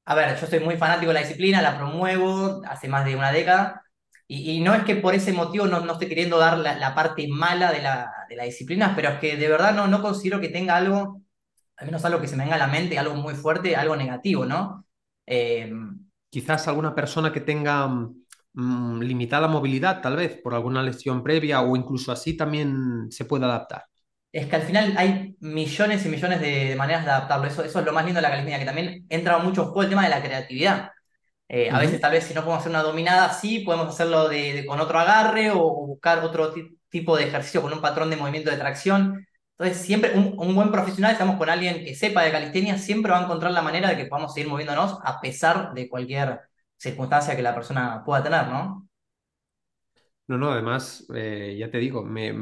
A 0.05 0.15
ver, 0.15 0.39
yo 0.41 0.47
soy 0.47 0.61
muy 0.61 0.77
fanático 0.77 1.09
de 1.09 1.15
la 1.15 1.21
disciplina, 1.21 1.61
la 1.63 1.77
promuevo 1.77 2.63
hace 2.67 2.89
más 2.89 3.05
de 3.05 3.15
una 3.15 3.31
década, 3.31 3.83
y, 4.27 4.61
no 4.61 4.75
es 4.75 4.85
que 4.85 4.97
por 4.97 5.15
ese 5.15 5.33
motivo 5.33 5.67
no, 5.67 5.81
no 5.81 5.95
esté 5.95 6.07
queriendo 6.09 6.39
dar 6.39 6.59
la, 6.59 6.95
parte 6.95 7.27
mala 7.29 7.73
de 7.73 7.81
la, 7.83 8.13
de 8.29 8.37
la, 8.37 8.45
disciplina, 8.45 8.93
pero 8.95 9.09
es 9.11 9.21
que 9.21 9.37
de 9.37 9.49
verdad 9.49 9.75
no, 9.75 9.87
no 9.89 10.03
considero 10.03 10.41
que 10.41 10.51
tenga 10.51 10.77
algo, 10.77 11.23
al 11.77 11.87
menos 11.87 12.05
algo 12.05 12.21
que 12.21 12.29
se 12.29 12.37
me 12.37 12.45
venga 12.45 12.57
a 12.57 12.59
la 12.59 12.67
mente, 12.67 12.99
algo 12.99 13.15
muy 13.15 13.35
fuerte, 13.35 13.75
algo 13.77 13.97
negativo, 13.97 14.45
¿no? 14.45 14.87
Eh, 15.27 15.73
Quizás 16.29 16.69
alguna 16.69 16.95
persona 16.95 17.33
que 17.33 17.41
tenga 17.41 17.89
mm, 18.59 19.01
limitada 19.01 19.49
movilidad, 19.49 20.01
tal 20.01 20.17
vez, 20.17 20.39
por 20.43 20.55
alguna 20.55 20.83
lesión 20.83 21.23
previa 21.23 21.63
o 21.63 21.77
incluso 21.77 22.13
así 22.13 22.37
también 22.37 23.11
se 23.11 23.25
puede 23.25 23.45
adaptar. 23.45 23.85
Es 24.31 24.47
que 24.47 24.57
al 24.57 24.63
final 24.63 24.95
hay 24.97 25.37
millones 25.41 26.05
y 26.05 26.09
millones 26.09 26.41
de, 26.41 26.77
maneras 26.77 27.05
de 27.05 27.11
adaptarlo. 27.11 27.47
Eso, 27.47 27.65
eso 27.65 27.79
es 27.79 27.85
lo 27.85 27.93
más 27.93 28.05
lindo 28.05 28.19
de 28.19 28.23
la 28.23 28.31
calistenia, 28.31 28.59
que 28.59 28.67
también 28.67 29.07
entra 29.09 29.39
mucho 29.39 29.63
en 29.63 29.67
juego 29.69 29.83
el 29.83 29.89
tema 29.89 30.03
de 30.03 30.11
la 30.11 30.23
creatividad. 30.23 30.91
Eh, 31.51 31.71
a 31.71 31.79
veces 31.79 31.99
tal 31.99 32.13
vez 32.13 32.25
si 32.25 32.35
no 32.35 32.43
podemos 32.43 32.61
hacer 32.61 32.71
una 32.71 32.83
dominada 32.83 33.33
sí, 33.33 33.61
podemos 33.61 33.89
hacerlo 33.89 34.29
de, 34.29 34.67
con 34.67 34.81
otro 34.81 34.99
agarre 34.99 35.51
o, 35.51 35.87
buscar 35.87 36.23
otro 36.23 36.53
tipo 36.91 37.17
de 37.17 37.25
ejercicio 37.25 37.63
con 37.63 37.73
un 37.73 37.81
patrón 37.81 38.11
de 38.11 38.17
movimiento 38.17 38.51
de 38.51 38.59
tracción. 38.59 39.27
Entonces 39.57 39.85
siempre 39.85 40.13
un, 40.15 40.55
buen 40.55 40.71
profesional, 40.71 41.13
estamos 41.13 41.37
con 41.37 41.49
alguien 41.49 41.85
que 41.85 41.95
sepa 41.95 42.23
de 42.23 42.33
calistenia, 42.33 42.77
siempre 42.79 43.13
va 43.13 43.21
a 43.21 43.25
encontrar 43.25 43.53
la 43.53 43.63
manera 43.63 43.89
de 43.89 43.97
que 43.97 44.07
podamos 44.07 44.35
seguir 44.35 44.49
moviéndonos 44.51 44.99
a 45.03 45.21
pesar 45.21 45.73
de 45.73 45.89
cualquier 45.89 46.41
circunstancia 46.79 47.37
que 47.37 47.43
la 47.43 47.55
persona 47.55 48.03
pueda 48.05 48.23
tener, 48.23 48.49
¿no? 48.49 48.89
No, 50.27 50.37
no, 50.39 50.51
además, 50.53 51.07
eh, 51.15 51.57
ya 51.59 51.71
te 51.71 51.79
digo, 51.79 52.05
me, 52.05 52.35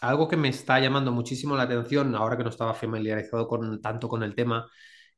algo 0.00 0.28
que 0.28 0.36
me 0.36 0.48
está 0.48 0.80
llamando 0.80 1.12
muchísimo 1.12 1.54
la 1.56 1.64
atención 1.64 2.14
ahora 2.14 2.36
que 2.36 2.44
no 2.44 2.48
estaba 2.50 2.72
familiarizado 2.74 3.46
con, 3.46 3.80
tanto 3.82 4.08
con 4.08 4.22
el 4.22 4.34
tema 4.34 4.66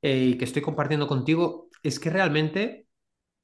eh, 0.01 0.17
y 0.19 0.38
que 0.38 0.45
estoy 0.45 0.62
compartiendo 0.62 1.07
contigo, 1.07 1.69
es 1.83 1.99
que 2.01 2.11
realmente 2.11 2.87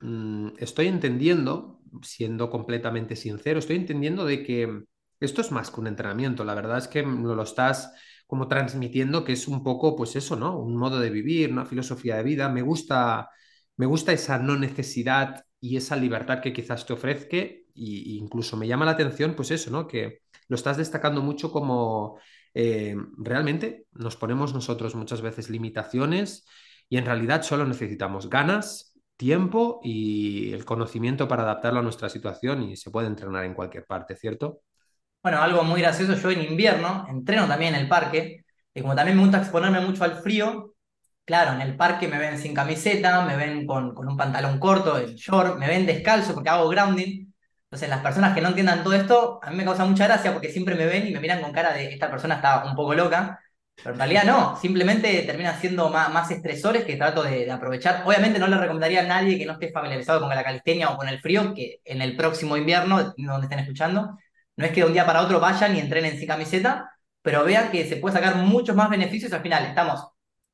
Mm, 0.00 0.50
estoy 0.58 0.88
entendiendo, 0.88 1.80
siendo 2.02 2.50
completamente 2.50 3.16
sincero, 3.16 3.58
estoy 3.60 3.76
entendiendo 3.76 4.26
de 4.26 4.44
que 4.44 4.84
esto 5.20 5.40
es 5.42 5.52
más 5.52 5.70
que 5.70 5.80
un 5.80 5.88
entrenamiento. 5.88 6.44
La 6.44 6.54
verdad 6.54 6.78
es 6.78 6.88
que 6.88 7.02
lo 7.02 7.42
estás 7.42 7.92
como 8.26 8.48
transmitiendo 8.48 9.24
que 9.24 9.32
es 9.34 9.48
un 9.48 9.62
poco, 9.64 9.96
pues 9.96 10.16
eso, 10.16 10.36
¿no? 10.36 10.58
Un 10.58 10.76
modo 10.76 11.00
de 11.00 11.10
vivir, 11.10 11.52
una 11.52 11.66
filosofía 11.66 12.16
de 12.16 12.24
vida. 12.24 12.48
Me 12.50 12.62
gusta, 12.62 13.30
me 13.78 13.86
gusta 13.86 14.12
esa 14.12 14.38
no 14.38 14.56
necesidad 14.56 15.44
y 15.60 15.76
esa 15.76 15.96
libertad 15.96 16.40
que 16.40 16.52
quizás 16.52 16.84
te 16.84 16.92
ofrezca 16.92 17.36
e 17.36 17.62
incluso 17.74 18.56
me 18.56 18.66
llama 18.66 18.84
la 18.84 18.92
atención, 18.92 19.34
pues 19.34 19.50
eso, 19.50 19.70
¿no? 19.70 19.86
Que 19.86 20.22
lo 20.48 20.56
estás 20.56 20.76
destacando 20.76 21.22
mucho 21.22 21.50
como 21.50 22.18
eh, 22.54 22.96
realmente 23.16 23.86
nos 23.92 24.16
ponemos 24.16 24.52
nosotros 24.52 24.94
muchas 24.94 25.20
veces 25.20 25.48
limitaciones 25.48 26.46
y 26.88 26.96
en 26.96 27.06
realidad 27.06 27.42
solo 27.42 27.64
necesitamos 27.66 28.28
ganas, 28.28 28.98
tiempo 29.16 29.80
y 29.82 30.52
el 30.52 30.64
conocimiento 30.64 31.28
para 31.28 31.42
adaptarlo 31.42 31.80
a 31.80 31.82
nuestra 31.82 32.08
situación 32.08 32.64
y 32.64 32.76
se 32.76 32.90
puede 32.90 33.06
entrenar 33.06 33.44
en 33.44 33.54
cualquier 33.54 33.84
parte, 33.84 34.16
¿cierto? 34.16 34.62
Bueno, 35.22 35.40
algo 35.40 35.62
muy 35.62 35.80
gracioso, 35.82 36.14
yo 36.14 36.30
en 36.30 36.42
invierno 36.42 37.06
entreno 37.08 37.46
también 37.46 37.74
en 37.74 37.82
el 37.82 37.88
parque 37.88 38.44
y 38.74 38.80
como 38.80 38.94
también 38.94 39.16
me 39.16 39.22
gusta 39.22 39.38
exponerme 39.38 39.80
mucho 39.80 40.04
al 40.04 40.16
frío, 40.16 40.74
claro, 41.28 41.52
en 41.52 41.60
el 41.60 41.76
parque 41.76 42.08
me 42.08 42.18
ven 42.18 42.38
sin 42.38 42.54
camiseta, 42.54 43.20
me 43.26 43.36
ven 43.36 43.66
con, 43.66 43.94
con 43.94 44.08
un 44.08 44.16
pantalón 44.16 44.58
corto, 44.58 44.96
el 44.96 45.14
short, 45.14 45.58
me 45.58 45.68
ven 45.68 45.84
descalzo 45.84 46.32
porque 46.34 46.48
hago 46.48 46.70
grounding. 46.70 47.30
Entonces 47.64 47.90
las 47.90 48.00
personas 48.00 48.34
que 48.34 48.40
no 48.40 48.48
entiendan 48.48 48.82
todo 48.82 48.94
esto, 48.94 49.38
a 49.42 49.50
mí 49.50 49.56
me 49.58 49.64
causa 49.64 49.84
mucha 49.84 50.06
gracia 50.06 50.32
porque 50.32 50.50
siempre 50.50 50.74
me 50.74 50.86
ven 50.86 51.06
y 51.06 51.12
me 51.12 51.20
miran 51.20 51.42
con 51.42 51.52
cara 51.52 51.74
de 51.74 51.92
esta 51.92 52.10
persona 52.10 52.36
está 52.36 52.64
un 52.64 52.74
poco 52.74 52.94
loca. 52.94 53.38
Pero 53.74 53.90
en 53.92 53.98
realidad 53.98 54.24
no, 54.24 54.56
simplemente 54.56 55.22
termina 55.24 55.54
siendo 55.60 55.90
más, 55.90 56.10
más 56.10 56.30
estresores 56.30 56.84
que 56.84 56.96
trato 56.96 57.22
de, 57.22 57.50
aprovechar. 57.52 58.04
Obviamente 58.06 58.38
no 58.38 58.48
le 58.48 58.56
recomendaría 58.56 59.00
a 59.00 59.06
nadie 59.06 59.38
que 59.38 59.44
no 59.44 59.52
esté 59.52 59.70
familiarizado 59.70 60.20
con 60.20 60.30
la 60.30 60.42
calistenia 60.42 60.88
o 60.90 60.96
con 60.96 61.08
el 61.10 61.20
frío, 61.20 61.52
que 61.54 61.80
en 61.84 62.00
el 62.00 62.16
próximo 62.16 62.56
invierno, 62.56 63.14
donde 63.18 63.44
estén 63.46 63.58
escuchando, 63.58 64.18
no 64.56 64.64
es 64.64 64.72
que 64.72 64.80
de 64.80 64.86
un 64.86 64.94
día 64.94 65.04
para 65.04 65.20
otro 65.20 65.40
vayan 65.40 65.76
y 65.76 65.80
entrenen 65.80 66.18
sin 66.18 66.26
camiseta, 66.26 66.90
pero 67.20 67.44
vean 67.44 67.70
que 67.70 67.86
se 67.86 67.96
puede 67.96 68.14
sacar 68.16 68.36
muchos 68.36 68.74
más 68.74 68.88
beneficios. 68.88 69.32
Al 69.34 69.42
final 69.42 69.66
estamos 69.66 70.08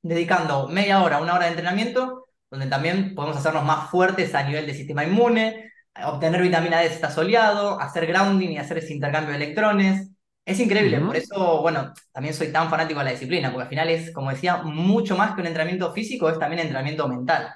dedicando 0.05 0.69
media 0.69 1.03
hora, 1.03 1.21
una 1.21 1.35
hora 1.35 1.47
de 1.47 1.53
entrenamiento, 1.53 2.27
donde 2.51 2.67
también 2.67 3.15
podemos 3.15 3.37
hacernos 3.37 3.65
más 3.65 3.91
fuertes 3.91 4.35
a 4.35 4.45
nivel 4.45 4.67
de 4.67 4.75
sistema 4.75 5.05
inmune, 5.05 5.73
obtener 6.07 6.43
vitamina 6.43 6.81
D 6.81 6.89
si 6.89 6.95
está 6.95 7.11
soleado, 7.11 7.81
hacer 7.81 8.07
grounding 8.07 8.51
y 8.51 8.59
hacer 8.59 8.79
ese 8.79 8.95
intercambio 8.95 9.31
de 9.31 9.45
electrones, 9.45 10.11
es 10.45 10.61
increíble, 10.61 11.01
por 11.01 11.17
eso, 11.17 11.63
bueno, 11.63 11.95
también 12.13 12.35
soy 12.35 12.53
tan 12.53 12.69
fanático 12.69 12.99
de 12.99 13.07
la 13.07 13.11
disciplina, 13.13 13.51
porque 13.51 13.63
al 13.63 13.69
final 13.71 13.89
es, 13.89 14.13
como 14.13 14.31
decía, 14.31 14.59
mucho 14.63 15.17
más 15.17 15.35
que 15.35 15.41
un 15.41 15.47
entrenamiento 15.47 15.91
físico, 15.93 16.29
es 16.29 16.39
también 16.39 16.61
entrenamiento 16.61 17.09
mental. 17.09 17.55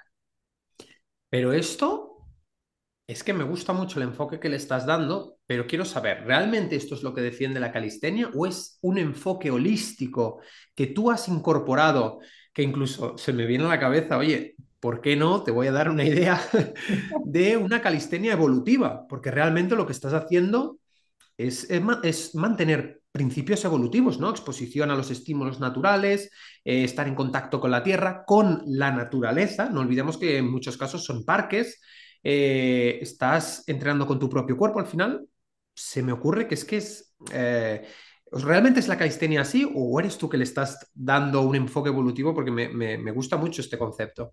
Pero 1.28 1.52
esto 1.52 2.24
es 3.06 3.22
que 3.22 3.34
me 3.34 3.44
gusta 3.44 3.74
mucho 3.74 3.98
el 3.98 4.08
enfoque 4.08 4.40
que 4.40 4.48
le 4.48 4.56
estás 4.56 4.86
dando, 4.86 5.36
pero 5.46 5.66
quiero 5.66 5.84
saber, 5.84 6.24
¿realmente 6.24 6.76
esto 6.76 6.94
es 6.94 7.02
lo 7.02 7.12
que 7.12 7.20
defiende 7.20 7.60
la 7.60 7.72
calistenia 7.72 8.30
o 8.34 8.46
es 8.46 8.78
un 8.80 8.96
enfoque 8.96 9.50
holístico 9.50 10.40
que 10.74 10.86
tú 10.86 11.10
has 11.10 11.28
incorporado, 11.28 12.20
que 12.58 12.64
incluso 12.64 13.16
se 13.16 13.32
me 13.32 13.46
viene 13.46 13.66
a 13.66 13.68
la 13.68 13.78
cabeza, 13.78 14.18
oye, 14.18 14.56
¿por 14.80 15.00
qué 15.00 15.14
no? 15.14 15.44
Te 15.44 15.52
voy 15.52 15.68
a 15.68 15.72
dar 15.72 15.88
una 15.88 16.02
idea 16.02 16.42
de 17.24 17.56
una 17.56 17.80
calistenia 17.80 18.32
evolutiva, 18.32 19.06
porque 19.06 19.30
realmente 19.30 19.76
lo 19.76 19.86
que 19.86 19.92
estás 19.92 20.12
haciendo 20.12 20.80
es, 21.36 22.34
mantener 22.34 23.00
principios 23.12 23.64
evolutivos, 23.64 24.18
¿no? 24.18 24.30
Exposición 24.30 24.90
a 24.90 24.96
los 24.96 25.12
estímulos 25.12 25.60
naturales, 25.60 26.32
eh, 26.64 26.82
estar 26.82 27.06
en 27.06 27.14
contacto 27.14 27.60
con 27.60 27.70
la 27.70 27.84
tierra, 27.84 28.24
con 28.26 28.64
la 28.66 28.90
naturaleza. 28.90 29.70
No 29.70 29.82
olvidemos 29.82 30.18
que 30.18 30.38
en 30.38 30.50
muchos 30.50 30.76
casos 30.76 31.04
son 31.04 31.24
parques. 31.24 31.80
Eh, 32.24 32.98
estás 33.00 33.62
entrenando 33.68 34.04
con 34.04 34.18
tu 34.18 34.28
propio 34.28 34.56
cuerpo 34.56 34.80
al 34.80 34.88
final. 34.88 35.28
Se 35.72 36.02
me 36.02 36.10
ocurre 36.10 36.48
que 36.48 36.56
es 36.56 36.64
que 36.64 36.78
es. 36.78 37.14
Eh, 37.32 37.86
¿Realmente 38.32 38.80
es 38.80 38.88
la 38.88 38.98
calistenia 38.98 39.40
así 39.42 39.70
o 39.74 39.98
eres 40.00 40.18
tú 40.18 40.28
que 40.28 40.36
le 40.36 40.44
estás 40.44 40.90
dando 40.94 41.42
un 41.42 41.56
enfoque 41.56 41.88
evolutivo? 41.88 42.34
Porque 42.34 42.50
me 42.50 43.10
gusta 43.12 43.36
mucho 43.36 43.62
este 43.62 43.78
concepto. 43.78 44.32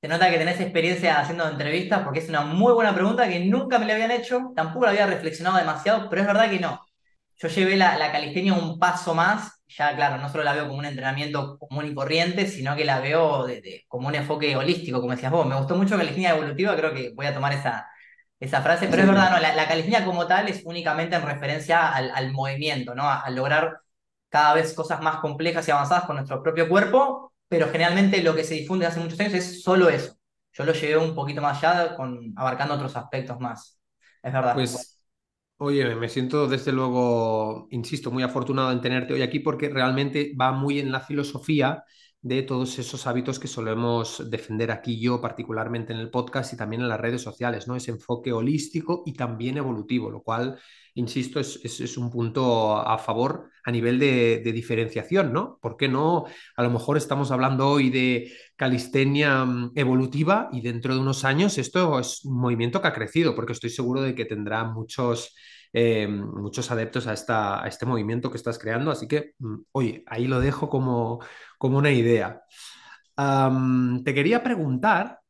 Se 0.00 0.08
nota 0.08 0.30
que 0.30 0.38
tenés 0.38 0.60
experiencia 0.60 1.20
haciendo 1.20 1.48
entrevistas 1.48 2.02
porque 2.02 2.18
es 2.18 2.28
una 2.28 2.40
muy 2.42 2.72
buena 2.72 2.92
pregunta 2.92 3.28
que 3.28 3.38
nunca 3.44 3.78
me 3.78 3.86
la 3.86 3.94
habían 3.94 4.10
hecho, 4.10 4.52
tampoco 4.56 4.84
la 4.86 4.90
había 4.90 5.06
reflexionado 5.06 5.58
demasiado, 5.58 6.08
pero 6.10 6.22
es 6.22 6.26
verdad 6.26 6.50
que 6.50 6.58
no. 6.58 6.80
Yo 7.36 7.48
llevé 7.48 7.76
la, 7.76 7.96
la 7.96 8.10
calistenia 8.10 8.52
un 8.52 8.78
paso 8.80 9.14
más, 9.14 9.62
ya 9.68 9.94
claro, 9.94 10.20
no 10.20 10.28
solo 10.28 10.42
la 10.42 10.54
veo 10.54 10.66
como 10.66 10.78
un 10.78 10.86
entrenamiento 10.86 11.56
común 11.58 11.86
y 11.86 11.94
corriente, 11.94 12.48
sino 12.48 12.74
que 12.74 12.84
la 12.84 12.98
veo 13.00 13.46
como 13.86 14.08
un 14.08 14.14
enfoque 14.16 14.56
holístico, 14.56 15.00
como 15.00 15.12
decías 15.12 15.30
vos. 15.30 15.46
Me 15.46 15.56
gustó 15.56 15.76
mucho 15.76 15.96
calistenia 15.96 16.30
evolutiva, 16.30 16.76
creo 16.76 16.92
que 16.92 17.12
voy 17.14 17.26
a 17.26 17.34
tomar 17.34 17.52
esa, 17.52 17.88
esa 18.42 18.60
frase, 18.60 18.88
pero 18.88 19.02
es 19.02 19.08
verdad, 19.08 19.30
no, 19.30 19.38
la, 19.38 19.54
la 19.54 19.68
calistenia 19.68 20.04
como 20.04 20.26
tal 20.26 20.48
es 20.48 20.62
únicamente 20.64 21.14
en 21.14 21.22
referencia 21.22 21.92
al, 21.92 22.32
movimiento, 22.32 22.92
¿no? 22.92 23.08
al 23.08 23.36
lograr 23.36 23.78
cada 24.28 24.54
vez 24.54 24.74
cosas 24.74 25.00
más 25.00 25.18
complejas 25.18 25.68
y 25.68 25.70
avanzadas 25.70 26.06
con 26.06 26.16
nuestro 26.16 26.42
propio 26.42 26.68
cuerpo, 26.68 27.32
pero 27.46 27.68
generalmente 27.68 28.20
lo 28.20 28.34
que 28.34 28.42
se 28.42 28.54
difunde 28.54 28.84
hace 28.84 28.98
muchos 28.98 29.20
años 29.20 29.34
es 29.34 29.62
solo 29.62 29.88
eso. 29.88 30.16
Yo 30.54 30.64
lo 30.64 30.72
llevé 30.72 30.96
un 30.96 31.14
poquito 31.14 31.40
más 31.40 31.62
allá, 31.62 31.94
con, 31.94 32.32
abarcando 32.34 32.74
otros 32.74 32.96
aspectos 32.96 33.38
más. 33.38 33.78
Es 34.20 34.32
verdad. 34.32 34.54
Pues, 34.54 35.06
oye, 35.58 35.94
me 35.94 36.08
siento 36.08 36.48
desde 36.48 36.72
luego, 36.72 37.68
insisto, 37.70 38.10
muy 38.10 38.24
afortunado 38.24 38.72
en 38.72 38.80
tenerte 38.80 39.14
hoy 39.14 39.22
aquí 39.22 39.38
porque 39.38 39.68
realmente 39.68 40.32
va 40.38 40.50
muy 40.50 40.80
en 40.80 40.90
la 40.90 40.98
filosofía 40.98 41.84
de 42.22 42.42
todos 42.44 42.78
esos 42.78 43.08
hábitos 43.08 43.40
que 43.40 43.48
solemos 43.48 44.30
defender 44.30 44.70
aquí 44.70 45.00
yo, 45.00 45.20
particularmente 45.20 45.92
en 45.92 45.98
el 45.98 46.08
podcast 46.08 46.52
y 46.52 46.56
también 46.56 46.82
en 46.82 46.88
las 46.88 47.00
redes 47.00 47.20
sociales, 47.20 47.66
¿no? 47.66 47.74
Ese 47.74 47.90
enfoque 47.90 48.32
holístico 48.32 49.02
y 49.04 49.12
también 49.14 49.56
evolutivo, 49.56 50.08
lo 50.08 50.22
cual, 50.22 50.56
insisto, 50.94 51.40
es, 51.40 51.60
es, 51.64 51.98
un 51.98 52.10
punto 52.10 52.76
a 52.76 52.96
favor 52.98 53.50
a 53.64 53.72
nivel 53.72 53.98
de, 53.98 54.40
de, 54.44 54.52
diferenciación, 54.52 55.32
¿no? 55.32 55.58
¿Por 55.60 55.76
qué 55.76 55.88
no? 55.88 56.26
A 56.56 56.62
lo 56.62 56.70
mejor 56.70 56.96
estamos 56.96 57.32
hablando 57.32 57.68
hoy 57.68 57.90
de 57.90 58.32
calistenia 58.54 59.44
mm, 59.44 59.72
evolutiva 59.74 60.48
y 60.52 60.60
dentro 60.60 60.94
de 60.94 61.00
unos 61.00 61.24
años 61.24 61.58
esto 61.58 61.98
es 61.98 62.24
un 62.24 62.38
movimiento 62.40 62.80
que 62.80 62.88
ha 62.88 62.92
crecido, 62.92 63.34
porque 63.34 63.52
estoy 63.52 63.70
seguro 63.70 64.00
de 64.00 64.14
que 64.14 64.24
tendrá 64.26 64.62
muchos... 64.64 65.34
Eh, 65.72 66.06
muchos 66.06 66.70
adeptos 66.70 67.06
a, 67.06 67.14
esta, 67.14 67.64
este 67.66 67.86
movimiento 67.86 68.30
que 68.30 68.36
estás 68.36 68.58
creando. 68.58 68.90
Así 68.90 69.08
que, 69.08 69.34
mm, 69.38 69.56
oye, 69.72 70.04
ahí 70.06 70.26
lo 70.26 70.40
dejo 70.40 70.68
como, 70.68 71.20
como 71.58 71.78
una 71.78 71.90
idea. 71.90 72.42
te 74.04 74.14
quería 74.14 74.42
preguntar, 74.42 75.22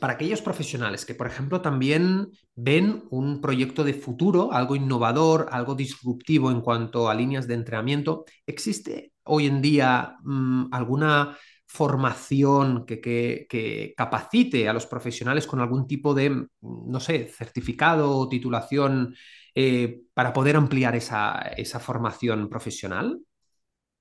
para 0.00 0.14
aquellos 0.14 0.42
profesionales 0.42 1.04
que, 1.04 1.14
por 1.14 1.26
ejemplo, 1.26 1.60
también 1.60 2.30
ven 2.54 3.04
un 3.10 3.40
proyecto 3.40 3.84
de 3.84 3.94
futuro, 3.94 4.52
algo 4.52 4.76
innovador, 4.76 5.48
algo 5.50 5.74
disruptivo 5.74 6.50
en 6.50 6.60
cuanto 6.60 7.08
a 7.08 7.14
líneas 7.14 7.46
de 7.46 7.54
entrenamiento, 7.54 8.24
¿existe 8.46 9.12
hoy 9.24 9.46
en 9.46 9.62
día 9.62 10.16
mm, 10.22 10.72
alguna 10.72 11.36
formación 11.66 12.84
que, 12.86 13.00
que, 13.00 13.94
capacite 13.96 14.68
a 14.68 14.72
los 14.72 14.86
profesionales 14.86 15.46
con 15.46 15.60
algún 15.60 15.86
tipo 15.86 16.14
de, 16.14 16.30
mm, 16.30 16.46
no 16.60 17.00
sé, 17.00 17.26
certificado 17.28 18.16
o 18.16 18.28
titulación 18.28 19.14
eh, 19.54 20.02
para 20.14 20.32
poder 20.32 20.56
ampliar 20.56 20.96
esa, 20.96 21.54
formación 21.80 22.48
profesional? 22.48 23.20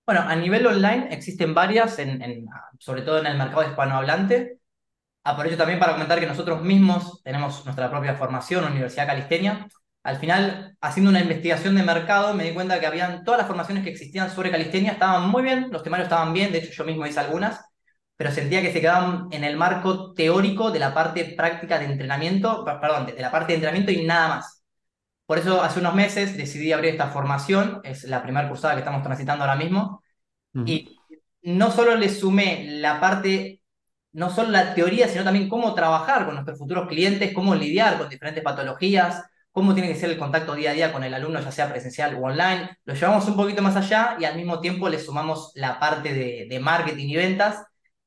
Bueno, 0.06 0.22
a 0.22 0.36
nivel 0.36 0.66
online 0.68 1.08
existen 1.12 1.54
varias, 1.54 1.98
sobre 2.80 3.04
todo 3.04 3.20
en 3.20 3.28
el 3.28 3.38
mercado 3.38 3.64
hispanohablante. 3.64 4.60
Aprovecho 5.24 5.58
también 5.58 5.80
para 5.80 5.94
comentar 5.94 6.20
que 6.20 6.28
nosotros 6.28 6.62
mismos 6.62 7.22
tenemos 7.24 7.64
nuestra 7.64 7.90
propia 7.90 8.16
formación, 8.16 8.66
Universidad 8.66 9.08
Calistenia. 9.08 9.68
Al 10.04 10.18
final, 10.18 10.76
haciendo 10.82 11.10
una 11.12 11.22
investigación 11.22 11.76
de 11.76 11.84
mercado, 11.84 12.34
me 12.34 12.44
di 12.44 12.54
cuenta 12.54 12.80
que 12.80 12.86
habían 12.86 13.24
todas 13.24 13.38
las 13.38 13.48
formaciones 13.48 13.86
que 13.86 13.92
existían 13.92 14.30
sobre 14.30 14.52
calistenia, 14.52 14.92
estaban 14.92 15.30
muy 15.30 15.44
bien, 15.44 15.70
los 15.72 15.82
temarios 15.82 16.08
estaban 16.08 16.34
bien, 16.34 16.52
de 16.52 16.58
hecho 16.58 16.74
yo 16.74 16.84
mismo 16.84 17.08
hice 17.08 17.22
algunas, 17.22 17.62
pero 18.18 18.30
sentía 18.32 18.62
que 18.62 18.74
se 18.74 18.82
quedaban 18.82 19.30
en 19.32 19.46
el 19.46 19.56
marco 19.56 20.14
teórico 20.14 20.72
de 20.72 20.80
la 20.80 20.94
parte 20.94 21.34
práctica 21.38 21.80
de 21.80 21.86
entrenamiento, 21.86 22.66
perdón, 22.66 23.06
de 23.06 23.22
la 23.22 23.32
parte 23.32 23.54
de 23.54 23.56
entrenamiento 23.56 23.92
y 23.94 24.04
nada 24.06 24.28
más. 24.28 24.63
Por 25.26 25.38
eso 25.38 25.62
hace 25.64 25.80
unos 25.80 25.96
meses 25.96 26.38
decidí 26.38 26.72
abrir 26.72 26.92
esta 26.92 27.08
formación, 27.08 27.82
es 27.84 28.04
la 28.04 28.24
primera 28.24 28.48
cursada 28.50 28.74
que 28.74 28.80
estamos 28.80 29.04
transitando 29.04 29.44
ahora 29.44 29.56
mismo, 29.56 30.04
y 30.66 30.98
no 31.44 31.72
solo 31.72 31.96
le 31.96 32.10
sumé 32.10 32.66
la 32.66 33.00
parte, 33.00 33.62
no 34.12 34.30
solo 34.30 34.50
la 34.50 34.76
teoría, 34.76 35.08
sino 35.08 35.24
también 35.24 35.50
cómo 35.50 35.74
trabajar 35.74 36.26
con 36.26 36.36
nuestros 36.36 36.60
futuros 36.60 36.88
clientes, 36.88 37.34
cómo 37.34 37.56
lidiar 37.56 37.98
con 37.98 38.10
diferentes 38.10 38.44
patologías, 38.44 39.24
cómo 39.52 39.74
tiene 39.74 39.90
que 39.90 39.96
ser 39.96 40.10
el 40.12 40.18
contacto 40.18 40.56
día 40.56 40.72
a 40.72 40.74
día 40.74 40.94
con 40.94 41.04
el 41.04 41.14
alumno, 41.14 41.40
ya 41.40 41.52
sea 41.52 41.70
presencial 41.70 42.16
o 42.16 42.22
online. 42.26 42.78
Lo 42.86 42.94
llevamos 42.94 43.28
un 43.28 43.36
poquito 43.36 43.62
más 43.62 43.76
allá 43.76 44.18
y 44.20 44.26
al 44.26 44.36
mismo 44.36 44.60
tiempo 44.60 44.90
le 44.90 45.00
sumamos 45.00 45.52
la 45.56 45.80
parte 45.80 46.14
de, 46.14 46.48
de 46.50 46.60
marketing 46.60 47.08
y 47.10 47.16
ventas 47.16 47.64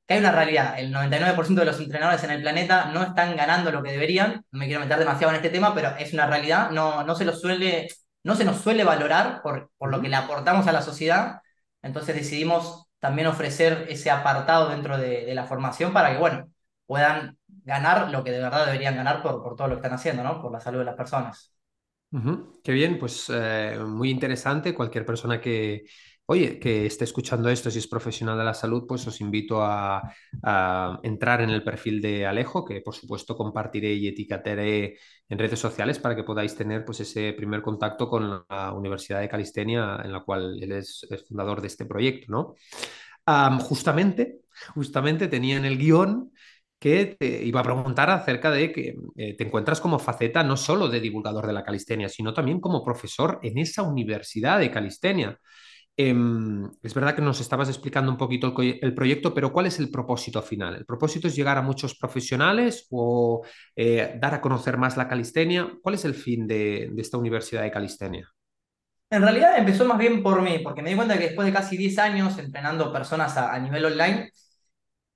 que 0.07 0.15
hay 0.15 0.21
una 0.21 0.33
realidad, 0.33 0.79
el 0.79 0.93
99% 0.93 1.61
de 1.61 1.67
los 1.67 1.81
entrenadores 1.81 2.23
en 2.23 2.31
el 2.31 2.41
planeta 2.41 2.87
no 2.93 3.03
están 3.03 3.37
ganando 3.37 3.73
lo 3.73 3.83
que 3.83 3.91
deberían, 3.91 4.45
no 4.53 4.59
me 4.59 4.67
quiero 4.67 4.81
meter 4.81 4.99
demasiado 4.99 5.33
en 5.33 5.37
este 5.37 5.51
tema, 5.51 5.75
pero 5.75 5.97
es 5.99 6.13
una 6.13 6.27
realidad, 6.27 6.71
no, 6.71 7.03
no, 7.03 7.15
se, 7.17 7.25
lo 7.25 7.33
suele, 7.33 7.89
no 8.23 8.37
se 8.37 8.45
nos 8.45 8.61
suele 8.61 8.85
valorar 8.85 9.43
por, 9.43 9.71
por 9.77 9.91
lo 9.91 10.01
que 10.01 10.09
le 10.09 10.17
aportamos 10.17 10.67
a 10.69 10.73
la 10.73 10.83
sociedad, 10.83 11.41
entonces 11.83 12.15
decidimos 12.15 12.87
también 13.01 13.27
ofrecer 13.27 13.87
ese 13.89 14.11
apartado 14.11 14.69
dentro 14.69 14.97
de, 14.97 15.35
la 15.35 15.45
formación 15.45 15.93
para 15.93 16.13
que, 16.13 16.19
bueno, 16.19 16.49
puedan 16.87 17.37
ganar 17.47 18.11
lo 18.11 18.23
que 18.23 18.31
de 18.31 18.41
verdad 18.41 18.67
deberían 18.67 18.97
ganar 18.97 19.23
por, 19.23 19.43
por 19.43 19.57
todo 19.57 19.69
lo 19.69 19.75
que 19.75 19.81
están 19.81 19.95
haciendo, 19.95 20.23
¿no? 20.23 20.41
Por 20.41 20.53
la 20.53 20.61
salud 20.61 20.79
de 20.79 20.85
las 20.85 20.95
personas. 20.95 21.53
Qué 22.63 22.73
bien, 22.73 22.99
pues 22.99 23.27
eh, 23.29 23.79
muy 23.85 24.11
interesante. 24.11 24.75
Cualquier 24.75 25.05
persona 25.05 25.41
que, 25.41 25.85
Oye, 26.29 26.59
que 26.59 26.87
esté 26.87 27.05
escuchando 27.05 27.49
esto, 27.49 27.71
si 27.71 27.79
es 27.79 27.87
profesional 27.87 28.37
de 28.37 28.45
la 28.45 28.53
salud, 28.53 28.85
pues 28.87 29.07
os 29.07 29.21
invito 29.21 29.63
a, 29.63 30.03
entrar 31.03 31.41
en 31.41 31.51
el 31.51 31.63
perfil 31.63 32.01
de 32.01 32.27
Alejo, 32.27 32.65
que 32.65 32.81
por 32.81 32.95
supuesto 32.95 33.37
compartiré 33.37 33.93
y 33.95 34.09
etiquetaré 34.09 34.99
en 35.29 35.39
redes 35.39 35.61
sociales 35.61 36.01
para 36.01 36.17
que 36.17 36.25
podáis 36.25 36.57
tener 36.57 36.85
pues, 36.85 37.01
ese 37.01 37.33
primer 37.33 37.63
contacto 37.63 38.09
con 38.09 38.45
la 38.49 38.73
Universidad 38.73 39.21
de 39.21 39.29
Calistenia, 39.29 40.01
en 40.03 40.11
la 40.13 40.21
cual 40.25 40.61
él 40.61 40.73
es, 40.73 41.07
fundador 41.29 41.61
de 41.61 41.69
este 41.69 41.87
proyecto, 41.87 42.27
¿no? 42.33 42.55
justamente, 43.61 44.41
justamente 44.75 45.29
tenía 45.29 45.57
en 45.57 45.65
el 45.65 45.79
guion 45.79 46.33
que 46.79 47.17
te 47.19 47.45
iba 47.45 47.61
a 47.61 47.65
preguntar 47.65 48.11
acerca 48.11 48.51
de 48.51 48.73
que 48.73 48.97
eh, 49.17 49.37
te 49.37 49.45
encuentras 49.45 49.81
como 49.81 49.99
faceta 49.99 50.43
no 50.45 50.57
solo 50.57 50.89
de 50.89 51.01
divulgador 51.01 51.47
de 51.47 51.53
la 51.53 51.65
calistenia, 51.65 52.09
sino 52.09 52.35
también 52.35 52.61
como 52.61 52.85
profesor 52.85 53.41
en 53.43 53.59
esa 53.59 53.83
universidad 53.83 54.59
de 54.59 54.71
calistenia. 54.71 55.39
Em, 55.99 56.71
es 56.83 56.93
verdad 56.93 57.15
que 57.15 57.23
nos 57.23 57.41
estabas 57.41 57.71
explicando 57.71 58.13
un 58.13 58.19
poquito 58.19 58.55
el, 58.61 58.95
proyecto, 58.95 59.33
pero 59.33 59.51
¿cuál 59.51 59.65
es 59.65 59.79
el 59.79 59.91
propósito 59.91 60.43
final? 60.43 60.75
¿El 60.75 60.85
propósito 60.85 61.27
es 61.27 61.35
llegar 61.35 61.57
a 61.57 61.63
muchos 61.63 61.97
profesionales 61.97 62.87
o 62.91 63.43
eh, 63.75 64.19
dar 64.21 64.35
a 64.35 64.43
conocer 64.43 64.77
más 64.77 64.99
la 64.99 65.09
calistenia? 65.09 65.73
¿Cuál 65.81 65.95
es 65.95 66.05
el 66.05 66.15
fin 66.15 66.47
de, 66.47 66.93
esta 66.99 67.17
Universidad 67.17 67.63
de 67.63 67.71
Calistenia? 67.71 68.29
En 69.09 69.23
realidad 69.23 69.57
empezó 69.57 69.87
más 69.87 69.97
bien 69.97 70.23
por 70.23 70.43
mí, 70.43 70.59
porque 70.59 70.83
me 70.83 70.91
di 70.91 70.97
cuenta 70.97 71.17
que 71.17 71.29
después 71.29 71.47
de 71.47 71.55
casi 71.55 71.79
10 71.79 71.99
años 71.99 72.37
entrenando 72.39 72.93
personas 72.93 73.35
a, 73.39 73.59
nivel 73.59 73.87
online, 73.87 74.33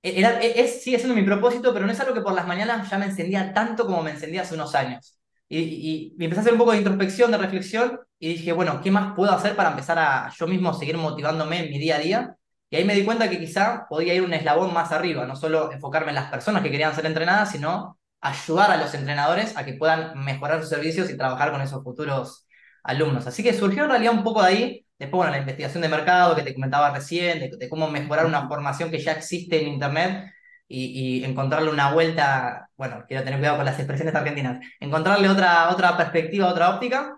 e, 0.01 0.19
era, 0.19 0.41
e, 0.41 0.61
es, 0.61 0.81
sigue 0.81 0.97
siendo 0.97 1.13
mi 1.13 1.23
propósito, 1.23 1.73
pero 1.73 1.85
no 1.85 1.91
es 1.91 1.99
algo 1.99 2.15
que 2.15 2.21
por 2.21 2.33
las 2.33 2.47
mañanas 2.47 2.89
ya 2.89 2.97
me 2.97 3.05
encendía 3.05 3.53
tanto 3.53 3.85
como 3.85 4.01
me 4.01 4.11
encendía 4.11 4.41
hace 4.41 4.55
unos 4.55 4.73
años. 4.73 5.20
Y, 5.51 6.15
y, 6.17 6.23
empecé 6.23 6.39
a 6.39 6.41
hacer 6.43 6.53
un 6.53 6.59
poco 6.59 6.71
de 6.71 6.77
introspección, 6.77 7.29
de 7.31 7.37
reflexión, 7.37 7.99
y 8.19 8.29
dije, 8.29 8.53
bueno, 8.53 8.79
¿qué 8.81 8.89
más 8.89 9.13
puedo 9.15 9.33
hacer 9.33 9.55
para 9.55 9.71
empezar 9.71 9.99
a 9.99 10.31
yo 10.37 10.47
mismo 10.47 10.73
seguir 10.73 10.97
motivándome 10.97 11.65
en 11.65 11.71
mi 11.71 11.77
día 11.77 11.97
a 11.97 11.99
día? 11.99 12.35
Y 12.69 12.77
ahí 12.77 12.85
me 12.85 12.95
di 12.95 13.03
cuenta 13.03 13.29
que 13.29 13.37
quizá 13.37 13.85
podía 13.89 14.13
ir 14.13 14.21
un 14.21 14.33
eslabón 14.33 14.73
más 14.73 14.93
arriba, 14.93 15.25
no 15.25 15.35
solo 15.35 15.71
enfocarme 15.73 16.09
en 16.09 16.15
las 16.15 16.31
personas 16.31 16.63
que 16.63 16.71
querían 16.71 16.95
ser 16.95 17.05
entrenadas, 17.05 17.51
sino 17.51 17.99
ayudar 18.21 18.71
a 18.71 18.77
los 18.77 18.93
entrenadores 18.93 19.57
a 19.57 19.65
que 19.65 19.73
puedan 19.73 20.23
mejorar 20.23 20.61
sus 20.61 20.69
servicios 20.69 21.09
y 21.09 21.17
trabajar 21.17 21.51
con 21.51 21.61
esos 21.61 21.83
futuros 21.83 22.47
alumnos. 22.83 23.27
Así 23.27 23.43
que 23.43 23.53
surgió 23.53 23.83
en 23.83 23.89
realidad 23.89 24.13
un 24.13 24.23
poco 24.23 24.41
de 24.43 24.47
ahí, 24.47 24.85
después, 24.97 25.17
bueno, 25.17 25.31
la 25.31 25.39
investigación 25.39 25.81
de 25.81 25.89
mercado 25.89 26.33
que 26.35 26.43
te 26.43 26.53
comentaba 26.53 26.93
recién, 26.93 27.39
de, 27.39 27.57
de 27.57 27.69
cómo 27.69 27.89
mejorar 27.89 28.25
una 28.25 28.47
formación 28.47 28.89
que 28.89 28.99
ya 28.99 29.11
existe 29.13 29.61
en 29.61 29.67
Internet, 29.67 30.31
y, 30.71 31.23
encontrarle 31.23 31.69
una 31.69 31.91
vuelta, 31.93 32.69
bueno, 32.77 33.03
quiero 33.07 33.23
tener 33.23 33.39
cuidado 33.39 33.57
con 33.57 33.65
las 33.65 33.77
expresiones 33.77 34.15
argentinas, 34.15 34.59
encontrarle 34.79 35.29
otra, 35.29 35.69
otra 35.69 35.97
perspectiva, 35.97 36.47
otra 36.47 36.69
óptica. 36.75 37.17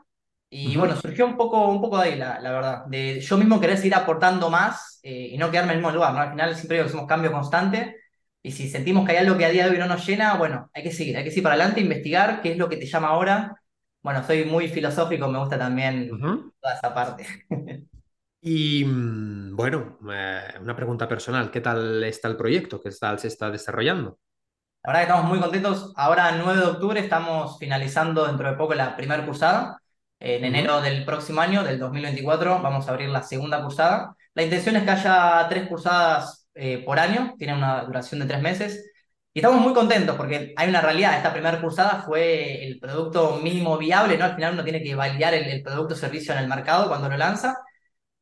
Y 0.50 0.78
bueno, 0.78 0.96
surgió 0.96 1.26
un 1.26 1.36
poco, 1.36 1.68
un 1.68 1.82
poco 1.82 1.98
de 1.98 2.10
ahí, 2.10 2.16
la, 2.16 2.40
la 2.40 2.52
verdad, 2.52 2.86
de 2.86 3.20
yo 3.20 3.38
mismo 3.38 3.60
querer 3.60 3.78
seguir 3.78 3.96
aportando 3.96 4.52
más 4.52 5.00
eh, 5.02 5.30
y 5.32 5.38
no 5.38 5.50
quedarme 5.50 5.72
en 5.72 5.80
el 5.80 5.84
mismo 5.84 5.96
lugar, 5.96 6.14
¿no? 6.14 6.20
Al 6.20 6.30
final 6.30 6.56
siempre 6.56 6.78
digo 6.78 6.86
que 6.86 6.92
somos 6.92 7.08
cambio 7.08 7.32
constante 7.32 7.98
y 8.44 8.52
si 8.52 8.70
sentimos 8.70 9.06
que 9.06 9.14
hay 9.14 9.18
algo 9.18 9.36
que 9.36 9.46
a 9.46 9.50
día 9.50 9.66
de 9.66 9.72
hoy 9.72 9.78
no 9.80 9.88
nos 9.88 10.06
llena, 10.06 10.36
bueno, 10.36 10.70
hay 10.74 10.84
que 10.84 10.92
seguir, 10.92 11.18
hay 11.18 11.24
que 11.24 11.32
seguir 11.32 11.44
para 11.44 11.56
adelante, 11.56 11.82
investigar 11.82 12.42
qué 12.42 12.52
es 12.52 12.58
lo 12.58 12.70
que 12.70 12.78
te 12.78 12.86
llama 12.86 13.08
ahora. 13.08 13.56
Bueno, 14.04 14.24
soy 14.24 14.46
muy 14.46 14.68
filosófico, 14.68 15.28
me 15.28 15.40
gusta 15.40 15.58
también 15.58 16.10
toda 16.62 16.76
esa 16.76 16.94
parte. 16.94 17.26
Y 18.46 18.84
mm, 18.84 19.56
bueno, 19.56 19.98
eh, 20.12 20.42
una 20.60 20.76
pregunta 20.76 21.08
personal, 21.08 21.50
¿qué 21.50 21.62
tal 21.62 22.04
está 22.04 22.28
el 22.28 22.36
proyecto? 22.36 22.82
¿Qué 22.82 22.92
tal 22.92 23.18
se 23.18 23.30
está 23.30 23.50
desarrollando? 23.50 24.20
La 24.84 24.92
verdad 24.92 25.00
que 25.00 25.12
estamos 25.12 25.30
muy 25.30 25.40
contentos. 25.40 25.94
Ahora, 25.96 26.30
9 26.34 26.60
de 26.60 26.68
octubre, 26.68 27.00
estamos 27.00 27.58
finalizando 27.58 28.28
dentro 28.28 28.50
de 28.50 28.58
poco 28.58 28.74
la 28.74 28.98
primera 28.98 29.26
cursada. 29.26 29.80
En 30.20 30.44
enero 30.44 30.82
del 30.82 31.06
próximo 31.06 31.40
año, 31.40 31.64
del 31.64 31.80
2024, 31.80 32.62
vamos 32.62 32.88
a 32.88 32.92
abrir 32.92 33.10
la 33.10 33.24
segunda 33.24 33.64
cursada. 33.64 34.14
La 34.34 34.44
intención 34.44 34.76
es 34.76 34.84
que 34.84 34.92
haya 34.92 35.48
tres 35.50 35.68
cursadas 35.70 36.50
eh, 36.54 36.84
por 36.86 37.00
año, 37.00 37.36
tiene 37.38 37.56
una 37.56 37.84
duración 37.86 38.20
de 38.20 38.26
tres 38.28 38.42
meses. 38.42 38.92
Y 39.34 39.40
estamos 39.40 39.62
muy 39.62 39.74
contentos 39.74 40.18
porque 40.18 40.54
hay 40.58 40.68
una 40.70 40.82
realidad. 40.82 41.16
Esta 41.16 41.32
primera 41.32 41.62
cursada 41.62 42.02
fue 42.06 42.66
el 42.66 42.78
producto 42.80 43.38
mínimo 43.38 43.78
viable, 43.78 44.18
¿no? 44.18 44.26
Al 44.26 44.36
final 44.36 44.54
uno 44.54 44.64
tiene 44.66 44.84
que 44.84 44.96
validar 44.96 45.34
el, 45.34 45.46
el 45.46 45.64
producto 45.64 45.94
o 45.94 45.98
servicio 45.98 46.34
en 46.34 46.40
el 46.40 46.50
mercado 46.50 46.90
cuando 46.90 47.08
lo 47.08 47.16
lanza 47.18 47.56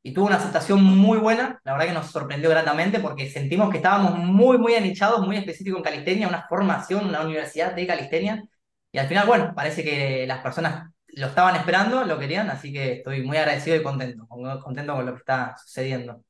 y 0.03 0.13
tuvo 0.13 0.27
una 0.27 0.37
aceptación 0.37 0.83
muy 0.83 1.17
buena, 1.19 1.61
la 1.63 1.73
verdad 1.73 1.87
que 1.87 1.93
nos 1.93 2.07
sorprendió 2.07 2.49
gratamente 2.49 2.99
porque 2.99 3.29
sentimos 3.29 3.69
que 3.69 3.77
estábamos 3.77 4.17
muy, 4.17 4.57
muy 4.57 4.75
anichados, 4.75 5.25
muy 5.25 5.37
específicos 5.37 5.77
en 5.77 5.83
calistenia, 5.83 6.27
una 6.27 6.45
formación, 6.47 7.07
una 7.07 7.21
universidad 7.21 7.75
de 7.75 7.87
calistenia, 7.87 8.43
y 8.91 8.97
al 8.97 9.07
final, 9.07 9.27
bueno, 9.27 9.53
parece 9.55 9.83
que 9.83 10.25
las 10.27 10.41
personas 10.41 10.91
lo 11.13 11.27
estaban 11.27 11.55
esperando, 11.55 12.03
lo 12.03 12.19
querían, 12.19 12.49
así 12.49 12.73
que 12.73 12.93
estoy 12.93 13.23
muy 13.23 13.37
agradecido 13.37 13.75
y 13.75 13.83
contento, 13.83 14.27
contento 14.27 14.95
con 14.95 15.05
lo 15.05 15.13
que 15.13 15.19
está 15.19 15.55
sucediendo. 15.57 16.23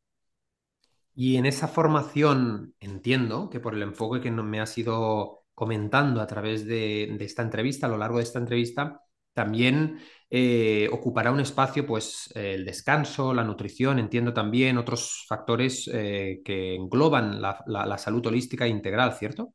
Y 1.13 1.37
en 1.37 1.45
esa 1.45 1.67
formación 1.67 2.73
entiendo 2.79 3.49
que 3.49 3.59
por 3.59 3.73
el 3.73 3.81
enfoque 3.81 4.21
que 4.21 4.31
me 4.31 4.61
has 4.61 4.77
ido 4.77 5.43
comentando 5.53 6.21
a 6.21 6.27
través 6.27 6.65
de, 6.65 7.15
esta 7.19 7.41
entrevista, 7.41 7.87
a 7.87 7.89
lo 7.89 7.97
largo 7.97 8.17
de 8.17 8.23
esta 8.23 8.39
entrevista, 8.39 9.01
también 9.33 9.99
eh, 10.33 10.87
ocupará 10.93 11.29
un 11.29 11.41
espacio, 11.41 11.85
pues 11.85 12.31
el 12.35 12.63
descanso, 12.63 13.33
la 13.33 13.43
nutrición, 13.43 13.99
entiendo 13.99 14.33
también 14.33 14.77
otros 14.77 15.25
factores 15.27 15.89
eh, 15.93 16.39
que 16.45 16.75
engloban 16.75 17.41
la, 17.41 17.97
salud 17.97 18.25
holística 18.25 18.65
integral, 18.65 19.13
¿cierto? 19.15 19.53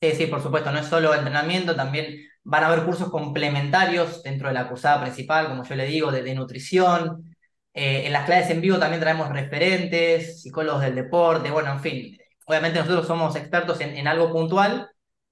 Sí, 0.00 0.12
sí, 0.12 0.26
por 0.26 0.42
supuesto, 0.42 0.72
no 0.72 0.78
es 0.78 0.86
solo 0.86 1.14
entrenamiento, 1.14 1.76
también 1.76 2.16
van 2.44 2.64
a 2.64 2.68
haber 2.68 2.86
cursos 2.86 3.10
complementarios 3.10 4.22
dentro 4.22 4.48
de 4.48 4.54
la 4.54 4.66
cursada 4.70 5.02
principal, 5.02 5.48
como 5.48 5.64
yo 5.64 5.74
le 5.74 5.84
digo, 5.84 6.10
de, 6.10 6.34
nutrición. 6.34 7.36
Eh, 7.74 8.06
en 8.06 8.12
las 8.14 8.24
clases 8.24 8.52
en 8.52 8.62
vivo 8.62 8.78
también 8.78 9.02
traemos 9.02 9.28
referentes, 9.28 10.40
psicólogos 10.40 10.80
del 10.80 10.94
deporte, 10.94 11.50
bueno, 11.50 11.72
en 11.72 11.80
fin. 11.80 12.18
Obviamente 12.46 12.78
nosotros 12.78 13.06
somos 13.06 13.36
expertos 13.36 13.80
en, 13.82 14.08
algo 14.08 14.32
puntual, 14.32 14.88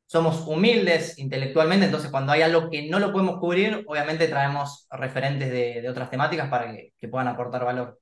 somos 0.07 0.46
humildes 0.46 1.18
intelectualmente, 1.18 1.86
entonces 1.86 2.11
cuando 2.11 2.32
hay 2.32 2.42
algo 2.42 2.70
que 2.70 2.88
no 2.88 2.98
lo 2.98 3.12
podemos 3.12 3.38
cubrir, 3.38 3.84
obviamente 3.86 4.28
traemos 4.28 4.86
referentes 4.90 5.50
de, 5.50 5.88
otras 5.88 6.11
temáticas 6.11 6.48
para 6.48 6.72
que 6.72 7.09
puedan 7.09 7.28
aportar 7.28 7.64
valor. 7.64 7.98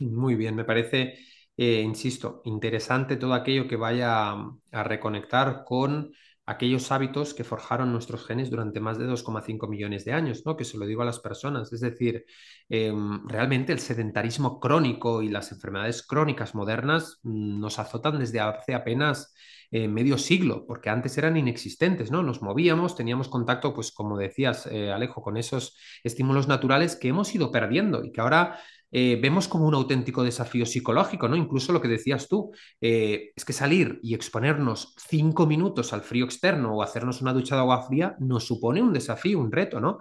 Muy 0.00 0.34
bien, 0.34 0.54
me 0.54 0.64
parece 0.64 1.18
eh, 1.60 1.80
insisto, 1.80 2.40
interesante 2.44 3.16
todo 3.16 3.34
aquello 3.34 3.66
que 3.66 3.74
vaya 3.74 4.30
a 4.30 4.84
reconectar 4.84 5.64
con 5.64 6.12
aquellos 6.48 6.90
hábitos 6.92 7.34
que 7.34 7.44
forjaron 7.44 7.92
nuestros 7.92 8.24
genes 8.24 8.48
durante 8.48 8.80
más 8.80 8.96
de 8.96 9.06
2,5 9.06 9.68
millones 9.68 10.06
de 10.06 10.14
años, 10.14 10.46
¿no? 10.46 10.56
Que 10.56 10.64
se 10.64 10.78
lo 10.78 10.86
digo 10.86 11.02
a 11.02 11.04
las 11.04 11.18
personas. 11.18 11.70
Es 11.74 11.80
decir, 11.80 12.24
em, 12.70 13.28
realmente 13.28 13.70
el 13.74 13.80
sedentarismo 13.80 14.58
crónico 14.58 15.20
y 15.22 15.28
las 15.28 15.52
enfermedades 15.52 16.02
crónicas 16.02 16.54
modernas 16.54 17.20
mm, 17.22 17.60
nos 17.60 17.78
azotan 17.78 18.18
desde 18.18 18.40
hace 18.40 18.74
apenas 18.74 19.34
eh, 19.70 19.88
medio 19.88 20.16
siglo, 20.16 20.64
porque 20.66 20.88
antes 20.88 21.18
eran 21.18 21.36
inexistentes, 21.36 22.10
¿no? 22.10 22.22
Nos 22.22 22.40
movíamos, 22.40 22.96
teníamos 22.96 23.28
contacto, 23.28 23.74
pues 23.74 23.92
como 23.92 24.16
decías, 24.16 24.66
eh, 24.72 24.90
Alejo, 24.90 25.20
con 25.20 25.36
esos 25.36 25.76
estímulos 26.02 26.48
naturales 26.48 26.96
que 26.96 27.08
hemos 27.08 27.34
ido 27.34 27.52
perdiendo 27.52 28.02
y 28.02 28.10
que 28.10 28.22
ahora 28.22 28.58
eh, 28.90 29.18
vemos 29.20 29.48
como 29.48 29.66
un 29.66 29.74
auténtico 29.74 30.22
desafío 30.22 30.64
psicológico, 30.64 31.28
¿no? 31.28 31.36
Incluso 31.36 31.72
lo 31.72 31.80
que 31.80 31.88
decías 31.88 32.28
tú, 32.28 32.52
eh, 32.80 33.32
es 33.36 33.44
que 33.44 33.52
salir 33.52 34.00
y 34.02 34.14
exponernos 34.14 34.94
cinco 35.08 35.46
minutos 35.46 35.92
al 35.92 36.02
frío 36.02 36.24
externo 36.24 36.74
o 36.74 36.82
hacernos 36.82 37.20
una 37.20 37.32
ducha 37.32 37.54
de 37.54 37.60
agua 37.60 37.86
fría 37.86 38.16
nos 38.18 38.46
supone 38.46 38.82
un 38.82 38.92
desafío, 38.92 39.38
un 39.40 39.52
reto, 39.52 39.80
¿no? 39.80 39.98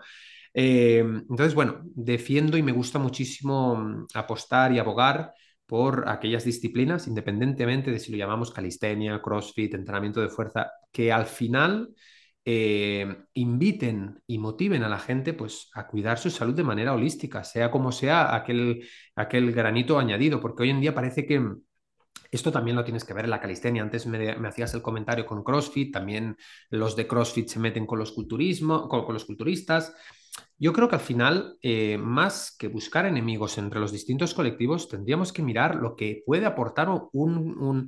Eh, 0.53 0.99
entonces, 0.99 1.53
bueno, 1.53 1.81
defiendo 1.83 2.57
y 2.57 2.63
me 2.63 2.71
gusta 2.71 2.99
muchísimo 2.99 3.75
mm, 3.75 4.07
apostar 4.13 4.71
y 4.71 4.79
abogar 4.79 5.33
por 5.65 6.07
aquellas 6.07 6.45
disciplinas, 6.45 7.07
independientemente 7.07 7.91
de 7.91 7.99
si 7.99 8.11
lo 8.11 8.17
llamamos 8.17 8.51
calistenia, 8.51 9.21
crossfit, 9.21 9.73
entrenamiento 9.73 10.21
de 10.21 10.29
fuerza, 10.29 10.71
que 10.91 11.11
al 11.11 11.25
final 11.25 11.89
eh, 12.49 13.25
inviten 13.33 14.21
y 14.25 14.37
motiven 14.37 14.81
a 14.83 14.87
la 14.87 14.99
gente 14.99 15.33
pues, 15.33 15.69
a 15.73 15.85
cuidar 15.85 16.17
su 16.17 16.29
salud 16.29 16.53
de 16.53 16.63
manera 16.63 16.93
holística, 16.93 17.43
sea 17.43 17.69
como 17.69 17.91
sea 17.91 18.33
aquel, 18.33 18.87
aquel 19.17 19.51
granito 19.51 19.99
añadido, 19.99 20.39
porque 20.39 20.63
hoy 20.63 20.69
en 20.69 20.79
día 20.79 20.95
parece 20.95 21.25
que 21.25 21.45
esto 22.31 22.49
también 22.49 22.77
lo 22.77 22.85
tienes 22.85 23.03
que 23.03 23.13
ver 23.13 23.25
en 23.25 23.31
la 23.31 23.41
calistenia. 23.41 23.83
Antes 23.83 24.07
me, 24.07 24.29
hacías 24.47 24.73
el 24.73 24.81
comentario 24.81 25.25
con 25.25 25.43
CrossFit, 25.43 25.91
también 25.91 26.37
los 26.69 26.95
de 26.95 27.05
CrossFit 27.05 27.49
se 27.49 27.59
meten 27.59 27.85
con 27.85 27.99
los, 27.99 28.13
culturismo, 28.13 28.87
con 28.87 29.13
los 29.13 29.25
culturistas. 29.25 29.93
Yo 30.59 30.73
creo 30.73 30.89
que 30.89 30.95
al 30.95 31.01
final, 31.01 31.57
eh, 31.61 31.97
más 31.97 32.55
que 32.57 32.67
buscar 32.67 33.05
enemigos 33.05 33.57
entre 33.57 33.79
los 33.79 33.91
distintos 33.91 34.33
colectivos, 34.33 34.89
tendríamos 34.89 35.31
que 35.31 35.43
mirar 35.43 35.75
lo 35.75 35.95
que 35.95 36.23
puede 36.25 36.45
aportar 36.45 36.89
un, 37.11 37.87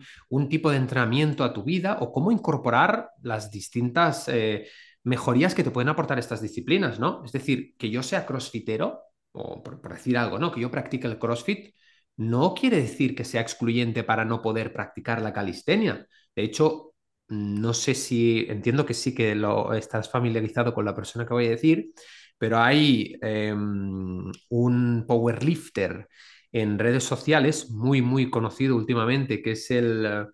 tipo 0.49 0.69
de 0.69 0.77
entrenamiento 0.77 1.43
a 1.43 1.53
tu 1.53 1.63
vida 1.63 1.97
o 1.99 2.11
cómo 2.11 2.31
incorporar 2.31 3.09
las 3.23 3.49
distintas 3.49 4.27
eh, 4.27 4.67
mejorías 5.03 5.55
que 5.55 5.63
te 5.63 5.71
pueden 5.71 5.89
aportar 5.89 6.19
estas 6.19 6.41
disciplinas, 6.41 6.99
¿no? 6.99 7.23
Es 7.25 7.31
decir, 7.31 7.75
que 7.77 7.89
yo 7.89 8.03
sea 8.03 8.25
crossfitero, 8.25 9.01
o 9.31 9.63
por, 9.63 9.81
por 9.81 9.93
decir 9.93 10.17
algo, 10.17 10.37
¿no? 10.37 10.51
Que 10.51 10.61
yo 10.61 10.69
practique 10.69 11.07
el 11.07 11.17
crossfit, 11.17 11.73
no 12.17 12.53
quiere 12.53 12.77
decir 12.77 13.15
que 13.15 13.23
sea 13.23 13.41
excluyente 13.41 14.03
para 14.03 14.25
no 14.25 14.41
poder 14.41 14.73
practicar 14.73 15.21
la 15.21 15.33
calistenia. 15.33 16.05
De 16.35 16.43
hecho, 16.43 16.93
no 17.29 17.73
sé 17.73 17.95
si, 17.95 18.45
entiendo 18.49 18.85
que 18.85 18.93
sí 18.93 19.13
que 19.15 19.35
lo 19.35 19.73
estás 19.73 20.09
familiarizado 20.09 20.73
con 20.73 20.85
la 20.85 20.95
persona 20.95 21.25
que 21.25 21.33
voy 21.33 21.47
a 21.47 21.51
decir, 21.51 21.93
pero 22.39 22.59
hay 22.59 23.17
em, 23.21 24.31
un 24.49 25.05
powerlifter 25.07 26.09
en 26.53 26.79
redes 26.79 27.05
sociales 27.05 27.71
muy, 27.71 28.01
muy 28.01 28.31
conocido 28.31 28.75
últimamente, 28.77 29.41
que 29.43 29.53
es 29.53 29.71
el, 29.71 30.27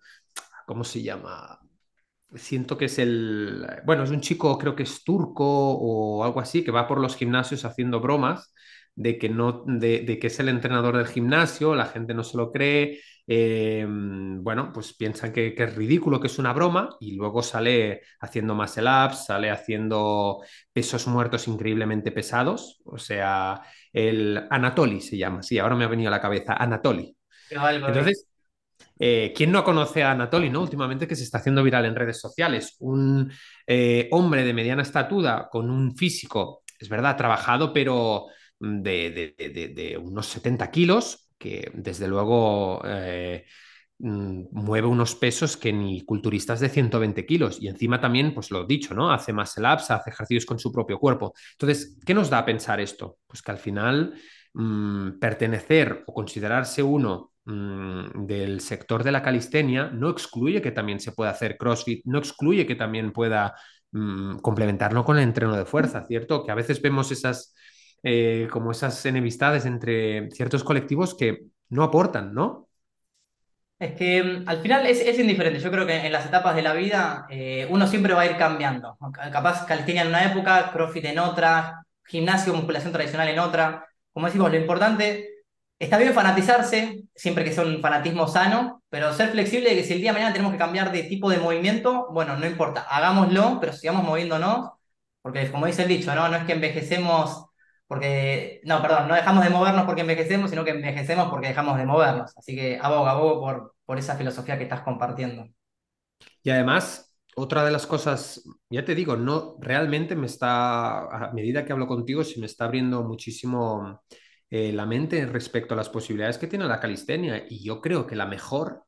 ¿cómo 0.66 0.84
se 0.84 1.02
llama? 1.02 1.60
Siento 2.34 2.76
que 2.78 2.86
es 2.86 2.98
el, 2.98 3.66
bueno, 3.86 4.04
es 4.04 4.10
un 4.10 4.20
chico, 4.20 4.58
creo 4.58 4.76
que 4.76 4.82
es 4.84 5.04
turco 5.04 5.44
o 5.46 6.24
algo 6.24 6.40
así, 6.40 6.64
que 6.64 6.70
va 6.72 6.88
por 6.88 7.00
los 7.00 7.16
gimnasios 7.16 7.64
haciendo 7.64 8.00
bromas 8.00 8.52
de 8.96 9.18
que, 9.18 9.28
no, 9.28 9.62
de, 9.66 10.18
que 10.18 10.26
es 10.26 10.40
el 10.40 10.48
entrenador 10.48 10.96
del 10.96 11.06
gimnasio, 11.06 11.74
la 11.74 11.84
gente 11.84 12.14
no 12.14 12.24
se 12.24 12.38
lo 12.38 12.50
cree, 12.50 13.00
eh, 13.26 13.86
bueno, 13.86 14.72
pues 14.72 14.94
piensan 14.94 15.32
que, 15.32 15.54
es 15.56 15.76
ridículo, 15.76 16.18
que 16.18 16.28
es 16.28 16.38
una 16.38 16.54
broma, 16.54 16.96
y 16.98 17.14
luego 17.14 17.42
sale 17.42 18.00
haciendo 18.20 18.54
muscle 18.54 18.88
ups, 18.88 19.26
sale 19.26 19.50
haciendo 19.50 20.42
pesos 20.72 21.06
muertos 21.06 21.46
increíblemente 21.46 22.10
pesados, 22.10 22.80
o 22.84 22.96
sea, 22.96 23.60
el 23.92 24.46
Anatoly 24.50 25.02
se 25.02 25.18
llama, 25.18 25.42
sí, 25.42 25.58
ahora 25.58 25.76
me 25.76 25.84
ha 25.84 25.88
venido 25.88 26.08
a 26.08 26.12
la 26.12 26.20
cabeza, 26.20 26.54
Anatoly. 26.54 27.14
Entonces, 27.50 28.26
eh, 28.98 29.32
¿Quién 29.36 29.52
no 29.52 29.62
conoce 29.62 30.02
a 30.02 30.12
Anatoly, 30.12 30.48
no? 30.48 30.62
Últimamente 30.62 31.06
que 31.06 31.16
se 31.16 31.24
está 31.24 31.38
haciendo 31.38 31.62
viral 31.62 31.84
en 31.84 31.94
redes 31.94 32.18
sociales. 32.18 32.76
Un 32.78 33.30
eh, 33.66 34.08
hombre 34.10 34.42
de 34.42 34.54
mediana 34.54 34.82
estatura 34.82 35.48
con 35.50 35.70
un 35.70 35.94
físico, 35.94 36.62
es 36.78 36.88
verdad, 36.88 37.16
trabajado, 37.16 37.72
pero 37.72 38.26
de, 38.58 39.98
unos 40.02 40.26
70 40.26 40.70
kilos, 40.70 41.28
que 41.38 41.70
desde 41.74 42.08
luego 42.08 42.80
eh, 42.84 43.44
mm, 43.98 44.44
mueve 44.52 44.86
unos 44.86 45.14
pesos 45.14 45.56
que 45.56 45.72
ni 45.72 46.04
culturistas 46.04 46.60
de 46.60 46.68
120 46.68 47.26
kilos. 47.26 47.58
Y 47.60 47.68
encima 47.68 48.00
también, 48.00 48.34
pues 48.34 48.50
lo 48.50 48.64
dicho, 48.64 48.94
¿no? 48.94 49.12
Hace 49.12 49.32
más 49.32 49.56
ups, 49.58 49.90
hace 49.90 50.10
ejercicios 50.10 50.46
con 50.46 50.58
su 50.58 50.72
propio 50.72 50.98
cuerpo. 50.98 51.34
Entonces, 51.52 51.98
¿qué 52.04 52.14
nos 52.14 52.30
da 52.30 52.38
a 52.38 52.46
pensar 52.46 52.80
esto? 52.80 53.18
Pues 53.26 53.42
que 53.42 53.50
al 53.50 53.58
final 53.58 54.14
mm, 54.54 55.18
pertenecer 55.18 56.04
o 56.06 56.14
considerarse 56.14 56.82
uno 56.82 57.32
mm, 57.44 58.26
del 58.26 58.60
sector 58.60 59.04
de 59.04 59.12
la 59.12 59.22
calistenia 59.22 59.90
no 59.90 60.10
excluye 60.10 60.62
que 60.62 60.72
también 60.72 61.00
se 61.00 61.12
pueda 61.12 61.30
hacer 61.30 61.56
CrossFit, 61.58 62.04
no 62.06 62.18
excluye 62.18 62.66
que 62.66 62.74
también 62.74 63.12
pueda 63.12 63.54
complementarlo 64.42 65.04
con 65.04 65.16
el 65.16 65.22
entreno 65.22 65.56
de 65.56 65.64
fuerza, 65.64 66.04
¿cierto? 66.06 66.44
Que 66.44 66.52
a 66.52 66.54
veces 66.54 66.82
vemos 66.82 67.10
esas 67.12 67.54
eh, 68.02 68.48
como 68.50 68.70
esas 68.72 69.04
enemistades 69.06 69.66
entre 69.66 70.30
ciertos 70.30 70.64
colectivos 70.64 71.14
que 71.14 71.46
no 71.68 71.82
aportan, 71.82 72.34
¿no? 72.34 72.68
Es 73.78 73.92
que 73.94 74.22
mm, 74.22 74.48
al 74.48 74.58
final 74.60 74.86
es, 74.86 75.18
indiferente. 75.18 75.60
Yo 75.60 75.70
creo 75.70 75.86
que 75.86 76.06
en 76.06 76.12
las 76.12 76.26
etapas 76.26 76.56
de 76.56 76.62
la 76.62 76.72
vida 76.72 77.26
eh, 77.30 77.66
uno 77.70 77.86
siempre 77.86 78.14
va 78.14 78.22
a 78.22 78.26
ir 78.26 78.36
cambiando. 78.36 78.96
Capaz 79.32 79.66
calistenia 79.66 80.02
en 80.02 80.08
una 80.08 80.24
época, 80.24 80.70
crossfit 80.72 81.04
en 81.04 81.18
otra, 81.18 81.84
gimnasio, 82.04 82.54
musculación 82.54 82.92
tradicional 82.92 83.28
en 83.28 83.38
otra. 83.38 83.86
Como 84.12 84.26
decimos, 84.26 84.50
lo 84.50 84.56
importante, 84.56 85.36
está 85.78 85.98
bien 85.98 86.14
fanatizarse, 86.14 87.04
siempre 87.14 87.44
que 87.44 87.52
sea 87.52 87.64
un 87.64 87.80
fanatismo 87.80 88.26
sano, 88.28 88.82
pero 88.88 89.12
ser 89.12 89.30
flexible 89.30 89.70
de 89.70 89.76
que 89.76 89.84
si 89.84 89.94
el 89.94 90.00
día 90.00 90.10
de 90.10 90.14
mañana 90.14 90.32
tenemos 90.32 90.52
que 90.52 90.58
cambiar 90.58 90.90
de 90.92 91.02
tipo 91.04 91.28
de 91.30 91.38
movimiento, 91.38 92.08
bueno, 92.12 92.36
no 92.36 92.46
importa, 92.46 92.82
hagámoslo, 92.82 93.58
pero 93.60 93.72
sigamos 93.72 94.04
moviéndonos, 94.04 94.70
porque 95.20 95.50
como 95.50 95.66
dice 95.66 95.82
el 95.82 95.88
dicho, 95.88 96.14
¿no? 96.14 96.28
No 96.28 96.36
es 96.36 96.44
que 96.44 96.52
envejecemos 96.52 97.46
porque, 97.86 98.60
no, 98.64 98.82
perdón, 98.82 99.08
no 99.08 99.14
dejamos 99.14 99.44
de 99.44 99.50
movernos 99.50 99.84
porque 99.84 100.00
envejecemos, 100.00 100.50
sino 100.50 100.64
que 100.64 100.72
envejecemos 100.72 101.28
porque 101.28 101.48
dejamos 101.48 101.78
de 101.78 101.86
movernos. 101.86 102.32
Así 102.36 102.54
que 102.56 102.78
aboga, 102.80 103.12
abogo 103.12 103.40
por, 103.40 103.74
por 103.84 103.98
esa 103.98 104.16
filosofía 104.16 104.58
que 104.58 104.64
estás 104.64 104.80
compartiendo. 104.80 105.46
Y 106.42 106.50
además, 106.50 107.16
otra 107.36 107.64
de 107.64 107.70
las 107.70 107.86
cosas, 107.86 108.42
ya 108.70 108.84
te 108.84 108.94
digo, 108.94 109.16
no, 109.16 109.56
realmente 109.60 110.16
me 110.16 110.26
está, 110.26 111.28
a 111.28 111.32
medida 111.32 111.64
que 111.64 111.72
hablo 111.72 111.86
contigo, 111.86 112.24
se 112.24 112.40
me 112.40 112.46
está 112.46 112.64
abriendo 112.64 113.04
muchísimo 113.04 114.02
eh, 114.50 114.72
la 114.72 114.86
mente 114.86 115.26
respecto 115.26 115.74
a 115.74 115.76
las 115.76 115.88
posibilidades 115.88 116.38
que 116.38 116.46
tiene 116.46 116.64
la 116.66 116.80
calistenia. 116.80 117.44
Y 117.48 117.64
yo 117.64 117.80
creo 117.80 118.06
que 118.06 118.16
la 118.16 118.26
mejor, 118.26 118.84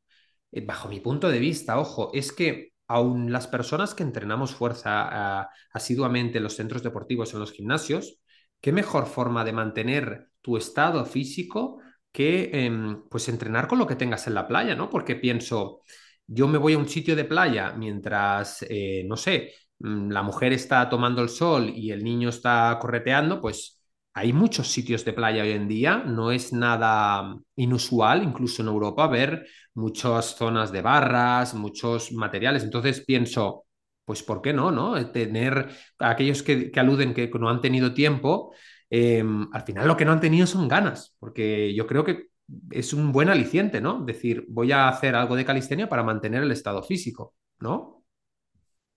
eh, 0.51 0.64
bajo 0.64 0.88
mi 0.88 1.01
punto 1.01 1.28
de 1.28 1.38
vista, 1.38 1.78
ojo, 1.78 2.11
es 2.14 2.32
que 2.32 2.72
aun 2.88 3.30
las 3.30 3.46
personas 3.46 3.94
que 3.94 4.03
entrenamos 4.03 4.55
fuerza 4.55 5.46
asiduamente 5.72 6.38
en 6.38 6.44
los 6.44 6.57
centros 6.57 6.82
deportivos, 6.82 7.34
en 7.34 7.40
los 7.40 7.53
gimnasios, 7.53 8.18
¿qué 8.61 8.72
mejor 8.72 9.06
forma 9.06 9.44
de 9.44 9.52
mantener 9.52 10.28
tu 10.40 10.56
estado 10.56 11.04
físico 11.04 11.78
que 12.12 12.50
em, 12.52 13.02
pues 13.09 13.28
entrenar 13.28 13.68
con 13.68 13.78
lo 13.78 13.86
que 13.86 13.96
tengas 13.96 14.26
en 14.26 14.34
la 14.34 14.46
playa, 14.48 14.74
¿no? 14.74 14.90
Porque 14.90 15.16
pienso, 15.16 15.82
yo 16.26 16.48
me 16.48 16.59
voy 16.59 16.74
a 16.74 16.78
un 16.78 16.88
sitio 16.88 17.14
de 17.16 17.24
playa 17.24 17.72
mientras, 17.72 18.62
eh, 18.68 19.04
no 19.06 19.16
sé, 19.16 19.52
mm, 19.78 20.11
la 20.11 20.22
mujer 20.22 20.52
está 20.52 20.88
tomando 20.88 21.22
el 21.22 21.28
sol 21.28 21.70
y 21.74 21.90
el 21.90 22.02
niño 22.04 22.28
está 22.30 22.76
correteando, 22.80 23.40
pues 23.40 23.80
hay 24.14 24.32
muchos 24.32 24.68
sitios 24.68 25.04
de 25.04 25.12
playa 25.12 25.42
hoy 25.42 25.52
en 25.52 25.68
día, 25.68 25.98
no 25.98 26.32
es 26.32 26.52
nada 26.52 27.36
inusual, 27.56 28.24
incluso 28.24 28.62
en 28.62 28.68
Europa, 28.68 29.06
ver 29.06 29.46
muchas 29.74 30.36
zonas 30.36 30.72
de 30.72 30.82
barras, 30.82 31.54
muchos 31.54 32.11
materiales. 32.12 32.64
Entonces 32.64 33.04
pienso, 33.06 33.66
pues 34.09 34.22
¿por 34.22 34.40
qué 34.40 34.54
no? 34.54 34.70
no? 34.70 35.11
Tener 35.11 35.68
aquellos 35.98 36.42
que, 36.42 36.70
que 36.70 36.80
aluden 36.80 37.12
que 37.12 37.30
no 37.38 37.50
han 37.50 37.61
tenido 37.61 37.92
tiempo, 37.92 38.54
eh, 38.88 39.22
al 39.52 39.62
final 39.64 39.86
lo 39.86 39.98
que 39.98 40.06
no 40.06 40.12
han 40.12 40.20
tenido 40.20 40.46
son 40.46 40.66
ganas, 40.66 41.14
porque 41.18 41.74
yo 41.74 41.86
creo 41.86 42.06
que 42.06 42.28
es 42.70 42.94
un 42.94 43.12
buen 43.12 43.28
aliciente, 43.28 43.82
¿no? 43.82 44.02
Decir, 44.02 44.46
voy 44.48 44.72
a 44.72 44.88
hacer 44.88 45.14
algo 45.14 45.36
de 45.36 45.44
calistenia 45.44 45.90
para 45.90 46.02
mantener 46.02 46.42
el 46.42 46.52
estado 46.52 46.82
físico, 46.82 47.34
¿no? 47.61 48.02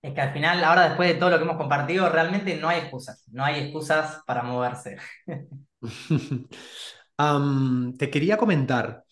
Es 0.02 0.14
que 0.14 0.22
al 0.22 0.32
final, 0.32 0.64
ahora 0.64 0.88
después 0.88 1.10
de 1.10 1.16
todo 1.20 1.30
lo 1.30 1.38
que 1.38 1.44
hemos 1.44 1.58
compartido, 1.58 2.08
realmente 2.08 2.56
no 2.56 2.70
hay 2.70 2.80
excusas, 2.80 3.28
no 3.34 3.44
hay 3.44 3.64
excusas 3.64 4.22
para 4.26 4.44
moverse. 4.44 4.96
um, 7.20 7.98
te 7.98 8.10
quería 8.10 8.38
comentar, 8.38 9.04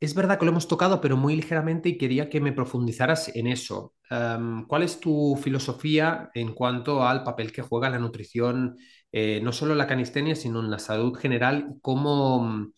es 0.00 0.14
verdad 0.14 0.38
que 0.38 0.44
lo 0.44 0.50
hemos 0.50 0.68
tocado, 0.68 1.00
pero 1.00 1.16
muy 1.16 1.36
ligeramente 1.36 1.88
y 1.88 1.98
quería 1.98 2.28
que 2.28 2.40
me 2.40 2.52
profundizaras 2.52 3.34
en 3.34 3.46
eso. 3.46 3.94
Um, 4.10 4.66
¿Cuál 4.66 4.82
es 4.82 5.00
tu 5.00 5.36
filosofía 5.42 6.30
en 6.34 6.54
cuanto 6.54 7.06
al 7.06 7.24
papel 7.24 7.52
que 7.52 7.62
juega 7.62 7.90
la 7.90 7.98
nutrición, 7.98 8.76
eh, 9.12 9.40
no 9.42 9.52
solo 9.52 9.72
en 9.72 9.78
la 9.78 9.86
calistenia, 9.86 10.34
sino 10.34 10.60
en 10.60 10.70
la 10.70 10.78
salud 10.78 11.14
general? 11.14 11.74
¿Cómo 11.80 12.72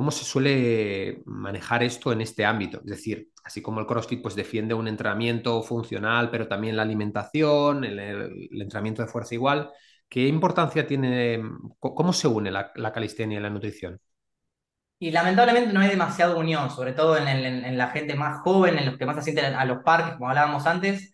¿Cómo 0.00 0.10
se 0.12 0.24
suele 0.24 1.22
manejar 1.26 1.82
esto 1.82 2.10
en 2.10 2.22
este 2.22 2.44
ámbito? 2.46 2.78
Es 2.78 2.86
decir, 2.86 3.28
así 3.44 3.60
como 3.60 3.80
el 3.80 3.86
CrossFit 3.86 4.22
pues 4.22 4.34
defiende 4.34 4.72
un 4.72 4.88
entrenamiento 4.88 5.62
funcional, 5.62 6.30
pero 6.30 6.48
también 6.48 6.74
la 6.76 6.82
alimentación, 6.82 7.84
el, 7.84 7.98
entrenamiento 8.50 9.02
de 9.02 9.08
fuerza 9.08 9.34
igual, 9.34 9.70
¿qué 10.08 10.26
importancia 10.26 10.86
tiene, 10.86 11.42
cómo 11.78 12.14
se 12.14 12.28
une 12.28 12.50
la, 12.50 12.72
la, 12.76 12.92
calistenia 12.92 13.40
y 13.40 13.42
la 13.42 13.50
nutrición? 13.50 14.00
Y 15.00 15.10
lamentablemente 15.10 15.72
no 15.72 15.80
hay 15.80 15.88
demasiada 15.88 16.36
unión, 16.36 16.70
sobre 16.70 16.92
todo 16.92 17.16
en, 17.16 17.26
en, 17.26 17.64
en, 17.64 17.78
la 17.78 17.88
gente 17.88 18.14
más 18.14 18.40
joven, 18.42 18.78
en 18.78 18.86
los 18.86 18.98
que 18.98 19.06
más 19.06 19.18
asisten 19.18 19.54
a 19.54 19.64
los 19.64 19.82
parques, 19.82 20.14
como 20.14 20.28
hablábamos 20.28 20.66
antes. 20.66 21.12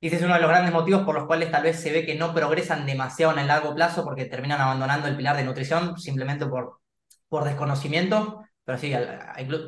Y 0.00 0.08
ese 0.08 0.16
es 0.16 0.22
uno 0.22 0.34
de 0.34 0.40
los 0.40 0.50
grandes 0.50 0.72
motivos 0.72 1.04
por 1.04 1.14
los 1.14 1.26
cuales 1.26 1.50
tal 1.50 1.62
vez 1.62 1.80
se 1.80 1.92
ve 1.92 2.04
que 2.06 2.16
no 2.16 2.34
progresan 2.34 2.86
demasiado 2.86 3.32
en 3.34 3.40
el 3.40 3.48
largo 3.48 3.74
plazo 3.74 4.04
porque 4.04 4.24
terminan 4.26 4.60
abandonando 4.60 5.08
el 5.08 5.16
pilar 5.16 5.36
de 5.36 5.44
nutrición 5.44 5.98
simplemente 5.98 6.46
por 6.46 6.80
por 7.28 7.44
desconocimiento, 7.44 8.44
pero 8.64 8.78
sí, 8.78 8.92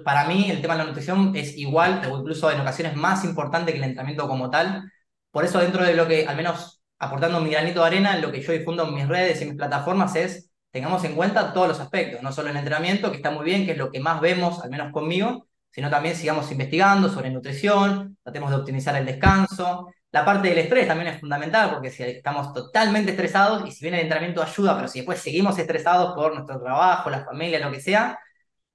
para 0.05 0.25
mí 0.27 0.51
el 0.51 0.61
tema 0.61 0.75
de 0.75 0.79
la 0.81 0.87
nutrición 0.87 1.35
es 1.37 1.57
igual 1.57 2.03
o 2.11 2.19
incluso 2.19 2.51
en 2.51 2.61
ocasiones 2.61 2.97
más 2.97 3.25
importante 3.25 3.73
que 3.73 3.79
el 3.79 3.85
entrenamiento 3.85 4.29
como 4.29 4.51
tal. 4.51 4.91
Por 5.31 5.45
eso 5.45 5.61
dentro 5.61 5.85
de 5.85 5.95
lo 5.95 6.07
que, 6.09 6.27
al 6.27 6.37
menos 6.37 6.83
aportando 6.99 7.41
mi 7.41 7.51
granito 7.51 7.81
de 7.81 7.87
arena, 7.87 8.16
lo 8.19 8.33
que 8.33 8.43
yo 8.43 8.53
difundo 8.53 8.87
en 8.89 8.95
mis 8.95 9.09
redes 9.09 9.41
y 9.43 9.47
mis 9.47 9.57
plataformas 9.57 10.16
es, 10.16 10.47
tengamos 10.71 11.03
en 11.05 11.14
cuenta 11.14 11.53
todos 11.53 11.69
los 11.69 11.81
aspectos, 11.81 12.23
no 12.23 12.33
solo 12.33 12.51
el 12.51 12.57
entrenamiento, 12.57 13.11
que 13.11 13.16
está 13.16 13.31
muy 13.31 13.45
bien, 13.45 13.64
que 13.64 13.73
es 13.73 13.79
lo 13.79 13.91
que 13.91 14.01
más 14.01 14.21
vemos, 14.21 14.62
al 14.62 14.71
menos 14.71 14.93
conmigo, 14.93 15.47
sino 15.71 15.91
también 15.91 16.16
sigamos 16.16 16.51
investigando 16.51 17.09
sobre 17.09 17.31
nutrición, 17.31 18.16
tratemos 18.23 18.51
de 18.51 18.57
optimizar 18.57 18.97
el 18.97 19.07
descanso. 19.07 19.89
La 20.11 20.25
parte 20.25 20.49
del 20.49 20.59
estrés 20.59 20.89
también 20.89 21.09
es 21.09 21.21
fundamental, 21.21 21.71
porque 21.71 21.91
si 21.91 22.03
estamos 22.03 22.53
totalmente 22.55 23.11
estresados, 23.12 23.69
y 23.69 23.73
si 23.73 23.85
bien 23.85 23.95
el 23.95 24.01
entrenamiento 24.01 24.43
ayuda, 24.43 24.75
pero 24.77 24.89
si 24.89 25.01
después 25.01 25.21
seguimos 25.21 25.59
estresados 25.59 26.14
por 26.14 26.35
nuestro 26.35 26.61
trabajo, 26.61 27.11
la 27.11 27.25
familia, 27.25 27.59
lo 27.61 27.71
que 27.71 27.81
sea, 27.81 28.19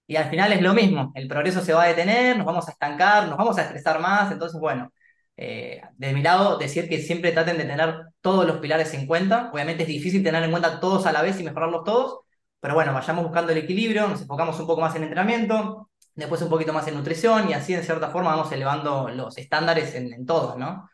y 0.06 0.16
al 0.16 0.30
final 0.30 0.54
es 0.54 0.62
lo 0.62 0.74
mismo, 0.74 1.12
el 1.16 1.28
progreso 1.28 1.62
se 1.62 1.74
va 1.74 1.84
a 1.84 1.88
detener, 1.88 2.38
nos 2.38 2.46
vamos 2.46 2.68
a 2.68 2.72
estancar, 2.72 3.28
nos 3.28 3.38
vamos 3.38 3.58
a 3.58 3.64
estresar 3.64 4.00
más, 4.00 4.32
entonces 4.32 4.60
bueno, 4.60 4.92
eh, 5.38 5.82
de 5.98 6.14
mi 6.14 6.22
lado 6.22 6.58
decir 6.58 6.88
que 6.88 7.02
siempre 7.02 7.32
traten 7.32 7.58
de 7.58 7.66
tener 7.66 7.96
todos 8.22 8.46
los 8.46 8.58
pilares 8.58 8.94
en 8.94 9.08
cuenta, 9.08 9.50
obviamente 9.52 9.84
es 9.84 9.90
difícil 9.90 10.24
tener 10.24 10.44
en 10.44 10.52
cuenta 10.52 10.80
todos 10.80 11.06
a 11.06 11.12
la 11.12 11.22
vez 11.22 11.40
y 11.40 11.44
mejorarlos 11.44 11.84
todos, 11.84 12.20
pero 12.60 12.76
bueno, 12.76 12.94
vayamos 12.94 13.24
buscando 13.26 13.52
el 13.52 13.58
equilibrio, 13.60 14.08
nos 14.08 14.22
enfocamos 14.22 14.60
un 14.60 14.68
poco 14.68 14.82
más 14.82 14.96
en 14.96 15.04
entrenamiento, 15.04 15.90
después 16.16 16.42
un 16.42 16.50
poquito 16.50 16.74
más 16.74 16.88
en 16.88 16.96
nutrición 16.96 17.50
y 17.50 17.54
así 17.54 17.74
en 17.74 17.84
cierta 17.84 18.10
forma 18.10 18.36
vamos 18.36 18.52
elevando 18.52 19.10
los 19.10 19.38
estándares 19.38 19.96
en, 19.96 20.14
en 20.14 20.26
todo, 20.26 20.58
¿no? 20.58 20.90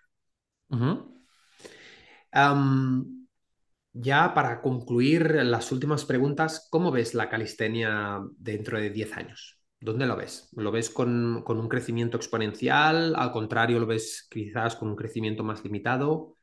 Ya 3.93 4.33
para 4.33 4.61
concluir 4.61 5.35
las 5.43 5.71
últimas 5.71 6.05
preguntas, 6.05 6.67
¿cómo 6.71 6.91
ves 6.91 7.13
la 7.13 7.29
calistenia 7.29 8.19
dentro 8.37 8.79
de 8.79 8.89
10 8.89 9.13
años? 9.17 9.58
¿Dónde 9.81 10.05
lo 10.05 10.17
ves? 10.17 10.49
¿Lo 10.53 10.71
ves 10.71 10.89
con, 10.89 11.41
con, 11.45 11.59
un 11.59 11.69
crecimiento 11.69 12.17
exponencial? 12.17 13.15
¿Al 13.15 13.31
contrario, 13.31 13.79
lo 13.79 13.85
ves 13.85 14.27
quizás 14.29 14.75
con 14.75 14.89
un 14.89 14.95
crecimiento 14.95 15.43
más 15.43 15.63
limitado? 15.63 16.35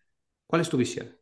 ¿Cuál 0.46 0.62
es 0.62 0.70
tu 0.70 0.78
visión? 0.78 1.18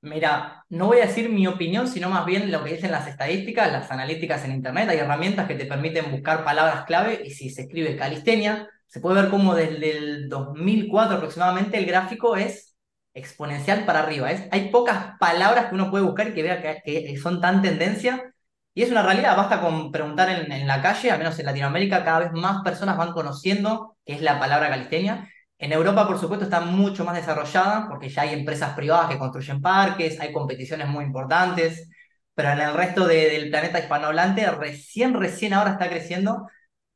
Mira, 0.00 0.66
no 0.68 0.88
voy 0.88 0.98
a 0.98 1.06
decir 1.06 1.30
mi 1.30 1.46
opinión, 1.46 1.88
sino 1.88 2.10
más 2.10 2.26
bien 2.26 2.50
lo 2.50 2.62
que 2.62 2.74
dicen 2.74 2.90
las 2.90 3.08
estadísticas, 3.08 3.72
las 3.72 3.90
analíticas 3.90 4.44
en 4.44 4.52
Internet. 4.52 4.88
Hay 4.90 4.98
herramientas 4.98 5.46
que 5.46 5.54
te 5.54 5.64
permiten 5.64 6.10
buscar 6.10 6.44
palabras 6.44 6.84
clave 6.84 7.22
y 7.24 7.30
si 7.30 7.48
se 7.48 7.62
escribe 7.62 7.96
calistenia, 7.96 8.68
se 8.86 9.00
puede 9.00 9.22
ver 9.22 9.30
cómo 9.30 9.54
desde 9.54 9.96
el 9.96 10.28
2004 10.28 11.16
aproximadamente 11.16 11.78
el 11.78 11.86
gráfico 11.86 12.36
es 12.36 12.76
exponencial 13.14 13.86
para 13.86 14.00
arriba. 14.00 14.30
Es, 14.30 14.46
hay 14.50 14.70
pocas 14.70 15.16
palabras 15.18 15.66
que 15.66 15.74
uno 15.74 15.90
puede 15.90 16.04
buscar 16.04 16.28
y 16.28 16.34
que 16.34 16.42
vea 16.42 16.60
que 16.60 17.16
son 17.16 17.40
tan 17.40 17.62
tendencia. 17.62 18.33
Y 18.74 18.82
es 18.82 18.90
una 18.90 19.02
realidad, 19.02 19.36
basta 19.36 19.60
con 19.60 19.92
preguntar 19.92 20.28
en, 20.30 20.50
en, 20.50 20.66
la 20.66 20.82
calle, 20.82 21.10
al 21.10 21.18
menos 21.18 21.38
en 21.38 21.46
Latinoamérica, 21.46 22.04
cada 22.04 22.20
vez 22.20 22.32
más 22.32 22.62
personas 22.62 22.96
van 22.96 23.12
conociendo 23.12 23.96
qué 24.04 24.14
es 24.14 24.22
la 24.22 24.38
palabra 24.40 24.68
calistenia. 24.68 25.30
En 25.58 25.72
Europa, 25.72 26.06
por 26.06 26.18
supuesto, 26.18 26.44
está 26.44 26.60
mucho 26.60 27.04
más 27.04 27.14
desarrollada 27.16 27.88
porque 27.88 28.08
ya 28.08 28.22
hay 28.22 28.34
empresas 28.34 28.74
privadas 28.74 29.08
que 29.08 29.18
construyen 29.18 29.62
parques, 29.62 30.20
hay 30.20 30.32
competiciones 30.32 30.88
muy 30.88 31.04
importantes, 31.04 31.88
pero 32.34 32.50
en 32.50 32.60
el 32.60 32.74
resto 32.74 33.06
de, 33.06 33.30
del 33.30 33.50
planeta 33.50 33.78
hispanohablante 33.78 34.50
recién, 34.50 35.14
recién 35.14 35.54
ahora 35.54 35.72
está 35.72 35.88
creciendo. 35.88 36.48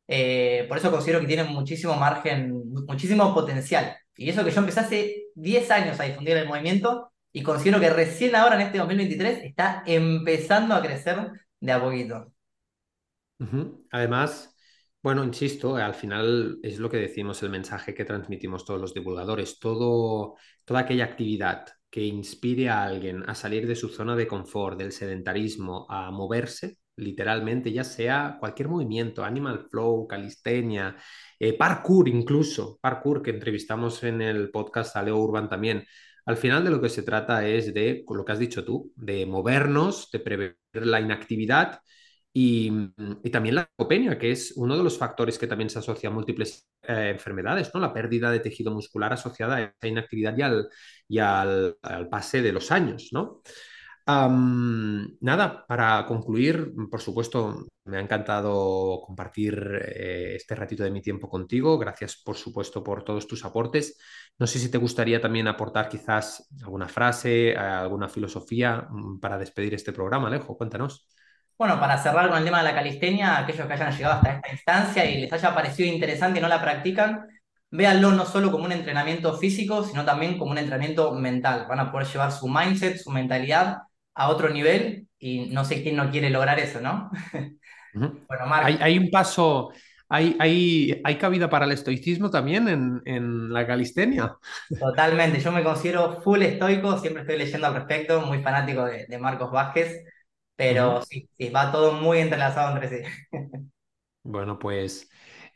Eh, 0.09 0.65
por 0.69 0.79
eso 0.79 0.91
considero 0.91 1.21
que 1.21 1.27
tiene 1.27 1.45
muchísimo 1.45 1.95
margen, 1.95 2.53
muchísimo 2.87 3.33
potencial. 3.35 3.97
Y 4.17 4.31
eso 4.31 4.45
que 4.45 4.51
yo 4.51 4.61
empecé 4.61 4.81
hace 4.81 5.23
10 5.35 5.71
años 5.71 6.01
a 6.01 6.05
difundir 6.05 6.37
el 6.37 6.49
movimiento 6.49 7.13
y 7.33 7.43
considero 7.43 7.79
que 7.79 7.91
recién 7.91 8.35
ahora 8.35 8.57
en 8.57 8.63
este 8.63 8.79
2023 8.79 9.45
está 9.45 9.83
empezando 9.87 10.75
a 10.75 10.83
crecer 10.83 11.31
de 11.61 11.73
a. 11.73 12.33
Además, 13.91 14.55
bueno, 15.03 15.25
insisto, 15.25 15.77
al 15.77 15.95
final 15.95 16.59
es 16.63 16.79
lo 16.79 16.91
que 16.91 16.97
decimos, 16.99 17.43
el 17.43 17.51
mensaje 17.51 17.95
que 17.95 18.05
transmitimos 18.05 18.65
todos 18.65 18.81
los 18.81 18.95
divulgadores, 18.95 19.59
todo, 19.59 20.37
toda 20.65 20.81
aquella 20.81 21.05
actividad 21.05 21.67
que 21.91 22.03
inspire 22.05 22.69
a 22.69 22.85
alguien 22.85 23.25
a 23.29 23.35
salir 23.35 23.67
de 23.67 23.77
su 23.77 23.89
zona 23.89 24.17
de 24.17 24.27
confort, 24.27 24.79
del 24.79 24.93
sedentarismo, 24.93 25.87
a 25.89 26.11
moverse, 26.11 26.79
literalmente, 26.97 27.73
ya 27.73 27.85
sea 27.85 28.37
cualquier 28.41 28.69
movimiento, 28.69 29.25
animal 29.25 29.69
flow, 29.71 30.07
calistenia, 30.07 30.97
eh, 31.39 31.57
parkour 31.57 32.09
incluso, 32.09 32.79
parkour 32.81 33.23
que 33.23 33.31
entrevistamos 33.31 34.03
en 34.03 34.21
el 34.21 34.51
podcast 34.51 34.97
a 34.97 35.03
Leo 35.03 35.17
Urban 35.19 35.49
también. 35.49 35.87
Al 36.29 36.37
final 36.37 36.63
de 36.63 36.71
lo 36.71 36.79
que 36.79 36.91
se 36.91 37.03
trata 37.03 37.47
es 37.47 37.73
de, 37.73 38.05
lo 38.07 38.23
que 38.23 38.33
has 38.33 38.39
dicho 38.39 38.63
tú, 38.63 38.93
de 38.97 39.25
movernos, 39.25 40.11
de 40.13 40.21
prever 40.21 40.57
la 40.75 41.01
inactividad 41.01 41.81
y, 42.35 42.71
y, 43.25 43.31
también 43.31 43.55
la 43.55 43.63
leucopenia, 43.63 44.19
que 44.19 44.33
es 44.33 44.53
uno 44.57 44.77
de 44.77 44.85
los 44.85 44.99
factores 44.99 45.39
que 45.39 45.47
también 45.47 45.71
se 45.71 45.79
asocia 45.79 46.11
a 46.11 46.13
múltiples 46.13 46.69
eh, 46.83 47.13
enfermedades, 47.15 47.71
¿no? 47.73 47.81
La 47.81 47.95
pérdida 47.95 48.31
de 48.31 48.41
tejido 48.41 48.71
muscular 48.75 49.11
asociada 49.11 49.57
a 49.57 49.63
esa 49.63 49.89
inactividad 49.89 50.37
y 50.37 50.43
al, 50.43 50.69
y 51.09 51.19
al 51.19 51.77
pase 52.11 52.43
de 52.43 52.53
los 52.53 52.71
años, 52.73 53.09
¿no? 53.11 53.41
Um, 54.09 55.19
nada, 55.21 55.67
para 55.67 56.07
concluir, 56.07 56.73
por 56.91 56.99
supuesto, 57.03 57.67
me 57.85 57.99
ha 57.99 58.01
encantado 58.01 59.03
compartir 59.05 59.83
eh, 59.85 60.37
este 60.37 60.55
ratito 60.55 60.83
de 60.83 60.91
mi 60.91 61.03
tiempo 61.03 61.29
contigo. 61.29 61.77
Gracias, 61.77 62.17
por 62.25 62.35
supuesto, 62.35 62.83
por 62.83 63.05
todos 63.05 63.27
tus 63.29 63.45
aportes. 63.45 63.99
No 64.39 64.47
sé 64.47 64.61
si 64.61 64.71
te 64.71 64.79
gustaría 64.79 65.21
también 65.21 65.47
aportar 65.47 65.91
quizás 65.91 66.49
alguna 66.65 66.89
frase, 66.89 67.55
alguna 67.55 68.09
filosofía 68.09 68.89
mm, 68.89 69.21
para 69.21 69.37
despedir 69.37 69.75
este 69.75 69.93
programa, 69.93 70.29
Alejo. 70.29 70.57
Cuéntanos. 70.57 71.07
Bueno, 71.59 71.79
para 71.79 71.99
cerrar 71.99 72.31
con 72.31 72.39
el 72.39 72.45
tema 72.45 72.59
de 72.59 72.65
la 72.65 72.75
calistenia, 72.75 73.37
aquellos 73.37 73.67
que 73.67 73.73
hayan 73.75 73.93
llegado 73.93 74.15
hasta 74.15 74.31
esta 74.37 74.53
instancia 74.53 75.05
y 75.05 75.21
les 75.21 75.33
haya 75.35 75.55
parecido 75.55 75.93
interesante 75.93 76.39
y 76.39 76.43
no 76.43 76.49
la 76.49 76.63
practican, 76.63 77.27
véanlo 77.71 78.13
no 78.13 78.25
solo 78.25 78.51
como 78.51 78.65
un 78.65 78.73
entrenamiento 78.73 79.37
físico, 79.37 79.85
sino 79.85 80.03
también 80.07 80.39
como 80.39 80.53
un 80.53 80.59
entrenamiento 80.59 81.13
mental. 81.13 81.67
Van 81.69 81.81
a 81.81 81.93
poder 81.93 82.07
llevar 82.07 82.33
su 82.33 82.49
mindset, 82.49 82.97
su 82.97 83.11
mentalidad 83.11 83.88
a 84.19 84.29
otro 84.29 84.51
nivel 84.51 85.07
y 85.19 85.47
no 85.47 85.65
sé 85.65 85.83
quién 85.83 85.97
no 85.97 86.11
quiere 86.11 86.29
lograr 86.29 86.59
eso, 86.59 86.81
¿no? 86.81 87.11
Uh 87.33 87.39
-huh. 87.99 88.27
Bueno, 88.29 88.47
Marc. 88.47 88.67
Hay, 88.67 88.79
hay, 88.81 88.99
un 88.99 89.11
paso, 89.11 89.71
hay, 90.09 90.37
hay, 90.41 91.01
hay 91.05 91.17
cabida 91.17 91.49
para 91.49 91.65
el 91.67 91.73
estoicismo 91.73 92.29
también 92.29 92.69
en, 92.69 93.01
en, 93.05 93.53
la 93.53 93.65
calistenia. 93.65 94.37
Totalmente, 94.81 95.39
yo 95.41 95.53
me 95.53 95.63
considero 95.63 96.21
full 96.21 96.43
estoico, 96.43 96.99
siempre 96.99 97.23
estoy 97.23 97.39
leyendo 97.39 97.69
al 97.69 97.75
respecto, 97.75 98.21
muy 98.23 98.43
fanático 98.43 98.85
de, 98.85 99.07
de 99.07 99.19
Marcos 99.19 99.53
Vázquez. 99.53 100.05
Pero 100.57 100.97
uh 100.97 100.99
-huh. 100.99 101.05
sí, 101.09 101.29
sí, 101.39 101.51
va 101.51 101.71
todo 101.71 101.93
muy 101.93 102.19
entrelazado 102.19 102.75
entre 102.77 102.89
sí. 102.89 103.09
Bueno, 104.25 104.59
pues 104.59 105.09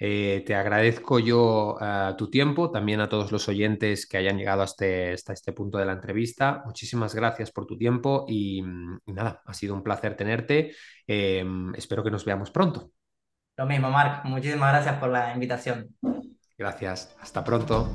Eh, 0.05 0.42
te 0.44 0.57
agradezco 0.57 1.20
yo 1.20 1.76
uh, 1.80 2.16
tu 2.16 2.28
tiempo, 2.28 2.72
también 2.72 3.00
a 3.00 3.09
todos 3.09 3.30
los 3.30 3.48
oyentes 3.48 4.05
que 4.05 4.16
hayan 4.16 4.36
llegado 4.36 4.62
hasta 4.62 4.84
este, 4.84 5.12
hasta 5.12 5.32
este 5.32 5.53
punto 5.53 5.78
de 5.78 5.84
la 5.84 5.92
entrevista. 5.92 6.61
Muchísimas 6.66 7.14
gracias 7.14 7.53
por 7.53 7.66
tu 7.66 7.78
tiempo 7.78 8.24
y, 8.26 8.59
y 9.07 9.12
nada, 9.12 9.42
ha 9.46 9.55
sido 9.55 9.74
un 9.74 9.84
placer 9.84 10.16
tenerte. 10.16 10.72
Eh, 11.07 11.44
espero 11.76 12.03
que 12.03 12.11
nos 12.11 12.24
veamos 12.24 12.50
pronto. 12.50 12.90
Lo 13.57 13.64
mismo, 13.64 13.92
Marc. 13.92 14.24
Muchísimas 14.24 14.72
gracias 14.72 14.98
por 14.98 15.11
la 15.11 15.34
invitación. 15.34 15.94
Gracias. 16.59 17.14
Hasta 17.20 17.44
pronto. 17.44 17.94